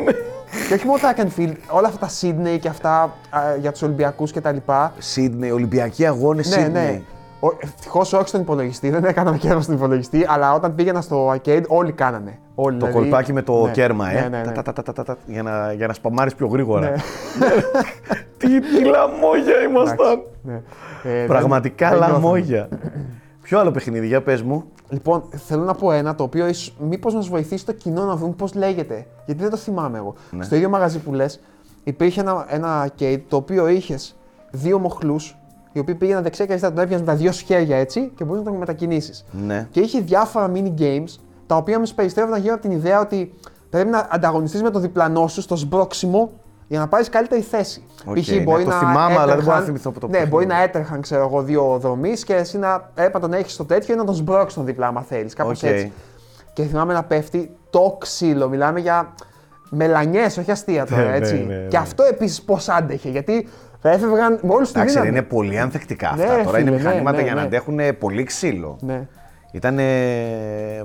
Και 0.68 0.74
όχι 0.74 0.86
μόνο 0.86 0.98
track 1.02 1.20
and 1.20 1.40
field, 1.40 1.54
όλα 1.70 1.88
αυτά 1.88 2.06
τα 2.06 2.08
Sydney 2.20 2.58
και 2.60 2.68
αυτά 2.68 3.00
α, 3.02 3.40
για 3.60 3.72
τους 3.72 3.82
Ολυμπιακούς 3.82 4.32
κτλ. 4.32 4.56
Σίδνεϊ, 4.98 5.50
Ολυμπιακοί 5.50 6.06
αγώνες 6.06 6.56
Ναι, 6.56 6.66
ναι. 6.66 7.00
Ευτυχώς 7.62 8.12
όχι 8.12 8.28
στον 8.28 8.40
υπολογιστή, 8.40 8.90
δεν 8.90 9.04
έκανα 9.04 9.36
κέρμα 9.36 9.60
στον 9.60 9.74
υπολογιστή, 9.74 10.24
αλλά 10.28 10.54
όταν 10.54 10.74
πήγαινα 10.74 11.00
στο 11.00 11.32
arcade 11.34 11.62
όλοι 11.68 11.92
κάνανε. 11.92 12.38
Όλοι, 12.54 12.78
Το 12.78 12.86
δηλαδή. 12.86 13.04
κολπάκι 13.08 13.32
με 13.32 13.42
το 13.42 13.64
Ναι, 13.64 13.70
κέρμα, 13.70 14.10
ε. 14.10 14.20
Ναι, 14.20 14.28
ναι, 14.28 14.42
ναι. 14.46 14.52
Τα, 14.52 14.62
τα, 14.62 14.72
τα, 14.72 14.82
τα, 14.82 14.92
τα, 14.92 15.02
τα, 15.04 15.16
για, 15.26 15.42
να, 15.42 15.72
για 15.72 15.86
να 15.86 15.92
σπαμάρεις 15.92 16.34
πιο 16.34 16.46
γρήγορα. 16.46 16.80
Ναι. 16.90 16.94
τι, 18.38 18.60
τι 18.60 18.84
λαμόγια 18.84 19.60
ήμασταν. 19.68 20.22
Ναι. 20.42 20.60
Ε, 21.02 21.24
Πραγματικά 21.26 21.88
δεν- 21.88 21.98
δεν 21.98 22.08
νιώθαμε. 22.08 22.26
λαμόγια. 22.26 22.68
Ποιο 23.48 23.58
άλλο 23.58 23.70
παιχνίδι, 23.70 24.06
για 24.06 24.22
πες 24.22 24.42
μου. 24.42 24.64
Λοιπόν, 24.88 25.22
θέλω 25.46 25.62
να 25.62 25.74
πω 25.74 25.92
ένα 25.92 26.14
το 26.14 26.22
οποίο 26.22 26.46
ίσως 26.46 26.74
μήπως 26.80 27.14
μας 27.14 27.28
βοηθήσει 27.28 27.66
το 27.66 27.72
κοινό 27.72 28.04
να 28.04 28.16
δούμε 28.16 28.32
πώς 28.32 28.54
λέγεται. 28.54 29.06
Γιατί 29.26 29.40
δεν 29.40 29.50
το 29.50 29.56
θυμάμαι 29.56 29.98
εγώ. 29.98 30.14
Ναι. 30.30 30.44
Στο 30.44 30.56
ίδιο 30.56 30.68
μαγαζί 30.68 30.98
που 30.98 31.12
λες, 31.12 31.40
υπήρχε 31.84 32.20
ένα, 32.20 32.46
ένα 32.48 32.88
arcade 32.88 33.20
το 33.28 33.36
οποίο 33.36 33.68
είχες 33.68 34.16
δύο 34.50 34.78
μοχλούς, 34.78 35.36
οι 35.72 35.78
οποίοι 35.78 35.94
πήγαιναν 35.94 36.22
δεξιά 36.22 36.44
και 36.44 36.50
αριστερά, 36.50 36.74
τον 36.74 36.82
έβγαινες 36.82 37.06
με 37.06 37.12
τα 37.12 37.18
δύο 37.18 37.32
χέρια 37.32 37.76
έτσι 37.76 38.12
και 38.14 38.24
μπορούσες 38.24 38.44
να 38.44 38.50
τον 38.50 38.60
μετακινήσεις. 38.60 39.24
Ναι. 39.46 39.68
Και 39.70 39.80
είχε 39.80 40.00
διάφορα 40.00 40.52
mini 40.54 40.80
games 40.80 41.18
τα 41.46 41.56
οποία 41.56 41.78
περιστρέφονταν 41.78 42.40
γύρω 42.40 42.54
από 42.54 42.62
την 42.62 42.70
ιδέα 42.70 43.00
ότι 43.00 43.34
πρέπει 43.70 43.90
να 43.90 44.08
ανταγωνιστείς 44.10 44.62
με 44.62 44.70
το 44.70 44.78
διπλανό 44.78 45.28
σου 45.28 45.40
στο 45.40 45.56
σμπρόξιμο 45.56 46.30
για 46.68 46.78
να 46.78 46.88
πάρεις 46.88 47.08
καλύτερη 47.08 47.40
θέση. 47.40 47.82
Οκ, 48.04 48.14
Π.χ. 48.18 48.28
ναι, 48.28 48.40
μπορεί 48.40 48.64
το 48.64 48.70
να 48.70 48.78
θυμάμαι, 48.78 48.98
αλλά 49.00 49.14
δεν 49.14 49.24
μπορώ 49.24 49.34
να 49.34 49.36
έτρεχαν- 49.36 49.64
θυμηθώ 49.64 49.90
από 49.90 50.00
το 50.00 50.06
Ναι, 50.06 50.12
παιχνίδι. 50.12 50.34
μπορεί 50.34 50.46
να 50.46 50.62
έτρεχαν, 50.62 51.00
ξέρω 51.00 51.22
εγώ, 51.24 51.42
δύο 51.42 51.78
δρομείς 51.80 52.12
και 52.12 52.34
εσύ 52.34 52.58
να 52.58 52.90
έπρεπε 52.94 53.28
να 53.28 53.36
έχεις 53.36 53.56
το 53.56 53.64
τέτοιο 53.64 53.94
ή 53.94 53.96
να 53.96 54.04
τον 54.04 54.14
σμπρώξεις 54.14 54.54
τον 54.54 54.64
διπλανό, 54.64 54.86
άμα 54.86 55.02
θέλεις. 55.02 55.34
Κάπως 55.34 55.62
Οκ. 55.62 55.68
έτσι. 55.68 55.92
Και 56.52 56.62
θυμάμαι 56.62 56.92
να 56.92 57.02
πέφτει 57.04 57.50
το 57.70 57.96
ξύλο. 58.00 58.48
Μιλάμε 58.48 58.80
για 58.80 59.14
μελανιές, 59.70 60.36
όχι 60.38 60.50
αστεία 60.50 60.86
τώρα, 60.86 61.02
Ναι, 61.10 61.16
έτσι. 61.16 61.34
ναι, 61.34 61.40
ναι, 61.54 61.60
ναι. 61.60 61.68
Και 61.68 61.76
αυτό 61.76 62.02
επίσης 62.04 62.42
πώς 62.42 62.68
άντεχε, 62.68 63.08
γιατί 63.10 63.48
θα 63.80 63.90
έφευγαν 63.90 64.38
με 64.42 64.52
όλου 64.52 64.60
τους 64.62 64.70
Εντάξει, 64.70 64.92
δύναμη. 64.92 65.08
είναι 65.10 65.22
πολύ 65.22 65.58
ανθεκτικά 65.58 66.12
Ναι, 66.16 66.22
αυτά. 66.22 66.36
ρε 66.36 66.42
Τώρα 66.42 66.56
φίλε, 66.56 66.60
είναι 66.60 66.70
ναι, 66.70 66.76
μηχανήματα 66.76 67.16
ναι, 67.16 67.22
για 67.22 67.34
να 67.34 67.40
ναι. 67.40 67.46
αντέχουν 67.46 67.78
πολύ 67.98 68.22
ξύλο. 68.24 68.78
Ναι. 68.80 69.06
Ήταν 69.52 69.78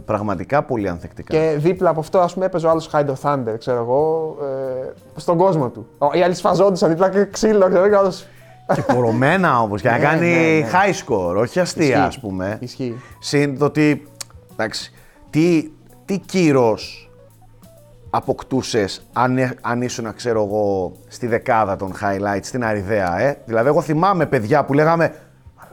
πραγματικά 0.05 0.63
πολύ 0.63 0.89
ανθεκτικά. 0.89 1.33
Και 1.37 1.55
δίπλα 1.57 1.89
από 1.89 1.99
αυτό, 1.99 2.19
ας 2.19 2.33
πούμε, 2.33 2.45
έπαιζε 2.45 2.67
ο 2.67 2.69
άλλος 2.69 2.89
Hide 2.93 3.05
of 3.05 3.13
Thunder, 3.21 3.55
ξέρω 3.59 3.77
εγώ, 3.79 4.35
ε, 4.41 5.19
στον 5.19 5.37
κόσμο 5.37 5.69
του. 5.69 5.87
Ο- 5.97 6.09
Οι 6.13 6.23
άλλοι 6.23 6.33
σφαζόντουσαν 6.33 6.89
δίπλα 6.89 7.09
και 7.09 7.25
ξύλο, 7.25 7.67
ξέρω 7.67 7.83
εγώ. 7.85 7.97
άλλος- 7.97 8.25
Και 8.73 8.81
πορωμένα 8.81 9.59
όμως, 9.59 9.81
για 9.81 9.91
να 9.91 9.97
Ναι, 9.97 10.03
κάνει 10.03 10.27
ναι, 10.27 10.37
ναι. 10.59 10.67
high 10.71 10.93
score, 11.05 11.35
όχι 11.41 11.59
αστεία, 11.59 11.85
Ισχύει. 11.85 11.99
ας 11.99 12.19
πούμε. 12.19 12.57
Ισχύει. 12.59 13.01
Συν 13.19 13.57
το 13.57 13.65
ότι. 13.65 14.07
Εντάξει, 14.51 14.91
τι, 15.29 15.71
τι 16.05 16.17
κύρος 16.19 17.11
αποκτούσες 18.09 19.05
αν, 19.13 19.37
ε- 19.37 19.53
αν 19.61 19.81
ήσουν, 19.81 20.13
ξέρω 20.15 20.43
εγώ, 20.43 20.91
στη 21.07 21.27
δεκάδα 21.27 21.75
των 21.75 21.93
highlights, 22.01 22.39
στην 22.41 22.63
Αριδαία, 22.65 23.19
ε; 23.19 23.37
Δηλαδή, 23.45 23.67
εγώ 23.67 23.81
θυμάμαι 23.81 24.25
παιδιά 24.25 24.65
που 24.65 24.73
λέγαμε. 24.73 25.13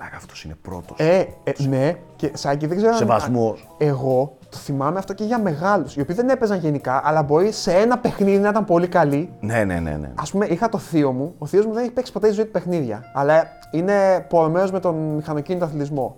Μαλάκα, 0.00 0.16
αυτός 0.16 0.44
είναι 0.44 0.54
πρώτος. 0.62 0.96
Ε, 0.98 1.18
ε, 1.44 1.52
ναι, 1.68 1.92
και 2.16 2.30
Σάκη, 2.34 2.66
δεν 2.66 2.76
ξέρω. 2.76 2.92
αν- 2.92 2.98
Σεβασμός. 2.98 3.68
Εγώ 3.78 4.36
το 4.48 4.56
θυμάμαι 4.56 4.98
αυτό 4.98 5.12
και 5.14 5.24
για 5.24 5.38
μεγάλους, 5.38 5.96
οι 5.96 6.00
οποίοι 6.00 6.14
δεν 6.14 6.28
έπαιζαν 6.28 6.58
γενικά, 6.58 7.00
αλλά 7.04 7.22
μπορεί 7.22 7.52
σε 7.52 7.72
ένα 7.72 7.98
παιχνίδι 7.98 8.38
να 8.38 8.48
ήταν 8.48 8.64
πολύ 8.64 8.88
καλοί. 8.88 9.30
Ναι, 9.40 9.64
ναι, 9.64 9.78
ναι. 9.78 9.90
ναι. 9.90 10.12
Α 10.14 10.22
πούμε, 10.30 10.46
είχα 10.46 10.68
το 10.68 10.78
θείο 10.78 11.12
μου. 11.12 11.34
Ο 11.38 11.46
θείος 11.46 11.66
μου 11.66 11.72
δεν 11.72 11.82
έχει 11.82 11.92
παίξει 11.92 12.12
ποτέ 12.12 12.26
στη 12.26 12.34
ζωή 12.34 12.44
του 12.44 12.50
παιχνίδια. 12.50 13.04
Αλλά 13.14 13.44
είναι 13.72 14.26
πορεμένο 14.28 14.68
με 14.72 14.80
τον 14.80 14.94
μηχανοκίνητο 14.94 15.64
αθλητισμό. 15.64 16.16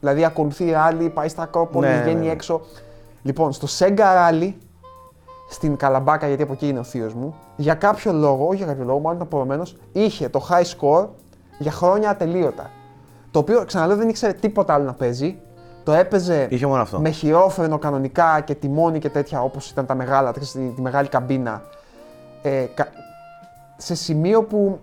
Δηλαδή, 0.00 0.24
ακολουθεί 0.24 0.70
ράλι, 0.70 1.08
πάει 1.10 1.28
στα 1.28 1.42
Ακρόπολη, 1.42 1.86
Ναι, 1.86 1.94
ναι, 1.96 2.02
βγαίνει 2.02 2.26
ναι. 2.26 2.32
έξω. 2.32 2.60
Λοιπόν, 3.22 3.52
στο 3.52 3.66
Sega 3.78 3.98
Rally, 3.98 4.52
στην 5.50 5.76
Καλαμπάκα, 5.76 6.26
γιατί 6.26 6.42
από 6.42 6.52
εκεί 6.52 6.68
είναι 6.68 6.78
ο 6.78 6.82
θείος 6.82 7.14
μου, 7.14 7.34
για 7.56 7.74
κάποιο 7.74 8.12
λόγο, 8.12 8.46
όχι 8.46 8.56
για 8.56 8.66
κάποιο 8.66 8.84
λόγο, 8.84 8.98
μάλλον 8.98 9.16
ήταν 9.16 9.28
πορεμένο, 9.28 9.62
είχε 9.92 10.28
το 10.28 10.46
high 10.50 10.64
score 10.78 11.06
για 11.58 11.70
χρόνια 11.72 12.10
ατελείωτα. 12.10 12.70
Το 13.30 13.38
οποίο 13.38 13.64
ξαναλέω 13.64 13.96
δεν 13.96 14.08
ήξερε 14.08 14.32
τίποτα 14.32 14.74
άλλο 14.74 14.84
να 14.84 14.92
παίζει. 14.92 15.38
Το 15.84 15.92
έπαιζε 15.92 16.46
Είχε 16.50 16.66
μόνο 16.66 16.82
αυτό. 16.82 17.00
με 17.00 17.10
χειρόφρενο 17.10 17.78
κανονικά 17.78 18.40
και 18.40 18.54
τιμόνι 18.54 18.98
και 18.98 19.08
τέτοια 19.10 19.42
όπως 19.42 19.70
ήταν 19.70 19.86
τα 19.86 19.94
μεγάλα, 19.94 20.32
τη, 20.32 20.40
τη 20.74 20.80
μεγάλη 20.80 21.08
καμπίνα. 21.08 21.62
Ε, 22.42 22.64
κα- 22.74 22.88
σε 23.76 23.94
σημείο 23.94 24.42
που 24.42 24.78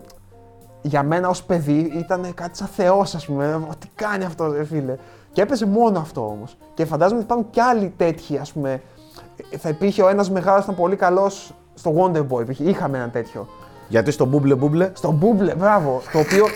για 0.82 1.02
μένα 1.02 1.28
ως 1.28 1.42
παιδί 1.44 1.92
ήταν 1.98 2.34
κάτι 2.34 2.56
σαν 2.56 2.66
θεός 2.66 3.14
ας 3.14 3.26
πούμε, 3.26 3.54
«Ω, 3.54 3.68
τι 3.78 3.88
κάνει 3.94 4.24
αυτός 4.24 4.52
ρε 4.56 4.64
φίλε. 4.64 4.96
Και 5.32 5.42
έπαιζε 5.42 5.66
μόνο 5.66 5.98
αυτό 5.98 6.26
όμως. 6.26 6.56
Και 6.74 6.84
φαντάζομαι 6.84 7.16
ότι 7.20 7.24
υπάρχουν 7.32 7.50
κι 7.50 7.60
άλλοι 7.60 7.92
τέτοιοι 7.96 8.36
ας 8.38 8.52
πούμε. 8.52 8.82
Ε, 9.50 9.56
Θα 9.56 9.68
υπήρχε 9.68 10.02
ο 10.02 10.08
ένας 10.08 10.30
μεγάλος 10.30 10.62
ήταν 10.64 10.74
πολύ 10.74 10.96
καλός 10.96 11.54
στο 11.74 11.92
Wonder 11.96 12.26
Boy, 12.28 12.40
υπήρχε- 12.40 12.68
είχαμε 12.68 12.98
ένα 12.98 13.10
τέτοιο. 13.10 13.48
Γιατί 13.88 14.10
στο 14.10 14.24
μπούμπλε 14.24 14.54
μπούμπλε. 14.54 14.90
Στο 14.92 15.18
Booble, 15.22 15.56
μπράβο, 15.56 16.02
το 16.12 16.18
οποίο 16.18 16.46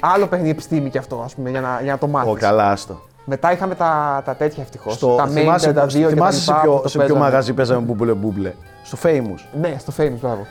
άλλο 0.00 0.26
παιχνίδι 0.26 0.50
επιστήμη 0.50 0.90
κι 0.90 0.98
αυτό 0.98 1.22
ας 1.24 1.34
πούμε 1.34 1.50
για 1.50 1.60
να, 1.60 1.78
για 1.82 1.92
να 1.92 1.98
το 1.98 2.06
μάθεις. 2.06 2.30
Ω, 2.30 2.34
καλά, 2.34 2.70
άστο. 2.70 3.00
Μετά 3.24 3.52
είχαμε 3.52 3.74
τα, 3.74 4.22
τα 4.24 4.34
τέτοια 4.34 4.62
ευτυχώς. 4.62 4.94
Στο, 4.94 5.14
τα 5.14 5.26
Main 5.26 5.30
θυμάσαι, 5.30 5.70
32 5.70 5.72
και 5.72 6.00
τα 6.02 6.08
θυμάσαι 6.08 6.40
σε 6.40 6.50
λοιπά 6.50 6.60
ποιο, 6.62 6.72
που 6.74 6.82
το 6.82 6.88
σε 6.88 6.96
ποιο 6.98 7.06
παίζαμε. 7.06 7.24
μαγαζί 7.24 7.52
παίζαμε 7.52 7.80
μπούμπλε 7.80 8.12
μπούμπλε; 8.12 8.52
Στο 8.84 8.98
Famous. 9.02 9.58
Ναι, 9.60 9.74
στο 9.78 9.92
Famous, 9.98 10.16
μπράβο. 10.20 10.46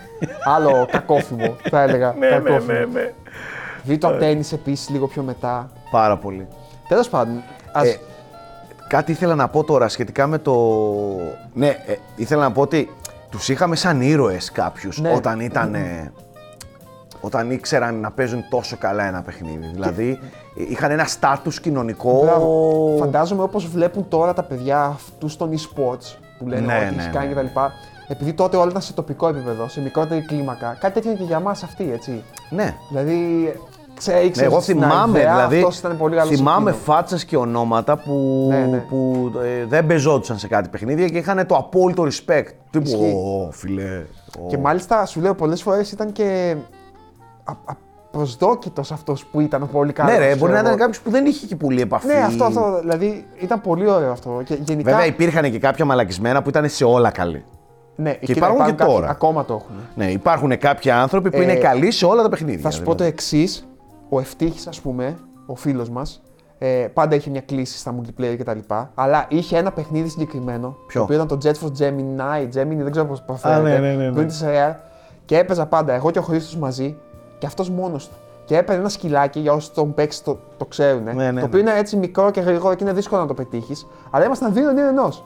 Άλλο 0.55 0.87
κακόφημο, 0.91 1.55
θα 1.69 1.81
έλεγα. 1.81 2.15
ναι, 2.19 2.27
κακόφημο. 2.29 2.87
ναι. 2.93 3.11
Virtua 3.87 4.21
Tennis 4.21 4.53
επίσης 4.53 4.89
λίγο 4.89 5.07
πιο 5.07 5.21
μετά. 5.23 5.69
Πάρα 5.91 6.17
πολύ. 6.17 6.47
Τέλος 6.87 7.09
πάντων. 7.09 7.41
Ας... 7.71 7.87
Ε, 7.87 7.99
κάτι 8.87 9.11
ήθελα 9.11 9.35
να 9.35 9.47
πω 9.47 9.63
τώρα 9.63 9.87
σχετικά 9.87 10.27
με 10.27 10.37
το. 10.37 10.55
Ναι, 11.53 11.67
ε, 11.67 11.95
ήθελα 12.15 12.41
να 12.41 12.51
πω 12.51 12.61
ότι 12.61 12.93
τους 13.29 13.49
είχαμε 13.49 13.75
σαν 13.75 14.01
ήρωες 14.01 14.51
κάποιους 14.51 14.99
Ναι. 14.99 15.13
όταν 15.13 15.39
ήταν. 15.39 15.73
ε, 15.75 16.11
όταν 17.21 17.51
ήξεραν 17.51 17.95
να 17.99 18.11
παίζουν 18.11 18.43
τόσο 18.49 18.77
καλά 18.79 19.03
ένα 19.03 19.21
παιχνίδι. 19.21 19.69
Δηλαδή 19.73 20.19
ε, 20.57 20.63
είχαν 20.69 20.91
ένα 20.91 21.05
στάτους 21.05 21.59
κοινωνικό. 21.59 22.21
Μπράβο. 22.23 22.95
Φαντάζομαι 22.99 23.43
όπως 23.43 23.67
βλέπουν 23.67 24.07
τώρα 24.07 24.33
τα 24.33 24.43
παιδιά 24.43 24.81
αυτούς 24.83 25.37
των 25.37 25.49
e-sports 25.51 26.15
που 26.37 26.47
λένε 26.47 26.65
Ναι, 26.65 26.85
ότι 26.85 26.95
ναι, 26.95 27.01
έχει 27.01 27.11
κάνει 27.11 27.33
ναι. 27.33 27.41
κτλ. 27.41 27.59
Επειδή 28.07 28.33
τότε 28.33 28.57
όλα 28.57 28.69
ήταν 28.69 28.81
σε 28.81 28.93
τοπικό 28.93 29.27
επίπεδο, 29.27 29.67
σε 29.67 29.81
μικρότερη 29.81 30.21
κλίμακα. 30.25 30.77
Κάτι 30.79 30.93
τέτοιο 30.93 31.09
είναι 31.09 31.19
και 31.19 31.25
για 31.25 31.37
εμά 31.37 31.51
αυτοί, 31.51 31.91
έτσι. 31.93 32.23
Ναι. 32.49 32.75
Δηλαδή, 32.89 33.15
ξέρει, 33.97 34.23
Ναι, 34.25 34.29
ξέρεις, 34.31 34.51
εγώ 34.51 34.61
στην 34.61 34.79
θυμάμαι, 34.81 35.19
Ιδέα, 35.19 35.33
δηλαδή, 35.35 35.57
αυτός 35.57 35.77
ήταν 35.79 35.97
πολύ 35.97 36.15
καλός 36.15 36.35
θυμάμαι 36.35 36.69
εκείνο. 36.69 36.83
φάτσες 36.85 37.25
και 37.25 37.37
ονόματα 37.37 37.97
που, 37.97 38.45
Ναι, 38.49 38.57
ναι. 38.65 38.77
που 38.77 39.31
ε, 39.61 39.65
δεν 39.65 39.85
πεζόντουσαν 39.85 40.37
σε 40.37 40.47
κάτι 40.47 40.69
παιχνίδια 40.69 41.07
και 41.07 41.17
είχαν 41.17 41.45
το 41.47 41.55
απόλυτο 41.55 42.03
respect. 42.03 42.45
Τύπου, 42.69 42.85
Ισχύει. 42.87 43.13
«Ω, 43.15 43.51
φίλε. 43.51 44.03
ω». 44.43 44.47
Και 44.47 44.57
μάλιστα 44.57 45.05
σου 45.05 45.19
λέω 45.21 45.35
πολλές 45.35 45.61
φορές 45.61 45.91
ήταν 45.91 46.11
και 46.11 46.55
απροσδόκητος 48.11 48.91
αυτός 48.91 49.25
που 49.25 49.39
ήταν 49.39 49.63
ο 49.63 49.65
πολύ 49.65 49.93
καλός. 49.93 50.11
Ναι, 50.13 50.17
ρε, 50.27 50.35
μπορεί 50.35 50.51
να 50.51 50.59
ήταν 50.59 50.77
κάποιος 50.77 50.99
που 51.01 51.09
δεν 51.09 51.25
είχε 51.25 51.45
και 51.45 51.55
πολύ 51.55 51.81
επαφή. 51.81 52.07
Ναι, 52.07 52.13
αυτό, 52.13 52.43
αυτό. 52.43 52.79
Δηλαδή 52.79 53.25
ήταν 53.39 53.61
πολύ 53.61 53.89
ωραίο 53.89 54.11
αυτό. 54.11 54.41
Και 54.45 54.53
γενικά. 54.63 54.91
Βέβαια 54.91 55.05
υπήρχαν 55.05 55.51
και 55.51 55.59
κάποια 55.59 55.85
μαλακισμένα 55.85 56.41
που 56.41 56.49
ήταν 56.49 56.69
σε 56.69 56.83
όλα 56.85 57.11
καλοί. 57.11 57.45
ναι, 57.95 58.13
και 58.13 58.31
υπάρχουν 58.31 58.65
και 58.65 58.71
κάποιοι 58.71 58.93
τώρα. 58.93 59.09
Ακόμα 59.09 59.45
το 59.45 59.53
έχουν. 59.53 59.75
Ναι, 59.95 60.11
υπάρχουν 60.11 60.57
κάποιοι 60.57 60.91
άνθρωποι 60.91 61.29
που 61.29 61.37
Ε, 61.37 61.43
είναι 61.43 61.55
καλοί 61.55 61.91
σε 61.91 62.05
όλα 62.05 62.21
τα 62.21 62.29
παιχνίδια. 62.29 62.59
Θα 62.61 62.71
σου 62.71 62.79
πω 62.79 62.85
το 62.89 62.93
δηλαδή. 62.95 63.13
εξής. 63.13 63.67
Ο 64.09 64.19
Ευτύχης, 64.19 64.67
ας 64.67 64.81
πούμε, 64.81 65.17
ο 65.45 65.55
φίλος 65.55 65.89
μας, 65.89 66.21
Ε, 66.61 66.67
πάντα 66.93 67.15
είχε 67.15 67.29
μια 67.29 67.41
κλίση 67.41 67.77
στα 67.77 67.95
multiplayer 67.95 68.35
κτλ. 68.39 68.59
Αλλά 68.95 69.25
είχε 69.29 69.57
ένα 69.57 69.71
παιχνίδι 69.71 70.09
συγκεκριμένο. 70.09 70.77
Ποιο; 70.87 70.99
Το 70.99 71.03
οποίο 71.03 71.15
ήταν 71.15 71.27
το 71.27 71.37
Jet 71.43 71.65
Force 71.65 71.81
Gemini, 71.83 72.43
Gemini, 72.43 72.77
δεν 72.81 72.91
ξέρω 72.91 73.05
πώς 73.05 73.19
Α, 73.19 73.23
προφέρεται. 73.23 73.61
ναι, 73.61 73.77
ναι, 73.77 73.93
ναι, 73.93 74.03
ναι. 74.05 74.11
Που 74.11 74.17
είναι 74.19 74.27
της 74.27 74.43
Rare. 74.45 74.75
Και 75.25 75.37
έπαιζα 75.37 75.65
πάντα 75.65 75.93
εγώ 75.93 76.11
και 76.11 76.19
ο 76.19 76.21
Χρήστος 76.21 76.57
μαζί 76.57 76.97
και 77.39 77.45
αυτός 77.45 77.69
μόνος 77.69 78.07
του. 78.07 78.15
Και 78.45 78.57
έπαιρνε 78.57 78.79
ένα 78.81 78.89
σκυλάκι, 78.89 79.39
για 79.39 79.53
όσου 79.53 79.71
τον 79.71 79.93
παίξεις 79.93 80.21
το, 80.23 80.37
το 80.57 80.65
ξέρουν. 80.65 81.03
Ναι, 81.03 81.31
ναι, 81.31 81.39
το 81.39 81.45
οποίο 81.45 81.61
ναι. 81.63 81.69
είναι 81.69 81.79
έτσι 81.79 81.95
μικρό 81.97 82.31
και 82.31 82.41
γρήγορο 82.41 82.75
και 82.75 82.83
είναι 82.83 82.93
δύσκολο 82.93 83.21
να 83.21 83.27
το 83.27 83.33
πετύχεις. 83.33 83.87
Αλλά 84.09 84.25
ήμασταν 84.25 84.53
δύο 84.53 84.61
εναντίον 84.63 84.87
ενός. 84.87 85.23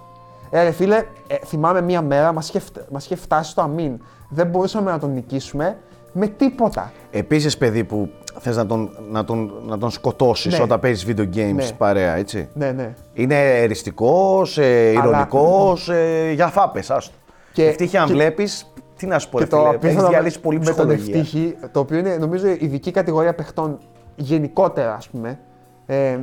Ε, 0.50 0.64
ρε 0.64 0.72
φίλε, 0.72 0.96
ε, 1.28 1.36
θυμάμαι 1.46 1.82
μία 1.82 2.02
μέρα 2.02 2.34
μας 2.34 2.48
είχε, 2.50 2.60
φτα- 2.60 2.86
μας 2.92 3.06
είχε 3.06 3.16
φτάσει 3.16 3.52
στο 3.52 3.62
αμήν. 3.62 4.00
Δεν 4.30 4.48
μπορούσαμε 4.48 4.92
να 4.92 5.00
τον 5.00 5.14
νικήσουμε 5.14 5.78
με 6.12 6.28
τίποτα. 6.28 6.92
Επίσης, 7.12 7.58
παιδί 7.58 7.84
που 7.84 8.10
θες 8.40 8.56
να 8.56 8.66
τον, 8.66 8.90
να 9.12 9.24
τον, 9.24 9.52
να 9.66 9.78
τον 9.78 9.90
σκοτώσεις 9.92 10.58
Ναι. 10.58 10.64
όταν 10.64 10.80
παίζεις 10.80 11.06
video 11.08 11.36
games 11.36 11.54
Ναι. 11.56 11.72
παρέα, 11.78 12.16
έτσι; 12.16 12.50
Ναι, 12.54 12.72
ναι. 12.72 12.94
Είναι 13.14 13.36
εριστικός, 13.62 14.58
ε, 14.58 14.92
ηρωνικός, 14.92 15.90
ε, 15.90 16.32
για 16.34 16.48
φάπες, 16.48 16.90
άστο. 16.90 17.14
Και- 17.54 17.66
Ευτύχει 17.68 17.98
αν 17.98 18.08
και- 18.08 18.14
βλέπεις, 18.14 18.74
τι 19.04 19.10
να 19.10 19.20
σου 19.20 19.30
πω, 19.30 19.38
ρε 19.40 19.44
Και 19.44 19.50
το 19.50 19.58
φίλε, 19.58 19.68
έχεις 19.70 19.78
απίθανο 19.86 20.08
διαλύσει 20.10 20.40
πολύ 20.40 20.58
με 20.58 20.64
τον 20.66 20.74
ψυχολογία. 20.74 21.16
ευτύχη, 21.20 21.56
το 21.72 21.80
οποίο 21.80 21.98
είναι 21.98 22.16
νομίζω 22.18 22.48
η 22.48 22.58
ειδική 22.60 22.92
κατηγορία 22.92 23.34
παιχτών 23.36 23.78
γενικότερα, 24.16 24.94
ας 24.94 25.10
πούμε, 25.10 25.40
ε, 25.86 26.18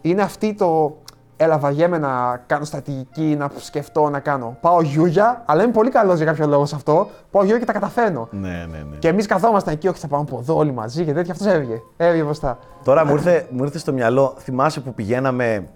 είναι 0.00 0.22
αυτή 0.22 0.54
το 0.54 0.96
έλα 1.36 1.58
βαριέμαι 1.58 1.98
να 1.98 2.42
κάνω 2.46 2.64
στρατηγική, 2.64 3.36
να 3.38 3.50
σκεφτώ, 3.56 4.08
να 4.10 4.18
κάνω. 4.20 4.56
Πάω 4.60 4.82
γιούγια, 4.82 5.42
αλλά 5.46 5.62
είμαι 5.62 5.72
πολύ 5.72 5.90
καλός 5.90 6.16
για 6.16 6.26
κάποιο 6.26 6.46
λόγο 6.46 6.66
σε 6.66 6.74
αυτό. 6.74 7.08
Πάω 7.30 7.42
γιούγια 7.42 7.58
και 7.58 7.64
τα 7.66 7.72
καταφέρνω. 7.72 8.28
Ναι, 8.30 8.48
ναι, 8.48 8.78
ναι. 8.90 8.96
Και 8.98 9.08
εμείς 9.08 9.26
καθόμασταν 9.26 9.74
εκεί, 9.74 9.88
όχι 9.88 9.98
θα 10.00 10.06
πάμε 10.08 10.24
από 10.28 10.38
εδώ 10.38 10.56
όλοι 10.56 10.72
μαζί 10.72 11.04
και 11.04 11.12
τέτοια. 11.12 11.32
Αυτός 11.32 11.46
έβγε. 11.46 11.74
Έβγε 11.96 12.22
μπροστά. 12.22 12.58
Τώρα 12.84 13.04
μου 13.06 13.12
ήρθε, 13.12 13.46
μου 13.50 13.64
ήρθε 13.64 13.78
στο 13.78 13.92
μυαλό, 13.92 14.34
θυμάσαι 14.38 14.80
που 14.80 14.94
πηγαίναμε 14.94 15.68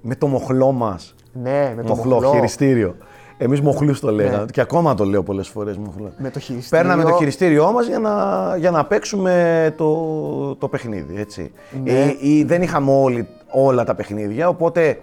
με 0.00 0.14
το 0.14 0.26
μοχλό 0.26 0.72
μας; 0.72 1.14
Ναι, 1.32 1.72
με 1.76 1.82
το 1.82 1.94
Μοχλό, 1.94 2.14
μοχλό. 2.14 2.30
χειριστήριο. 2.30 2.94
Εμείς 3.38 3.60
μοχλούς 3.60 4.00
το 4.00 4.10
λέγαμε 4.10 4.36
Ναι. 4.38 4.44
και 4.44 4.60
ακόμα 4.60 4.94
το 4.94 5.04
λέω 5.04 5.22
πολλές 5.22 5.48
φορές 5.48 5.76
μοχλό. 5.76 6.12
Με 6.18 6.30
το 6.30 6.38
χειριστήριο. 6.38 6.84
Παίρναμε 6.84 7.10
το 7.10 7.16
χειριστήριό 7.16 7.72
μας 7.72 7.86
για 7.86 7.98
να, 7.98 8.56
για 8.56 8.70
να 8.70 8.84
παίξουμε 8.84 9.74
το, 9.76 10.56
το 10.56 10.68
παιχνίδι. 10.68 11.20
Έτσι. 11.20 11.52
Ναι. 11.84 11.92
Ή, 11.92 12.18
ή 12.20 12.44
δεν 12.44 12.62
είχαμε 12.62 12.90
όλοι, 12.90 13.28
όλα 13.50 13.84
τα 13.84 13.94
παιχνίδια, 13.94 14.48
οπότε 14.48 15.00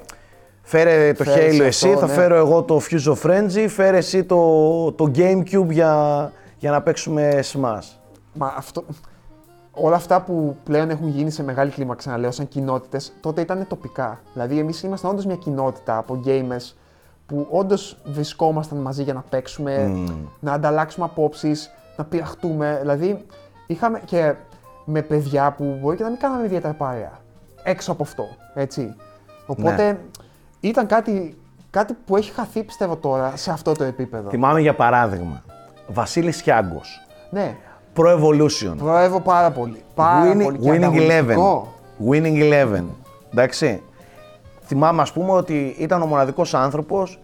φέρε 0.62 1.14
το 1.14 1.24
Φέρε 1.24 1.46
Halo 1.46 1.48
εσύ 1.48 1.62
εσύ, 1.64 1.88
αυτό, 1.88 2.00
θα 2.00 2.08
ναι. 2.08 2.14
φέρω 2.14 2.36
εγώ 2.36 2.64
το 2.64 2.82
Fuse 2.90 3.14
of 3.14 3.30
Frenzy, 3.30 3.66
φέρε 3.68 3.98
εσύ 3.98 4.24
το, 4.24 4.92
το 4.92 5.12
Gamecube 5.16 5.70
για, 5.70 6.32
για 6.58 6.72
να 6.72 6.82
παίξουμε 6.82 7.40
Smash. 7.54 7.88
Μα 8.34 8.54
αυτό. 8.58 8.84
Όλα 9.72 9.96
αυτά 9.96 10.22
που 10.22 10.56
πλέον 10.64 10.90
έχουν 10.90 11.08
γίνει 11.08 11.32
σε 11.32 11.44
μεγάλη 11.44 11.72
κλίμακα, 11.72 11.98
ξαναλέω, 11.98 12.32
σαν 12.32 12.48
κοινότητες, 12.48 13.14
τότε 13.22 13.42
ήταν 13.42 13.66
τοπικά. 13.68 14.22
Δηλαδή, 14.34 14.60
εμείς 14.60 14.84
ήμασταν 14.84 15.12
όντως 15.12 15.26
μια 15.26 15.36
κοινότητα 15.36 15.98
από 15.98 16.22
gamers 16.26 16.74
που 17.32 17.48
όντως 17.50 17.98
βρισκόμασταν 18.06 18.78
μαζί 18.78 19.04
για 19.04 19.14
να 19.14 19.24
παίξουμε, 19.30 19.92
να 20.40 20.54
ανταλλάξουμε 20.54 21.06
απόψεις, 21.06 21.72
να 21.98 22.04
πειραχτούμε. 22.04 22.78
Δηλαδή, 22.82 23.26
είχαμε 23.68 24.02
και 24.06 24.34
με 24.86 25.02
παιδιά 25.02 25.52
που 25.52 25.78
μπορεί 25.82 25.98
και 25.98 26.04
να 26.04 26.10
μην 26.10 26.20
κάναμε 26.20 26.46
ιδιαίτερα 26.46 26.74
παρέα. 26.74 27.20
Έξω 27.64 27.92
από 27.92 28.04
αυτό. 28.04 28.24
Έτσι. 28.54 28.96
Οπότε 29.46 29.86
Ναι. 29.92 29.98
ήταν 30.60 30.88
κάτι, 30.88 31.38
κάτι 31.70 31.94
που 32.06 32.16
έχει 32.16 32.32
χαθεί, 32.32 32.64
πιστεύω 32.64 32.96
τώρα, 32.96 33.36
σε 33.36 33.52
αυτό 33.52 33.72
το 33.72 33.84
επίπεδο. 33.84 34.30
Θυμάμαι 34.30 34.60
για 34.62 34.76
παράδειγμα, 34.76 35.44
Βασίλης 35.88 36.42
Χιάγκος, 36.42 37.08
Ναι. 37.30 37.56
Pro 37.96 38.20
Evolution, 38.20 38.74
Προεύω 38.78 39.20
πάρα 39.20 39.52
πολύ. 39.52 39.84
Πάρα 39.96 40.32
Winning, 40.34 40.44
πολύ. 40.44 40.58
Και 40.58 40.70
winning 40.70 40.76
ανταγωνιστικό. 40.76 41.74
11. 42.00 42.10
Winning 42.12 42.40
11. 42.40 42.84
Εντάξει. 43.32 43.82
Θυμάμαι, 44.72 45.02
ας 45.02 45.12
πούμε, 45.12 45.32
ότι 45.32 45.76
ήταν 45.78 46.02
ο 46.02 46.06
μοναδικός 46.06 46.54
άνθρωπος 46.54 47.20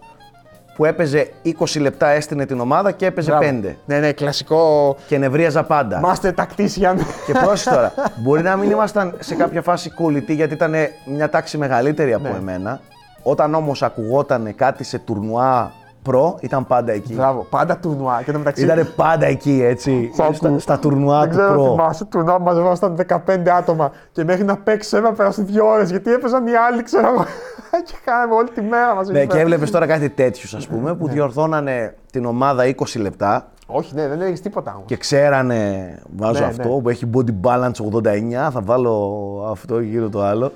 που 0.76 0.86
έπαιζε 0.86 1.32
20 1.60 1.80
λεπτά, 1.80 2.08
έστεινε 2.08 2.46
την 2.46 2.60
ομάδα 2.60 2.92
και 2.92 3.06
έπαιζε 3.06 3.30
Μπράβο. 3.32 3.46
5. 3.64 3.76
Ναι, 3.86 4.00
ναι, 4.00 4.12
κλασικό 4.12 4.96
Και 5.08 5.18
νευρίαζα 5.18 5.64
πάντα. 5.64 6.02
master 6.06 6.32
tactician. 6.36 6.96
Και 7.26 7.34
πρόσεχε 7.44 7.70
τώρα, 7.76 7.94
μπορεί 8.16 8.42
να 8.42 8.56
μην 8.56 8.72
ήμασταν 8.72 9.16
σε 9.20 9.36
κάποια 9.36 9.62
φάση 9.62 9.90
κολλητοί 9.90 10.34
γιατί 10.34 10.54
ήταν 10.54 10.74
μια 11.16 11.30
τάξη 11.30 11.58
μεγαλύτερη 11.58 12.14
από 12.14 12.28
Ναι. 12.28 12.38
εμένα. 12.38 12.80
Όταν 13.24 13.54
όμως 13.54 13.84
ακουγόταν 13.84 14.56
κάτι 14.56 14.84
σε 14.84 15.00
τουρνουά 15.00 15.72
προ, 16.08 16.38
ήταν 16.42 16.68
πάντα 16.68 16.92
εκεί. 16.92 17.14
Μπράβο, 17.14 17.48
πάντα 17.50 17.78
τουρνουά. 17.78 18.22
Και 18.26 18.32
το 18.32 18.38
μεταξύ. 18.38 18.64
Ήταν 18.64 18.88
πάντα 18.96 19.26
εκεί, 19.26 19.62
έτσι, 19.64 20.12
Σ' 20.14 20.20
ακούω. 20.20 20.34
στα, 20.34 20.60
στα 20.60 20.80
τουρνουά 20.80 21.20
δεν 21.20 21.30
του 21.30 21.36
ξέρω, 21.38 21.54
προ. 21.54 21.64
θυμάσαι, 21.64 22.06
τουρνουά 22.06 22.40
μαζευόσταν 22.40 22.96
15 23.28 23.48
άτομα 23.58 23.92
και 24.12 24.24
μέχρι 24.24 24.44
να 24.44 24.58
παίξεις 24.58 24.94
έπρεπε 24.94 25.10
να 25.12 25.16
περάσει 25.18 25.42
δύο 25.42 25.66
ώρες 25.68 25.90
γιατί 25.90 26.12
έπαιζαν 26.12 26.48
οι 26.48 26.56
άλλοι, 26.56 26.84
ξέρω 26.84 27.08
εγώ. 27.08 27.24
και 27.88 27.94
κάναμε 28.06 28.34
όλη 28.34 28.50
τη 28.50 28.62
μέρα 28.62 28.96
μαζί. 28.96 29.12
Ναι, 29.12 29.26
και 29.26 29.40
έβλεπες 29.40 29.72
τώρα 29.72 29.86
κάτι 29.86 30.10
τέτοιους, 30.10 30.54
ας 30.54 30.68
πούμε, 30.68 30.96
που 30.96 31.08
διορθώνανε 31.08 31.96
την 32.12 32.26
ομάδα 32.26 32.64
20 32.78 33.00
λεπτά 33.00 33.48
Όχι, 33.66 33.96
ναι, 33.96 34.08
δεν 34.08 34.22
έλεγε 34.22 34.40
τίποτα 34.40 34.72
όμως. 34.74 34.86
και 34.88 34.98
ξέρανε, 34.98 35.94
βάζω 36.18 36.40
Ναι, 36.40 36.46
αυτό 36.46 36.76
ναι. 36.76 36.82
που 36.82 36.90
έχει 36.90 37.10
body 37.14 37.32
balance 37.42 38.02
89, 38.02 38.50
θα 38.52 38.62
βάλω 38.64 39.48
αυτό 39.52 39.80
γύρω 39.80 40.10
το 40.10 40.22
άλλο. 40.24 40.52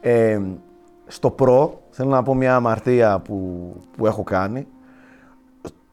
Ε, 0.00 0.40
στο 1.06 1.34
Pro, 1.38 1.68
θέλω 1.90 2.10
να 2.10 2.22
πω 2.22 2.34
μια 2.34 2.54
αμαρτία 2.54 3.18
που, 3.24 3.66
που 3.96 4.06
έχω 4.06 4.22
κάνει. 4.22 4.66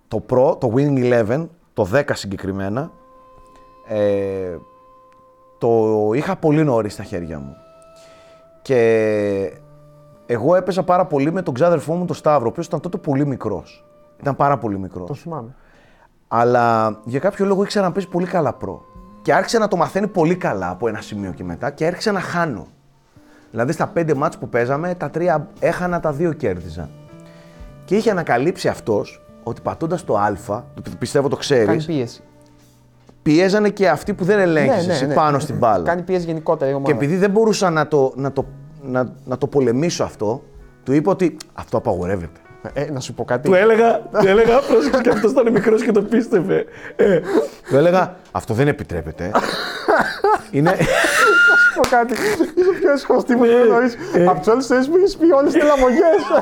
Το 0.09 0.25
Pro, 0.29 0.59
το 0.59 0.73
Winning 0.75 1.25
11, 1.27 1.47
το 1.73 1.89
10 1.93 2.03
συγκεκριμένα, 2.13 2.91
ε, 3.87 4.57
το 5.57 6.11
είχα 6.13 6.35
πολύ 6.35 6.63
νωρίς 6.63 6.93
στα 6.93 7.03
χέρια 7.03 7.39
μου. 7.39 7.55
Και 8.61 9.53
εγώ 10.25 10.55
έπαιζα 10.55 10.83
πάρα 10.83 11.05
πολύ 11.05 11.31
με 11.31 11.41
τον 11.41 11.53
ξάδερφό 11.53 11.93
μου 11.93 12.05
τον 12.05 12.15
Σταύρο, 12.15 12.45
ο 12.45 12.49
οποίος 12.49 12.65
ήταν 12.65 12.79
τότε 12.79 12.97
πολύ 12.97 13.25
μικρός. 13.25 13.85
Ήταν 14.19 14.35
πάρα 14.35 14.57
πολύ 14.57 14.79
μικρός. 14.79 15.07
Το 15.07 15.13
θυμάμαι. 15.13 15.55
Αλλά 16.27 16.97
για 17.03 17.19
κάποιο 17.19 17.45
λόγο 17.45 17.63
ήξερα 17.63 17.85
να 17.85 17.91
παίζει 17.91 18.07
πολύ 18.07 18.25
καλά 18.25 18.53
προ. 18.53 18.85
Και 19.21 19.33
άρχισε 19.33 19.57
να 19.57 19.67
το 19.67 19.75
μαθαίνει 19.75 20.07
πολύ 20.07 20.35
καλά 20.35 20.69
από 20.69 20.87
ένα 20.87 21.01
σημείο 21.01 21.31
και 21.31 21.43
μετά 21.43 21.69
και 21.71 21.85
άρχισε 21.85 22.11
να 22.11 22.19
χάνω. 22.19 22.67
Δηλαδή 23.51 23.71
στα 23.71 23.87
πέντε 23.87 24.13
μάτς 24.13 24.37
που 24.37 24.49
παίζαμε, 24.49 24.95
τα 24.95 25.09
τρία 25.09 25.47
έχανα, 25.59 25.99
τα 25.99 26.11
δύο 26.11 26.33
κέρδιζα. 26.33 26.89
Και 27.85 27.95
είχε 27.95 28.11
ανακαλύψει 28.11 28.67
αυτός 28.67 29.21
ότι 29.49 29.61
πατώντας 29.61 30.03
το 30.05 30.17
α, 30.17 30.33
το 30.47 30.81
πι- 30.83 30.95
πιστεύω 30.95 31.27
το 31.29 31.37
Κάνει 31.47 31.65
ξέρεις, 31.65 31.85
πίεση. 31.85 32.21
πιέζανε 33.21 33.69
και 33.69 33.89
αυτοί 33.89 34.13
που 34.13 34.23
δεν 34.23 34.39
ελέγχεις 34.39 34.81
Ναι, 34.81 34.87
ναι, 34.87 34.93
εσύ 34.93 35.05
ναι. 35.07 35.13
πάνω 35.13 35.39
στην 35.39 35.57
μπάλα. 35.57 35.83
Κάνει 35.83 36.01
πίεση 36.01 36.25
γενικότερα 36.25 36.71
η 36.71 36.73
ομάδα. 36.73 36.91
Και 36.91 36.97
επειδή 36.97 37.15
δεν 37.15 37.29
μπορούσα 37.31 37.69
να 37.69 37.87
το, 37.87 38.11
να, 38.15 38.31
το, 38.31 38.45
να, 38.81 39.13
να 39.25 39.37
το 39.37 39.47
πολεμήσω 39.47 40.03
αυτό, 40.03 40.43
του 40.83 40.93
είπα 40.93 41.11
ότι 41.11 41.35
αυτό 41.53 41.77
απαγορεύεται. 41.77 42.39
Ε, 42.73 42.91
να 42.91 42.99
σου 42.99 43.13
πω 43.13 43.25
κάτι. 43.25 43.47
Του 43.49 43.53
έλεγα, 43.55 43.99
του 43.99 44.27
έλεγα, 44.27 44.59
πρόσεξε 44.59 45.01
και 45.01 45.09
αυτός 45.09 45.31
ήταν 45.31 45.51
μικρός 45.51 45.83
και 45.83 45.91
το 45.91 46.01
πίστευε. 46.01 46.65
Ε, 46.95 47.19
του 47.69 47.75
έλεγα, 47.75 48.15
αυτό 48.31 48.53
δεν 48.53 48.67
επιτρέπεται. 48.67 49.31
Είναι. 50.51 50.69
Να 50.69 50.75
σου 50.75 51.73
πω 51.81 51.87
κάτι. 51.89 52.13
Είσαι 52.13 52.69
ο 52.69 52.79
πιο 52.79 52.91
έσχος 52.91 53.23
τύπος 53.23 53.47
Ε, 53.47 53.51
που 53.51 53.65
γνωρίζεις. 53.69 53.97
Από 54.27 54.37
τους 54.39 54.47
όλους 54.47 54.67
τους 54.67 54.87
που 54.87 54.95
έχεις 54.97 55.17
πει 55.17 55.31
όλες 55.31 55.53
τις 55.53 55.63
λαμογιές. 55.63 56.21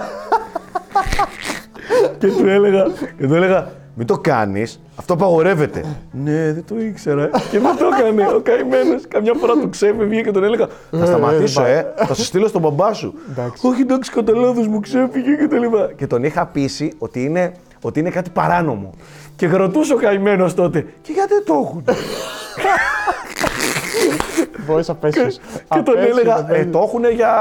και 2.19 2.27
του 2.27 2.47
έλεγα, 2.47 2.83
και 3.17 3.27
του 3.27 3.33
έλεγα, 3.33 3.67
μην 3.95 4.07
το 4.07 4.17
κάνεις, 4.17 4.79
αυτό 4.95 5.13
απαγορεύεται. 5.13 5.83
ναι, 6.11 6.51
δεν 6.53 6.63
το 6.67 6.75
ήξερα. 6.79 7.29
και 7.51 7.59
δεν 7.59 7.77
το 7.77 7.85
έκανε 7.97 8.27
ο 8.35 8.39
καημένος. 8.39 9.07
Καμιά 9.07 9.33
φορά 9.33 9.53
του 9.53 9.69
ξέφευγε 9.69 10.21
και 10.21 10.31
τον 10.31 10.43
έλεγα, 10.43 10.67
Θα 10.91 11.05
σταματήσω, 11.05 11.63
ε, 11.65 11.93
θα 11.95 12.13
σε 12.13 12.23
στείλω 12.23 12.47
στον 12.47 12.61
μπαμπά 12.61 12.93
σου. 12.93 13.13
Εντάξει. 13.31 13.67
Όχι, 13.67 13.81
εντάξει, 13.81 14.11
κατά 14.11 14.31
λάθο 14.35 14.61
μου 14.61 14.79
ξέφυγε 14.79 15.35
και 15.35 15.47
τα 15.47 15.57
λοιπά. 15.57 15.91
Και 15.95 16.07
τον 16.07 16.23
είχα 16.23 16.45
πείσει 16.45 16.91
ότι 16.97 17.23
είναι, 17.23 17.51
ότι 17.81 17.99
είναι 17.99 18.09
κάτι 18.09 18.29
παράνομο. 18.29 18.93
Και 19.35 19.47
ρωτούσε 19.47 19.93
ο 19.93 19.97
καημένος 19.97 20.53
τότε, 20.53 20.85
και 21.01 21.11
γιατί 21.11 21.33
δεν 21.33 21.43
το 21.45 21.53
έχουν; 21.53 21.83
Μπορείς 24.65 24.89
απέσιος. 24.89 25.37
Και 25.69 25.81
τον 25.81 25.97
Απέσιος, 25.97 26.17
έλεγα, 26.17 26.37
ε, 26.37 26.41
απέσιος. 26.41 26.71
το 26.71 26.79
έχουν 26.87 27.09
για. 27.15 27.31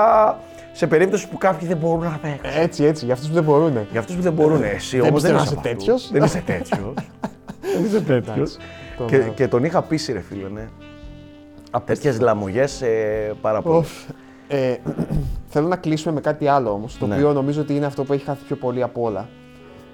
Σε 0.76 0.86
περίπτωση 0.86 1.28
που 1.28 1.38
κάποιοι 1.38 1.68
δεν 1.68 1.76
μπορούν 1.76 2.02
να 2.04 2.18
παίξουν. 2.22 2.60
Έτσι, 2.62 2.84
έτσι, 2.84 3.04
για 3.04 3.14
αυτούς 3.14 3.28
που 3.28 3.34
δεν 3.34 3.44
μπορούν. 3.44 3.72
Για 3.90 4.00
αυτούς 4.00 4.16
που 4.16 4.22
δεν 4.22 4.32
μπορούν, 4.32 4.62
εσύ 4.62 5.00
όμως 5.00 5.22
δεν 5.22 5.34
πιστεύω 5.36 5.36
να 5.36 5.42
είσαι 5.42 5.52
είσαι 5.52 5.58
από 5.58 5.68
αυτούς. 5.68 5.84
τέτοιος. 5.84 6.10
Δεν 6.12 6.22
είσαι 6.22 6.42
τέτοιος. 6.46 6.94
δεν 7.74 7.84
είσαι 7.84 8.00
τέτοιος. 8.00 8.36
Εντάξει, 8.36 8.58
το 8.98 9.04
Και, 9.04 9.18
λέω. 9.18 9.28
και 9.28 9.48
τον 9.48 9.64
είχα 9.64 9.82
πείσει, 9.82 10.12
ρε 10.12 10.20
φίλε, 10.20 10.48
ναι. 10.48 10.68
Τέτοιες 11.84 12.20
λαμογές 12.20 12.82
ε, 12.82 13.32
πάρα 13.40 13.62
πολύ. 13.62 13.76
Οφ. 13.76 13.90
Ε, 14.48 14.76
θέλω 15.52 15.68
να 15.68 15.76
κλείσουμε 15.76 16.14
με 16.14 16.20
κάτι 16.20 16.46
άλλο 16.46 16.70
όμως, 16.70 16.98
το 16.98 17.06
Ναι. 17.06 17.14
οποίο 17.14 17.32
νομίζω 17.32 17.60
ότι 17.60 17.74
είναι 17.76 17.86
αυτό 17.86 18.04
που 18.04 18.12
έχει 18.12 18.24
χάθει 18.24 18.44
πιο 18.44 18.56
πολύ 18.56 18.82
από 18.82 19.02
όλα. 19.02 19.28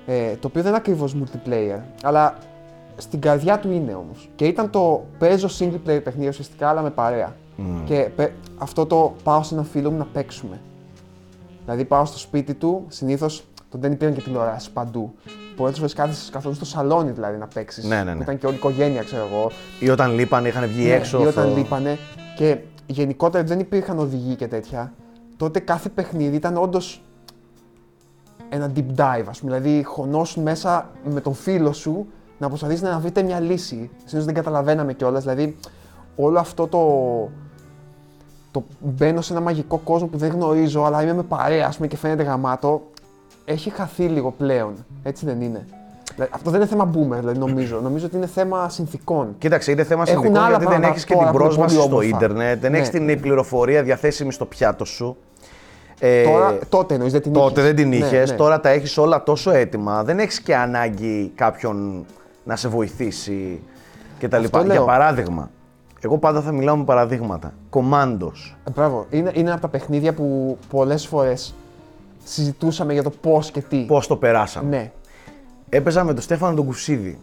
Ε, 0.07 0.33
το 0.41 0.47
οποίο 0.47 0.61
δεν 0.63 0.67
είναι 0.71 0.77
ακριβώς 0.77 1.17
multiplayer, 1.23 1.79
αλλά 2.03 2.35
στην 2.97 3.21
καρδιά 3.21 3.59
του 3.59 3.71
είναι 3.71 3.95
όμως. 3.95 4.29
Και 4.35 4.45
ήταν 4.47 4.71
το 4.71 5.05
παίζω 5.19 5.49
single 5.59 5.89
player 5.89 6.01
παιχνίδι 6.05 6.29
ουσιαστικά, 6.29 6.69
αλλά 6.69 6.83
με 6.83 6.91
παρέα. 6.91 7.35
Και 7.85 8.09
πε- 8.17 8.33
αυτό 8.59 8.87
το 8.87 9.15
πάω 9.23 9.43
σε 9.43 9.55
ένα 9.55 9.63
φίλο 9.63 9.91
μου 9.91 9.99
να 9.99 10.07
παίξουμε. 10.13 10.61
Δηλαδή 11.65 11.85
πάω 11.85 12.05
στο 12.05 12.19
σπίτι 12.19 12.55
του, 12.55 12.85
συνήθως 12.89 13.45
τον 13.71 13.81
δεν 13.81 13.93
υπήρχαν 13.93 14.17
και 14.17 14.23
τηλεοράσει 14.23 14.73
παντού. 14.73 15.15
Πολλές 15.57 15.77
φορές 15.77 15.95
κάθεσαι 15.95 16.31
καθόλου 16.31 16.55
στο 16.55 16.65
σαλόνι 16.65 17.11
δηλαδή 17.11 17.39
να 17.39 17.47
παίξεις. 17.47 17.85
Ναι, 17.85 18.03
ναι, 18.03 18.15
ναι. 18.15 18.23
Ήταν 18.23 18.39
και 18.39 18.47
όλη 18.47 18.55
η 18.55 18.59
οικογένεια, 18.59 19.03
ξέρω 19.03 19.27
εγώ. 19.33 19.51
Ή 19.81 19.89
όταν 19.91 20.15
λείπανε, 20.15 20.49
είχαν 20.49 20.67
βγει 20.69 20.85
Ναι, 20.87 20.93
έξω. 20.95 21.23
ή 21.23 21.27
όταν 21.27 21.49
στο- 21.49 21.57
λείπανε. 21.57 21.99
Και 22.37 22.59
γενικότερα 22.87 23.45
δεν 23.45 23.61
υπήρχαν 23.61 23.99
οδηγοί 23.99 24.35
και 24.35 24.47
τέτοια. 24.49 24.93
τότε 25.37 25.61
κάθε 25.61 25.89
παιχνίδι 25.89 26.37
ήταν 26.37 26.57
όντως 26.57 27.03
ένα 28.49 28.73
deep 28.77 28.87
dive, 28.97 29.25
ας 29.29 29.41
πούμε. 29.41 29.59
Δηλαδή, 29.59 29.83
χωνόσουν 29.83 30.43
μέσα 30.43 30.91
με 31.05 31.21
τον 31.21 31.35
φίλο 31.35 31.73
σου 31.73 32.07
να 32.39 32.49
προσπαθήσει 32.49 32.83
να 32.83 32.99
βρείτε 32.99 33.23
μια 33.23 33.41
λύση. 33.41 33.91
Συνήθως 33.97 34.25
δεν 34.25 34.35
καταλαβαίναμε 34.35 34.93
κιόλας. 34.93 35.23
Δηλαδή, 35.23 35.57
όλο 36.17 36.39
αυτό 36.39 36.67
το. 36.67 36.79
Το 38.53 38.65
μπαίνω 38.81 39.21
σε 39.21 39.33
ένα 39.33 39.43
μαγικό 39.43 39.77
κόσμο 39.85 40.07
που 40.07 40.17
δεν 40.19 40.31
γνωρίζω, 40.31 40.83
αλλά 40.85 41.03
είμαι 41.03 41.15
με 41.15 41.23
παρέα, 41.23 41.67
ας 41.67 41.77
πούμε, 41.77 41.89
και 41.89 41.97
φαίνεται 41.97 42.23
γαμάτο. 42.23 42.83
Έχει 43.45 43.71
χαθεί 43.71 44.03
λίγο 44.05 44.31
πλέον. 44.31 44.73
Έτσι 45.03 45.27
δεν 45.27 45.41
είναι. 45.41 45.67
Δηλαδή, 46.15 46.31
αυτό 46.35 46.51
δεν 46.51 46.61
είναι 46.61 46.69
θέμα 46.69 46.91
boomer, 46.95 47.19
δηλαδή, 47.19 47.39
νομίζω. 47.39 47.81
νομίζω 47.81 48.07
ότι 48.07 48.17
είναι 48.17 48.27
θέμα 48.27 48.69
συνθηκών. 48.69 49.35
Κοίταξε, 49.39 49.71
είναι 49.71 49.85
θέμα 49.85 50.03
Έχουν 50.03 50.13
συνδικών 50.15 50.39
άλλα 50.39 50.49
γιατί 50.49 50.63
δεν 50.65 50.71
πράγματα 50.73 50.95
έχεις 50.95 51.05
και 51.05 51.13
τώρα 51.15 51.25
την 51.31 51.33
που 51.33 51.43
είναι 51.43 51.49
πρόσβαση 51.49 51.75
πολύ 51.77 51.87
στο 51.89 51.97
όμορφα. 51.97 52.17
ίντερνετ, 52.17 52.61
δεν 52.61 52.71
Ναι. 52.71 52.77
έχεις 52.79 52.91
την 52.91 53.21
πληροφορία 53.21 53.83
διαθέσιμη 53.83 54.33
στο 54.33 54.45
πιάτο 54.45 54.85
σου. 54.85 55.17
Ε, 55.99 56.23
Τώρα, 56.25 56.59
τότε 56.69 56.95
εννοείς, 56.95 57.13
δεν 57.13 57.23
την 57.23 57.33
τότε 57.33 57.51
είχες. 57.61 57.65
δεν 57.65 57.75
την 57.77 57.89
Ναι, 57.89 57.97
είχες, 57.97 58.31
ναι. 58.31 58.37
τώρα 58.37 58.61
τα 58.61 58.69
έχεις 58.69 58.99
όλα 58.99 59.23
τόσο 59.23 59.51
έτοιμα. 59.51 60.05
Δεν 60.05 60.19
έχεις 60.19 60.41
και 60.41 60.57
ανάγκη 60.57 61.33
κάποιον 61.35 62.05
να 62.45 62.57
σε 62.57 62.69
βοηθήσει 62.69 63.63
κτλ. 64.21 64.37
Αυτό 64.45 64.59
Για 64.65 64.75
λέω. 64.75 64.85
παράδειγμα, 64.85 65.51
εγώ 66.05 66.19
πάντα 66.19 66.41
θα 66.41 66.53
μιλάω 66.53 66.77
με 66.77 66.85
παραδείγματα. 66.85 67.53
Κομάντο. 67.71 68.33
Ε, 68.65 68.71
Μπράβο. 68.75 69.07
Είναι, 69.11 69.31
είναι 69.35 69.53
από 69.53 69.61
τα 69.61 69.69
παιχνίδια 69.69 70.15
που 70.15 70.59
πολλές 70.71 71.07
φορές 71.07 71.55
συζητούσαμε 72.25 72.93
για 72.93 73.03
το 73.03 73.11
πώς 73.11 73.51
και 73.51 73.61
τι. 73.61 73.85
Πώς 73.85 74.07
το 74.07 74.17
περάσαμε. 74.17 74.69
Ναι. 74.69 74.91
Έπαιζα 75.69 76.05
με 76.05 76.13
τον 76.13 76.23
Στέφανο 76.23 76.55
τον 76.57 76.65
Κουσίδη 76.67 77.19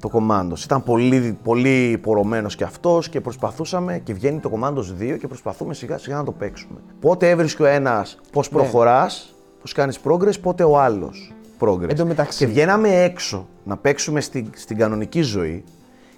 το 0.00 0.08
κομμάντος. 0.08 0.64
Ήταν 0.64 0.82
πολύ, 0.82 1.38
πολύ 1.42 1.98
πορωμένος 2.02 2.56
κι 2.56 2.64
αυτός 2.64 3.08
και 3.08 3.20
προσπαθούσαμε 3.20 3.98
και 3.98 4.12
βγαίνει 4.14 4.38
το 4.38 4.48
κομμάντος 4.48 4.94
2 5.00 5.16
και 5.20 5.26
προσπαθούμε 5.26 5.74
σιγά 5.74 5.98
σιγά 5.98 6.16
να 6.16 6.24
το 6.24 6.32
παίξουμε. 6.32 6.78
Πότε 7.00 7.30
έβρισκε 7.30 7.62
ο 7.62 7.66
ένας 7.66 8.18
πώς 8.32 8.50
Ναι. 8.50 8.58
προχωράς, 8.58 9.34
πώς 9.60 9.72
κάνεις 9.72 10.00
progress, 10.04 10.40
πότε 10.40 10.64
ο 10.64 10.78
άλλος 10.80 11.32
progress. 11.60 11.88
Εν 11.88 11.96
τω 11.96 12.06
μεταξύ- 12.06 12.38
Και 12.38 12.46
βγαίναμε 12.46 12.88
έξω 13.02 13.46
να 13.64 13.76
παίξουμε 13.76 14.20
στην, 14.20 14.46
στην 14.54 14.76
κανονική 14.76 15.20
ζωή 15.22 15.64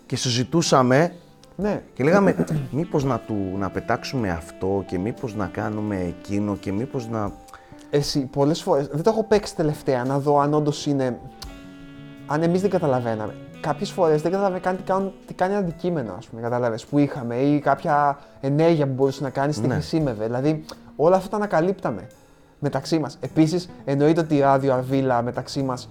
και 0.07 0.17
συζητούσαμε 0.17 1.13
ναι. 1.57 1.83
και 1.95 2.05
λέγαμε 2.05 2.47
μήπως 2.71 3.05
να, 3.05 3.19
του, 3.19 3.55
να 3.59 3.71
πετάξουμε 3.71 4.31
αυτό 4.31 4.85
και 4.87 4.99
μήπως 4.99 5.35
να 5.35 5.47
κάνουμε 5.47 5.97
εκείνο 5.97 6.57
και 6.57 6.73
μήπως 6.73 7.09
να... 7.09 7.33
Εσύ, 7.91 8.21
πολλές 8.21 8.63
φορές. 8.63 8.87
Δεν 8.87 9.03
το 9.03 9.11
έχω 9.11 9.25
παίξει 9.25 9.57
τελευταία 9.57 10.05
να 10.05 10.19
δω 10.19 10.39
αν 10.39 10.55
όντως 10.55 10.87
είναι. 10.87 11.19
Αν 12.27 12.43
εμείς 12.43 12.61
δεν 12.61 12.71
καταλαβαίναμε. 12.71 13.35
Κάποιες 13.61 13.91
φορές 13.91 14.23
δεν 14.23 14.31
καταλαβαίναμε 14.31 14.61
καν 14.61 14.77
τι, 14.77 14.83
κάνουν, 14.83 15.13
τι 15.27 15.35
κάνει 15.35 15.53
ένα 15.53 15.63
αντικείμενο, 15.63 16.15
ας 16.19 16.27
πούμε, 16.27 16.43
κατάλαβες, 16.43 16.85
που 16.87 16.99
είχαμε 16.99 17.37
ή 17.37 17.59
κάποια 17.61 18.19
ενέργεια 18.41 18.87
που 18.87 18.93
μπορούσες 18.93 19.21
να 19.21 19.31
κάνεις, 19.31 19.61
τι 19.61 19.67
Ναι. 19.67 19.75
χρησιμεύε. 19.75 20.25
Δηλαδή, 20.25 20.65
όλα 20.97 21.17
αυτά 21.17 21.29
τα 21.29 21.37
ανακαλύπταμε 21.37 22.07
μεταξύ 22.59 22.99
μας. 22.99 23.17
Επίσης, 23.21 23.69
εννοείται 23.85 24.21
ότι 24.21 24.37
η 24.37 24.41
ράδιο 24.41 24.75
Αρβίλα 24.75 25.23
μεταξύ 25.23 25.63
μας 25.63 25.89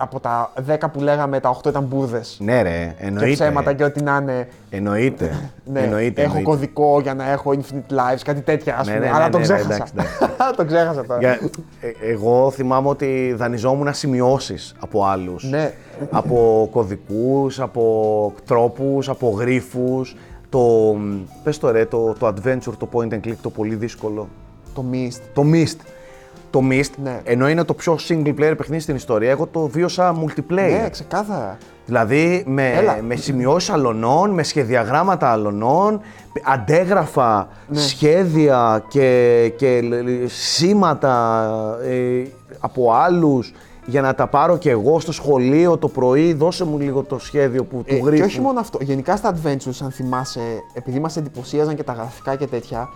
από 0.00 0.20
τα 0.20 0.52
10 0.68 0.76
που 0.92 1.00
λέγαμε, 1.00 1.40
τα 1.40 1.48
8 1.62 1.68
ήταν 1.68 1.82
μπουρδες. 1.84 2.36
Ναι 2.40 2.62
ρε, 2.62 2.94
Και 2.98 3.04
εννοείται. 3.06 3.32
ψέματα 3.32 3.72
και 3.72 3.84
ό,τι 3.84 4.02
να 4.02 4.18
είναι. 4.22 4.48
Εννοείται. 4.70 5.50
Ναι, 5.64 5.80
εννοείται, 5.80 6.22
έχω 6.22 6.36
εννοείται. 6.36 6.50
κωδικό 6.50 7.00
για 7.00 7.14
να 7.14 7.30
έχω 7.30 7.50
infinite 7.54 7.92
lives, 7.92 8.20
κάτι 8.24 8.40
τέτοια 8.40 8.78
ας 8.78 8.86
Ναι, 8.86 8.92
πούμε. 8.94 9.04
ναι, 9.06 9.12
αλλά 9.14 9.24
ναι, 9.24 9.30
το 9.30 9.38
ναι, 9.38 9.42
ξέχασα. 9.44 9.66
εντάξει, 9.72 9.92
το 10.56 10.64
ξέχασα 10.64 11.04
τώρα. 11.06 11.20
Για- 11.20 11.38
ε, 11.80 12.10
εγώ 12.10 12.50
θυμάμαι 12.50 12.88
ότι 12.88 13.34
δανειζόμουν 13.36 13.94
σημειώσεις 13.94 14.74
από 14.78 15.04
άλλους. 15.04 15.44
Ναι. 15.50 15.72
Από 16.10 16.68
κωδικούς, 16.72 17.60
από 17.60 18.32
τρόπους, 18.46 19.08
από 19.08 19.28
γρίφους. 19.38 20.16
Το, 20.48 20.58
μ, 20.98 21.16
πες 21.42 21.58
το 21.58 21.70
ρε, 21.70 21.84
το, 21.84 22.12
το 22.18 22.26
adventure, 22.26 22.72
το 22.78 22.88
point 22.92 23.08
and 23.12 23.20
click, 23.26 23.34
το 23.42 23.50
πολύ 23.50 23.74
δύσκολο. 23.74 24.28
Το 24.74 24.84
Mist. 24.92 25.20
Το 25.34 25.42
Mist. 25.52 25.76
Το 26.50 26.60
Mist, 26.70 26.90
Ναι. 27.02 27.20
ενώ 27.24 27.48
είναι 27.48 27.64
το 27.64 27.74
πιο 27.74 27.98
single 28.08 28.28
player 28.38 28.54
παιχνίδι 28.56 28.82
στην 28.82 28.94
ιστορία, 28.94 29.30
εγώ 29.30 29.46
το 29.46 29.66
βίωσα 29.66 30.14
multiplayer. 30.24 30.80
Ναι, 30.82 30.88
ξεκάθαρα. 30.90 31.58
Δηλαδή 31.86 32.44
με, 32.46 32.68
Έλα. 32.72 32.98
με 33.02 33.14
σημειώσεις 33.16 33.70
αλωνών, 33.70 34.30
με 34.30 34.42
σχεδιαγράμματα 34.42 35.30
αλωνών, 35.32 36.00
αντέγραφα, 36.44 37.48
Ναι. 37.68 37.78
σχέδια 37.80 38.84
και, 38.88 39.52
και 39.56 39.80
λ- 39.80 40.08
λ- 40.08 40.28
σήματα 40.28 41.78
ε, 41.82 42.22
από 42.60 42.92
άλλους 42.92 43.52
για 43.86 44.00
να 44.00 44.14
τα 44.14 44.26
πάρω 44.26 44.56
και 44.58 44.70
εγώ 44.70 45.00
στο 45.00 45.12
σχολείο 45.12 45.76
το 45.76 45.88
πρωί, 45.88 46.32
δώσε 46.32 46.64
μου 46.64 46.78
λίγο 46.78 47.02
το 47.02 47.18
σχέδιο 47.18 47.64
που 47.64 47.76
του 47.86 47.94
Ε, 47.94 47.98
γράφει. 47.98 48.16
και 48.16 48.22
όχι 48.22 48.40
μόνο 48.40 48.60
αυτό. 48.60 48.78
Γενικά 48.82 49.16
στα 49.16 49.34
Adventures, 49.34 49.78
αν 49.82 49.90
θυμάσαι, 49.90 50.40
επειδή 50.74 51.00
μας 51.00 51.16
εντυπωσίαζαν 51.16 51.74
και 51.76 51.82
τα 51.82 51.92
γραφικά 51.92 52.36
και 52.36 52.46
τέτοια, 52.46 52.88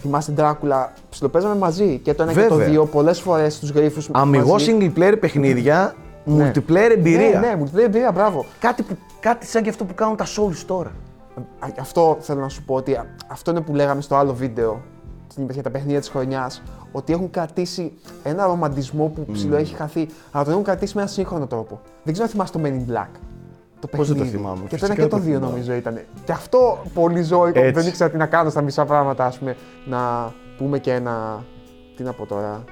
θυμάσαι 0.00 0.32
Ντράκουλα, 0.32 0.92
ψιλοπαίζαμε 1.10 1.54
μαζί 1.54 1.98
και 1.98 2.14
το 2.14 2.22
ένα 2.22 2.32
και 2.32 2.40
το 2.46 2.54
Βέβαια. 2.54 2.68
δύο 2.70 2.84
πολλές 2.86 3.20
φορές 3.20 3.58
του 3.58 3.66
γρήφου. 3.74 4.02
Αμυγός 4.12 4.66
single 4.68 4.92
player 4.98 5.14
παιχνίδια, 5.20 5.94
Ναι. 6.24 6.50
multiplayer 6.54 6.90
εμπειρία. 6.90 7.40
Ναι, 7.40 7.46
ναι, 7.46 7.62
multiplayer 7.62 7.84
εμπειρία, 7.84 8.12
μπράβο. 8.12 8.44
Κάτι, 8.60 8.82
που, 8.82 8.96
κάτι 9.20 9.46
σαν 9.46 9.62
και 9.62 9.68
αυτό 9.68 9.84
που 9.84 9.94
κάνουν 9.94 10.16
τα 10.16 10.24
Souls 10.24 10.62
τώρα. 10.66 10.90
Α, 11.58 11.68
Αυτό 11.80 12.16
θέλω 12.20 12.40
να 12.40 12.48
σου 12.48 12.64
πω 12.64 12.74
ότι 12.74 12.94
α, 12.94 13.06
αυτό 13.26 13.50
είναι 13.50 13.60
που 13.60 13.74
λέγαμε 13.74 14.00
στο 14.00 14.14
άλλο 14.16 14.34
βίντεο 14.34 14.80
για 15.50 15.62
τα 15.62 15.70
παιχνίδια 15.70 16.00
της 16.00 16.08
χρονιάς. 16.08 16.62
Ότι 16.92 17.12
έχουν 17.12 17.30
κρατήσει 17.30 17.92
ένα 18.22 18.46
ρομαντισμό 18.46 19.06
που 19.06 19.26
ψηλό 19.32 19.56
έχει 19.56 19.74
χαθεί, 19.74 20.08
αλλά 20.30 20.44
τον 20.44 20.52
έχουν 20.52 20.64
κρατήσει 20.64 20.92
με 20.96 21.02
ένα 21.02 21.10
σύγχρονο 21.10 21.46
τρόπο. 21.46 21.80
Δεν 22.02 22.12
ξέρω 22.12 22.28
αν 22.28 22.32
θυμάσαι 22.32 22.52
το 22.52 22.60
Men 22.64 22.68
in 22.68 22.94
Black. 22.94 23.08
Το 23.80 23.86
Πώς 23.86 24.06
δεν 24.08 24.16
το 24.16 24.22
παιχνίδι. 24.22 24.36
θυμάμαι, 24.42 24.56
Και 24.56 24.62
το 24.62 24.68
φυσικά 24.76 24.86
ένα 24.86 24.94
και 24.94 25.02
το 25.02 25.08
το 25.16 25.22
δύο 25.22 25.34
θυμάμαι. 25.34 25.50
νομίζω 25.50 25.72
ήταν. 25.72 26.00
Και 26.24 26.32
αυτό 26.32 26.82
πολύ 26.94 27.22
ζώικο. 27.22 27.58
Έτσι. 27.58 27.70
Δεν 27.72 27.86
ήξερα 27.86 28.10
τι 28.10 28.16
να 28.16 28.26
κάνω 28.26 28.50
στα 28.50 28.60
μισά 28.62 28.84
πράγματα, 28.84 29.24
ας 29.24 29.38
πούμε. 29.38 29.56
Να 29.86 30.32
πούμε 30.58 30.78
και 30.78 30.92
ένα. 30.92 31.44
Τι 31.96 32.02
να 32.02 32.12
πω 32.12 32.26
τώρα. 32.26 32.64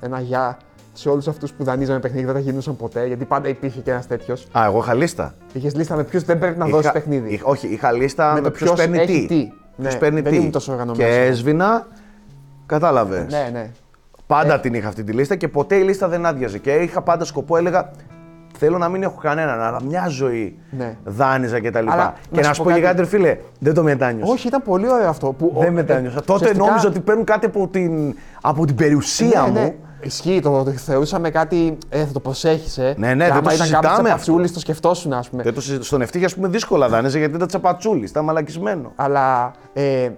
Ένα 0.00 0.20
γεια 0.20 0.58
σε 0.92 1.08
όλους 1.08 1.28
αυτούς 1.28 1.52
που 1.52 1.64
δανείζαμε 1.64 1.98
παιχνίδια, 2.00 2.26
δεν 2.26 2.34
τα 2.34 2.40
γινούσαν 2.50 2.76
ποτέ, 2.76 3.06
γιατί 3.06 3.24
πάντα 3.24 3.48
υπήρχε 3.48 3.80
και 3.80 3.90
ένας 3.90 4.06
τέτοιος. 4.06 4.46
Α, 4.58 4.64
εγώ 4.64 4.78
είχα 4.78 4.94
λίστα. 4.94 5.34
Είχες 5.52 5.74
λίστα 5.74 5.96
με 5.96 6.04
ποιους 6.04 6.22
δεν 6.22 6.38
πρέπει 6.38 6.58
να 6.58 6.64
δώσεις 6.66 6.84
Είχα- 6.84 6.92
παιχνίδι. 6.92 7.32
είχα- 7.32 7.46
όχι, 7.46 7.66
είχα 7.68 7.92
λίστα 7.92 8.28
με, 8.28 8.40
Με 8.40 8.40
το 8.40 8.50
ποιο 8.50 8.66
ποιος 8.66 8.78
παίρνει 8.78 8.98
έχει 8.98 9.06
τι. 9.06 9.26
τι. 9.26 9.52
Ποιος 9.80 9.92
Ναι, 9.92 9.98
παίρνει 9.98 10.20
δεν 10.20 10.32
τι. 10.32 10.38
ήμουν 10.38 10.50
τόσο 10.50 10.72
οργανωμένος 10.72 11.06
Και 11.12 11.16
εγώ. 11.20 11.30
έσβηνα, 11.30 11.86
κατάλαβες. 12.66 13.32
Ναι, 13.32 13.48
ναι. 13.52 13.70
Πάντα 14.26 14.60
την 14.60 14.74
είχα 14.74 14.88
αυτή 14.88 15.04
τη 15.04 15.12
λίστα 15.12 15.36
και 15.36 15.48
ποτέ 15.48 15.74
η 15.76 15.82
λίστα 15.82 16.08
δεν 16.08 16.26
άδειαζε. 16.26 16.58
Και 16.58 16.72
είχα 16.72 17.02
πάντα 17.02 17.24
σκοπό, 17.24 17.56
έλεγα 17.56 17.90
Θέλω 18.58 18.78
να 18.78 18.88
μην 18.88 19.02
έχω 19.02 19.18
κανέναν, 19.20 19.60
αλλά 19.60 19.82
μια 19.88 20.06
ζωή 20.08 20.58
Ναι. 20.70 20.96
δάνειζα 21.04 21.60
και 21.60 21.70
τα 21.70 21.80
λοιπά. 21.80 21.92
Αλλά, 21.92 22.14
και 22.30 22.40
να 22.40 22.46
να 22.46 22.48
σου 22.48 22.54
σου 22.54 22.62
πω 22.62 22.70
πω 22.70 22.76
και 22.76 22.82
κάτι. 22.82 22.96
κάτι, 22.96 23.10
ρε 23.10 23.16
φίλε, 23.16 23.38
δεν 23.58 23.74
το 23.74 23.82
μετάνιωσα. 23.82 24.32
Όχι, 24.32 24.46
ήταν 24.46 24.62
πολύ 24.62 24.90
ωραίο 24.92 25.08
αυτό. 25.08 25.32
Που, 25.32 25.56
Δεν 25.58 25.68
ο- 25.68 25.72
μετάνιωσα. 25.72 26.18
ε, 26.18 26.20
Τότε 26.20 26.32
ουσιαστικά- 26.34 26.66
νόμιζα 26.66 26.88
ότι 26.88 27.00
παίρνουν 27.00 27.24
κάτι 27.24 27.46
από 27.46 27.68
την, 27.68 28.14
από 28.40 28.64
την 28.66 28.74
περιουσία 28.74 29.40
ναι, 29.42 29.46
μου. 29.48 29.52
ναι. 29.52 29.74
Ισχύει, 30.00 30.40
το, 30.42 30.62
το 30.64 30.70
θεωρούσαμε 30.70 31.30
κάτι. 31.30 31.78
Ε, 31.88 32.04
θα 32.04 32.12
το 32.12 32.20
προσέχει, 32.20 32.80
ε. 32.80 32.94
Ναι, 32.96 33.14
ναι, 33.14 33.24
Και 33.24 33.30
δεν 33.30 33.30
άμα 33.30 33.40
το 33.40 33.54
ήταν 33.54 33.56
συζητάμε 33.56 33.82
κάποιος 33.82 33.96
αυτό. 33.96 34.02
τσαπατσούλης, 34.02 34.52
το 34.52 34.58
σκεφτόσουν, 34.60 35.12
ας 35.12 35.28
πούμε. 35.30 35.42
Δεν 35.42 35.54
το 35.54 35.60
συζητώ. 35.60 35.84
Στον 35.84 36.00
ευτύχη, 36.00 36.24
ας 36.24 36.34
πούμε, 36.34 36.48
δύσκολα 36.48 36.88
δάνειζε 36.88 37.18
γιατί 37.18 37.34
ήταν 37.34 37.46
τσαπατσούλης, 37.48 38.10
ήταν 38.10 38.24
μαλακισμένο. 38.24 38.92
Αλλά 38.96 39.50
ε, 39.72 40.08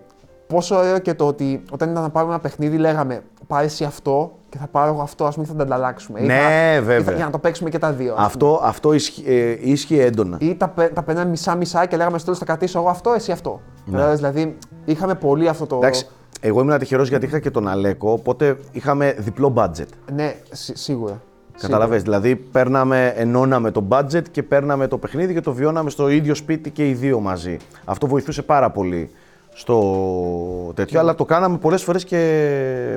πόσο 0.46 0.76
ωραίο 0.76 0.98
και 0.98 1.14
το 1.14 1.26
ότι 1.26 1.62
όταν 1.70 1.90
ήταν 1.90 2.02
να 2.02 2.10
πάρουμε 2.10 2.32
ένα 2.32 2.42
παιχνίδι, 2.42 2.76
λέγαμε 2.76 3.22
πάρε 3.46 3.64
εσύ 3.64 3.84
αυτό 3.84 4.32
και 4.48 4.58
θα 4.58 4.66
πάρω 4.66 4.92
εγώ 4.92 5.02
αυτό, 5.02 5.24
ας 5.24 5.34
πούμε, 5.34 5.46
θα 5.46 5.54
τα 5.54 5.62
ανταλλάξουμε. 5.62 6.20
Ή 6.20 6.26
Ναι, 6.26 6.34
θα- 6.34 6.74
ή 6.76 6.80
βέβαια. 6.80 7.02
θα- 7.04 7.12
για 7.12 7.24
να 7.24 7.30
το 7.30 7.38
παίξουμε 7.38 7.70
και 7.70 7.78
τα 7.78 7.92
δύο. 7.92 8.08
ας 8.10 8.14
πούμε. 8.14 8.26
Αυτό, 8.26 8.60
αυτό 8.64 8.92
ισχύει, 8.92 9.24
ε, 9.26 9.56
ίσχυε 9.60 10.04
έντονα. 10.04 10.36
Ή 10.40 10.54
τα, 10.54 10.68
πε- 10.68 10.92
τα 10.94 11.02
παίρναμε 11.02 11.30
μισά-μισά 11.30 11.86
και 11.86 11.96
λέγαμε 11.96 12.16
στο 12.16 12.24
τέλος 12.24 12.38
θα 12.38 12.44
κρατήσω 12.44 12.78
εγώ 12.78 12.88
αυτό, 12.88 13.12
εσύ 13.12 13.32
αυτό. 13.32 13.60
Κατάλαβες, 13.86 14.16
Δηλαδή 14.16 14.56
είχαμε 14.84 15.14
πολύ 15.14 15.48
αυτό 15.48 15.66
το. 15.66 15.74
Ναι. 15.74 15.80
Εντάξει, 15.86 16.06
εγώ 16.40 16.60
ήμουν 16.60 16.78
τυχερό 16.78 17.02
γιατί 17.02 17.26
είχα 17.26 17.38
και 17.38 17.50
τον 17.50 17.68
Αλέκο, 17.68 18.12
οπότε 18.12 18.56
είχαμε 18.72 19.14
διπλό 19.18 19.52
budget. 19.56 19.86
Ναι, 20.12 20.34
σι- 20.50 20.76
σίγουρα. 20.76 21.20
Καταλαβες, 21.60 22.02
δηλαδή 22.02 22.36
παίρναμε, 22.36 23.12
ενώναμε 23.16 23.70
το 23.70 23.84
budget 23.88 24.22
και 24.30 24.42
παίρναμε 24.42 24.86
το 24.86 24.98
παιχνίδι 24.98 25.32
και 25.34 25.40
το 25.40 25.52
βιώναμε 25.52 25.90
στο 25.90 26.08
ίδιο 26.08 26.34
σπίτι 26.34 26.70
και 26.70 26.88
οι 26.88 26.92
δύο 26.92 27.20
μαζί. 27.20 27.56
Αυτό 27.84 28.06
βοηθούσε 28.06 28.42
πάρα 28.42 28.70
πολύ 28.70 29.10
στο 29.58 30.72
τέτοιο, 30.74 31.00
αλλά 31.00 31.14
το 31.14 31.24
κάναμε 31.24 31.58
πολλές 31.58 31.82
φορές 31.82 32.04
και 32.04 32.18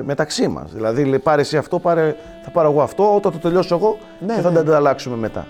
μεταξύ 0.04 0.48
μας. 0.48 0.72
Δηλαδή, 0.72 1.04
λέει, 1.04 1.18
πάρε 1.18 1.40
εσύ 1.40 1.56
αυτό, 1.56 1.78
πάρε, 1.78 2.14
θα 2.44 2.50
πάρω 2.50 2.70
εγώ 2.70 2.82
αυτό, 2.82 3.14
όταν 3.14 3.32
το 3.32 3.38
τελειώσω 3.38 3.74
εγώ 3.74 3.98
Ναι, 4.26 4.34
και 4.34 4.40
θα 4.40 4.48
ναι. 4.48 4.54
τα 4.54 4.60
ανταλλάξουμε 4.60 5.16
μετά. 5.16 5.46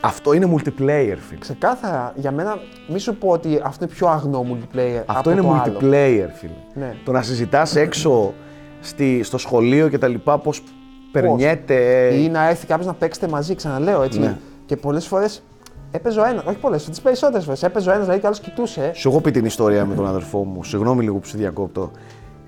Αυτό 0.00 0.32
είναι 0.32 0.48
multiplayer, 0.54 1.16
φίλε. 1.28 1.38
Ξεκάθαρα, 1.38 2.12
για 2.16 2.30
μένα, 2.30 2.58
μη 2.88 2.98
σου 2.98 3.14
πω 3.16 3.28
ότι 3.28 3.60
αυτό 3.64 3.84
είναι 3.84 3.94
πιο 3.94 4.08
αγνό 4.08 4.46
multiplayer. 4.50 5.02
Αυτό 5.06 5.30
από 5.30 5.30
είναι 5.30 5.40
το 5.40 5.60
άλλο. 5.64 5.78
multiplayer, 5.78 6.28
φίλε. 6.34 6.52
Ναι. 6.74 6.94
Το 7.04 7.12
να 7.12 7.22
συζητάς 7.22 7.76
έξω 7.76 8.32
στη, 8.80 9.22
στο 9.22 9.38
σχολείο 9.38 9.88
και 9.88 9.98
τα 9.98 10.08
λοιπά, 10.08 10.38
πώς 10.38 10.62
περνιέται. 11.12 12.08
Ή 12.14 12.28
να 12.28 12.48
έρθει 12.48 12.66
κάποιος 12.66 12.86
να 12.86 12.94
παίξετε 12.94 13.28
μαζί, 13.28 13.54
ξαναλέω 13.54 14.02
έτσι. 14.02 14.18
Ναι. 14.18 14.36
Και 14.66 14.76
πολλές 14.76 15.06
φορές 15.06 15.42
έπαιζε 15.96 16.20
ο 16.20 16.24
ένας, 16.24 16.44
όχι 16.44 16.56
πολλές, 16.56 16.84
τις 16.84 17.00
περισσότερες 17.00 17.44
φορές. 17.44 17.62
Έπαιζε 17.62 17.88
ο 17.88 17.92
ένας, 17.92 18.04
δηλαδή 18.04 18.20
και 18.20 18.26
άλλος 18.26 18.40
κοιτούσε. 18.40 18.90
Σου 18.94 19.08
έχω 19.08 19.20
πει 19.20 19.30
την 19.30 19.44
ιστορία 19.44 19.84
με 19.84 19.94
τον 19.94 20.06
αδερφό 20.06 20.44
μου. 20.44 20.64
Συγγνώμη 20.64 21.02
λίγο 21.02 21.16
που 21.16 21.26
σε 21.26 21.36
διακόπτω. 21.36 21.90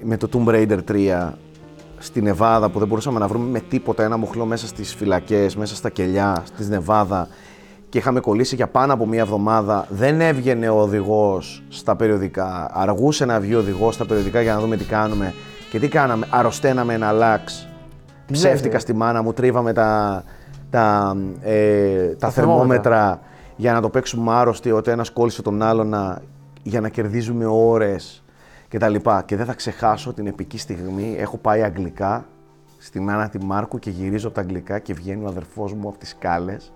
Με 0.03 0.17
το 0.17 0.29
Tomb 0.33 0.49
Raider 0.49 0.79
3 0.91 1.33
στη 1.99 2.23
Νεβάδα 2.23 2.69
που 2.69 2.79
δεν 2.79 2.89
μπορούσαμε 2.89 3.19
να 3.19 3.27
βρούμε 3.27 3.49
με 3.51 3.61
τίποτα 3.61 4.03
ένα 4.03 4.17
μοχλό 4.17 4.45
μέσα 4.45 4.67
στις 4.67 4.95
φυλακές, 4.95 5.57
μέσα 5.57 5.75
στα 5.75 5.91
κελιά, 5.91 6.43
στη 6.45 6.69
Νεβάδα 6.69 7.29
και 7.89 7.99
είχαμε 7.99 8.21
κολλήσει 8.21 8.55
για 8.55 8.67
πάνω 8.67 8.93
από 8.93 9.07
μία 9.07 9.21
εβδομάδα. 9.21 9.87
Δεν 9.89 10.21
έβγαινε 10.21 10.69
ο 10.69 10.81
οδηγός 10.81 11.63
στα 11.69 11.97
περιοδικά. 11.97 12.71
Αργούσε 12.73 13.25
να 13.25 13.41
βγει 13.41 13.55
ο 13.55 13.59
οδηγός 13.59 13.95
στα 13.95 14.07
περιοδικά 14.07 14.41
για 14.41 14.55
να 14.55 14.61
δούμε 14.61 14.77
τι 14.77 14.85
κάνουμε. 14.85 15.35
Και 15.71 15.79
τι 15.79 15.89
κάναμε, 15.89 16.27
αρρωσταίναμε 16.31 16.95
ένα 16.95 17.13
λάξ. 17.13 17.69
Ψεύτικα 18.33 18.67
λέτε; 18.67 18.79
στη 18.79 18.93
μάνα 18.93 19.23
μου, 19.23 19.33
τρίβαμε 19.33 19.73
τα, 19.73 20.23
τα, 20.71 21.17
ε, 21.41 22.15
τα, 22.19 22.31
θερμόμετρα 22.31 23.21
για 23.57 23.73
να 23.73 23.81
το 23.81 23.89
παίξουμε 23.91 24.33
άρρωστοι, 24.33 24.71
ότι 24.71 24.91
ένας 24.91 25.11
κόλλησε 25.11 25.43
τον 25.43 25.63
άλλον 25.63 25.89
να- 25.89 26.23
για 26.63 26.81
να 26.81 26.89
κερδίζουμε 26.89 27.45
ώρες 27.47 28.25
και 28.69 28.79
τα 28.79 28.89
λοιπά. 28.89 29.23
Και 29.27 29.37
δεν 29.37 29.47
θα 29.47 29.55
ξεχάσω 29.55 30.13
την 30.13 30.27
επική 30.27 30.59
στιγμή, 30.59 31.15
έχω 31.19 31.37
πάει 31.37 31.63
αγγλικά 31.63 32.27
στην 32.79 33.11
Άννα 33.11 33.29
τη 33.29 33.45
Μάρκου 33.45 33.79
και 33.79 33.91
γυρίζω 33.91 34.27
από 34.27 34.37
τα 34.37 34.43
αγγλικά 34.43 34.79
και 34.79 34.95
βγαίνει 34.95 35.25
ο 35.25 35.29
αδερφός 35.29 35.73
μου 35.75 35.89
από 35.89 35.99
τις 35.99 36.09
σκάλες 36.09 36.73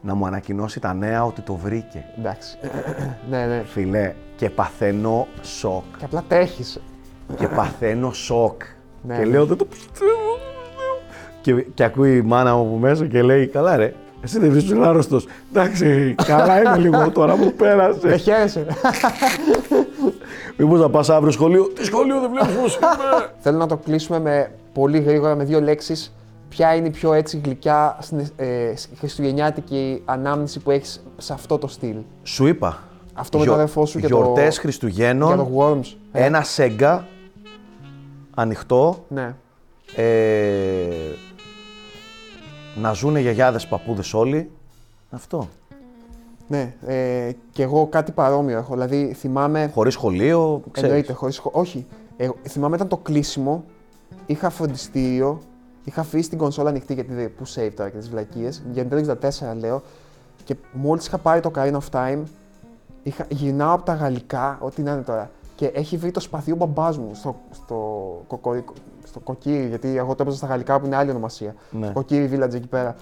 να 0.00 0.14
μου 0.14 0.26
ανακοινώσει 0.26 0.80
τα 0.80 0.94
νέα 0.94 1.24
ότι 1.24 1.40
το 1.40 1.54
βρήκε. 1.54 2.04
Εντάξει. 2.18 2.58
ναι, 3.30 3.46
ναι. 3.46 3.62
Φιλέ, 3.66 4.14
και 4.36 4.50
παθαίνω 4.50 5.26
σοκ. 5.42 5.84
Και 5.98 6.04
απλά 6.04 6.24
τρέχεις. 6.28 6.80
και 7.36 7.48
παθαίνω 7.48 8.12
σοκ. 8.12 8.62
Ναι, 9.02 9.14
και 9.16 9.20
ναι. 9.24 9.26
λέω 9.30 9.46
δεν 9.46 9.56
το 9.56 9.64
πιστεύω. 9.64 10.10
δεν 10.10 10.54
το 10.54 10.60
πιστεύω». 10.62 11.62
Και, 11.62 11.70
και 11.74 11.84
ακούει 11.84 12.16
η 12.16 12.22
μάνα 12.22 12.54
μου 12.54 12.60
από 12.60 12.76
μέσα 12.76 13.06
και 13.06 13.22
λέει: 13.22 13.46
Καλά, 13.46 13.76
ρε, 13.76 13.94
εσύ 14.24 14.38
δεν 14.38 14.50
βρίσκεις 14.50 14.72
άρρωστος. 14.78 15.26
Εντάξει, 15.52 16.14
καλά 16.26 16.58
είναι 16.60 16.76
λίγο 16.76 17.10
τώρα 17.10 17.34
που 17.34 17.42
Δεν 17.44 17.56
πέρασε. 17.56 18.16
χαίρεσαι. 18.16 18.66
Μήπως 20.56 20.80
να 20.80 20.90
πας 20.90 21.10
αύριο 21.10 21.32
σχολείο; 21.32 21.64
Τι 21.64 21.84
σχολείο 21.84 22.20
δεν 22.20 22.30
βλέπεις 22.30 22.54
πώς 22.54 22.76
είμαι; 22.76 23.28
Θέλω 23.38 23.58
να 23.58 23.66
το 23.66 23.76
κλείσουμε 23.76 24.20
με 24.20 24.50
πολύ 24.72 24.98
γρήγορα 24.98 25.34
με 25.34 25.44
δύο 25.44 25.60
λέξεις. 25.60 26.14
Ποια 26.48 26.74
είναι 26.74 26.86
η 26.86 26.90
πιο 26.90 27.12
έτσι 27.12 27.40
γλυκιά 27.44 27.96
στην- 28.00 28.26
ε, 28.36 28.72
χριστουγεννιάτικη 28.98 30.02
ανάμνηση 30.04 30.60
που 30.60 30.70
έχεις 30.70 31.04
σε 31.16 31.32
αυτό 31.32 31.58
το 31.58 31.66
στυλ; 31.66 31.96
Σου 32.22 32.46
είπα. 32.46 32.78
Αυτό 33.14 33.38
με 33.38 33.44
τον 33.44 33.54
αδερφό 33.54 33.86
σου 33.86 34.00
και 34.00 34.08
το- 34.08 34.16
Γιορτές 34.16 34.52
Για 34.52 34.60
Χριστουγέννων. 34.62 35.36
το 35.36 35.50
Worms. 35.58 35.96
Ε, 36.12 36.24
Ένα 36.24 36.42
σέγγα 36.42 37.06
ανοιχτό. 38.34 39.04
Ναι. 39.08 39.34
Ε, 39.96 40.04
να 42.76 42.92
ζουνε 42.92 43.20
γιαγιάδες 43.20 43.66
παππούδες 43.66 44.14
όλοι. 44.14 44.50
Αυτό. 45.10 45.48
Ναι. 46.48 46.74
Ε, 46.86 47.30
και 47.50 47.62
εγώ 47.62 47.86
κάτι 47.86 48.12
παρόμοιο 48.12 48.58
έχω. 48.58 48.72
Δηλαδή 48.72 49.12
θυμάμαι. 49.18 49.70
Χωρίς 49.74 49.94
σχολείο, 49.94 50.62
ξέρεις. 50.70 50.90
Εννοείται, 50.90 51.12
χωρίς, 51.12 51.34
σχο- 51.34 51.50
Όχι. 51.54 51.86
Ε, 52.16 52.28
θυμάμαι 52.48 52.76
ήταν 52.76 52.88
το 52.88 52.96
κλείσιμο. 52.96 53.64
Είχα 54.26 54.50
φροντιστήριο. 54.50 55.38
Είχα 55.84 56.00
αφήσει 56.00 56.28
την 56.28 56.38
κονσόλα 56.38 56.68
ανοιχτή 56.68 56.94
γιατί 56.94 57.12
δεν 57.14 57.34
που 57.36 57.44
save 57.46 57.70
τώρα 57.76 57.90
και 57.90 57.98
τις 57.98 58.08
βλακίες. 58.10 58.62
Για 58.72 58.84
την 58.84 58.96
64 58.98 59.54
λέω. 59.58 59.82
Και 60.44 60.56
μόλις 60.72 61.06
είχα 61.06 61.18
πάρει 61.18 61.40
το 61.40 61.50
Ocarina 61.54 61.72
of 61.78 61.90
Time, 61.90 62.22
είχα, 63.02 63.26
γυρνάω 63.28 63.74
από 63.74 63.84
τα 63.84 63.94
γαλλικά, 63.94 64.58
ό,τι 64.60 64.82
να 64.82 64.92
είναι 64.92 65.02
τώρα. 65.02 65.30
Και 65.56 65.66
έχει 65.66 65.96
βρει 65.96 66.10
το 66.10 66.20
σπαθί 66.20 66.52
ο 66.52 66.56
μπαμπάς 66.56 66.98
μου 66.98 67.10
στο, 67.14 67.36
στο, 67.50 67.76
κοκορίκο- 68.26 68.72
στο 69.14 69.22
κοκκύρι, 69.22 69.66
γιατί 69.66 69.96
εγώ 69.96 70.14
το 70.14 70.22
έπαιζα 70.22 70.36
στα 70.36 70.46
γαλλικά 70.46 70.80
που 70.80 70.86
είναι 70.86 70.96
άλλη 70.96 71.10
ονομασία. 71.10 71.54
Ναι. 71.70 71.88
Κοκκύρι 71.88 72.30
Village 72.32 72.54
εκεί 72.54 72.66
πέρα. 72.66 72.94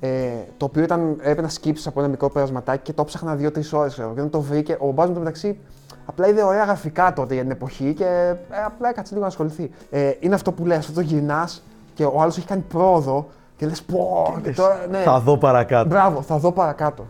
Ε, 0.00 0.30
το 0.56 0.64
οποίο 0.64 0.82
ήταν, 0.82 1.16
έπρεπε 1.18 1.40
να 1.42 1.48
σκύψεις 1.48 1.86
από 1.86 2.00
ένα 2.00 2.08
μικρό 2.08 2.30
περασματάκι 2.30 2.82
και 2.82 2.92
το 2.92 3.04
ψάχνα 3.04 3.34
δύο-τρεις 3.34 3.72
ώρες. 3.72 3.94
Και 3.94 4.02
όταν 4.02 4.30
το 4.30 4.40
βρήκε, 4.40 4.76
ο 4.80 4.86
μπαμπά 4.86 5.06
μου 5.06 5.12
το 5.12 5.18
μεταξύ 5.18 5.58
απλά 6.06 6.28
είδε 6.28 6.42
ωραία 6.42 6.64
γραφικά 6.64 7.12
τότε 7.12 7.34
για 7.34 7.42
την 7.42 7.52
εποχή 7.52 7.94
και 7.94 8.04
ε, 8.50 8.62
απλά 8.66 8.88
έκατσε 8.88 9.12
λίγο 9.12 9.20
να 9.20 9.30
ασχοληθεί. 9.30 9.70
Ε, 9.90 10.12
είναι 10.20 10.34
αυτό 10.34 10.52
που 10.52 10.66
λες, 10.66 10.78
αυτό 10.78 10.92
το 10.92 11.00
γυρνάς 11.00 11.62
και 11.94 12.04
ο 12.04 12.20
άλλος 12.20 12.36
έχει 12.36 12.46
κάνει 12.46 12.64
πρόοδο 12.68 13.26
και 13.56 13.66
λες 13.66 13.82
πω. 13.82 14.34
Και 14.42 14.50
τώρα, 14.50 14.86
ναι. 14.90 14.98
Θα 14.98 15.20
δω 15.20 15.38
παρακάτω. 15.38 15.88
Μπράβο, 15.88 16.22
θα 16.22 16.38
δω 16.38 16.52
παρακάτω. 16.52 17.04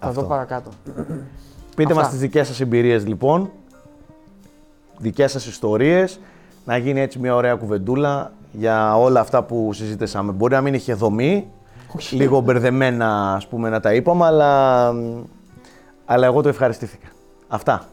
Θα 0.00 0.08
Αυτό. 0.08 0.20
δω 0.20 0.26
παρακάτω. 0.26 0.70
Πείτε 1.76 1.92
Αυτά. 1.92 2.02
μας 2.02 2.10
τις 2.10 2.18
δικές 2.18 2.46
σας 2.46 2.60
εμπειρίες 2.60 3.06
λοιπόν, 3.06 3.50
δικές 4.98 5.30
σας 5.30 5.46
ιστορίες, 5.46 6.20
να 6.64 6.76
γίνει 6.76 7.00
έτσι 7.00 7.18
μια 7.18 7.34
ωραία 7.34 7.54
κουβεντούλα 7.54 8.32
για 8.52 8.98
όλα 8.98 9.20
αυτά 9.20 9.42
που 9.42 9.72
συζήτησαμε. 9.72 10.32
Μπορεί 10.32 10.54
να 10.54 10.60
μην 10.60 10.74
είχε 10.74 10.94
δομή, 10.94 11.50
Όχι. 11.96 12.16
λίγο 12.16 12.40
μπερδεμένα 12.40 13.34
ας 13.34 13.46
πούμε 13.46 13.68
να 13.68 13.80
τα 13.80 13.94
είπαμε, 13.94 14.24
αλλά, 14.24 14.92
αλλά 16.04 16.26
εγώ 16.26 16.42
το 16.42 16.48
ευχαριστήθηκα. 16.48 17.06
Αυτά. 17.48 17.86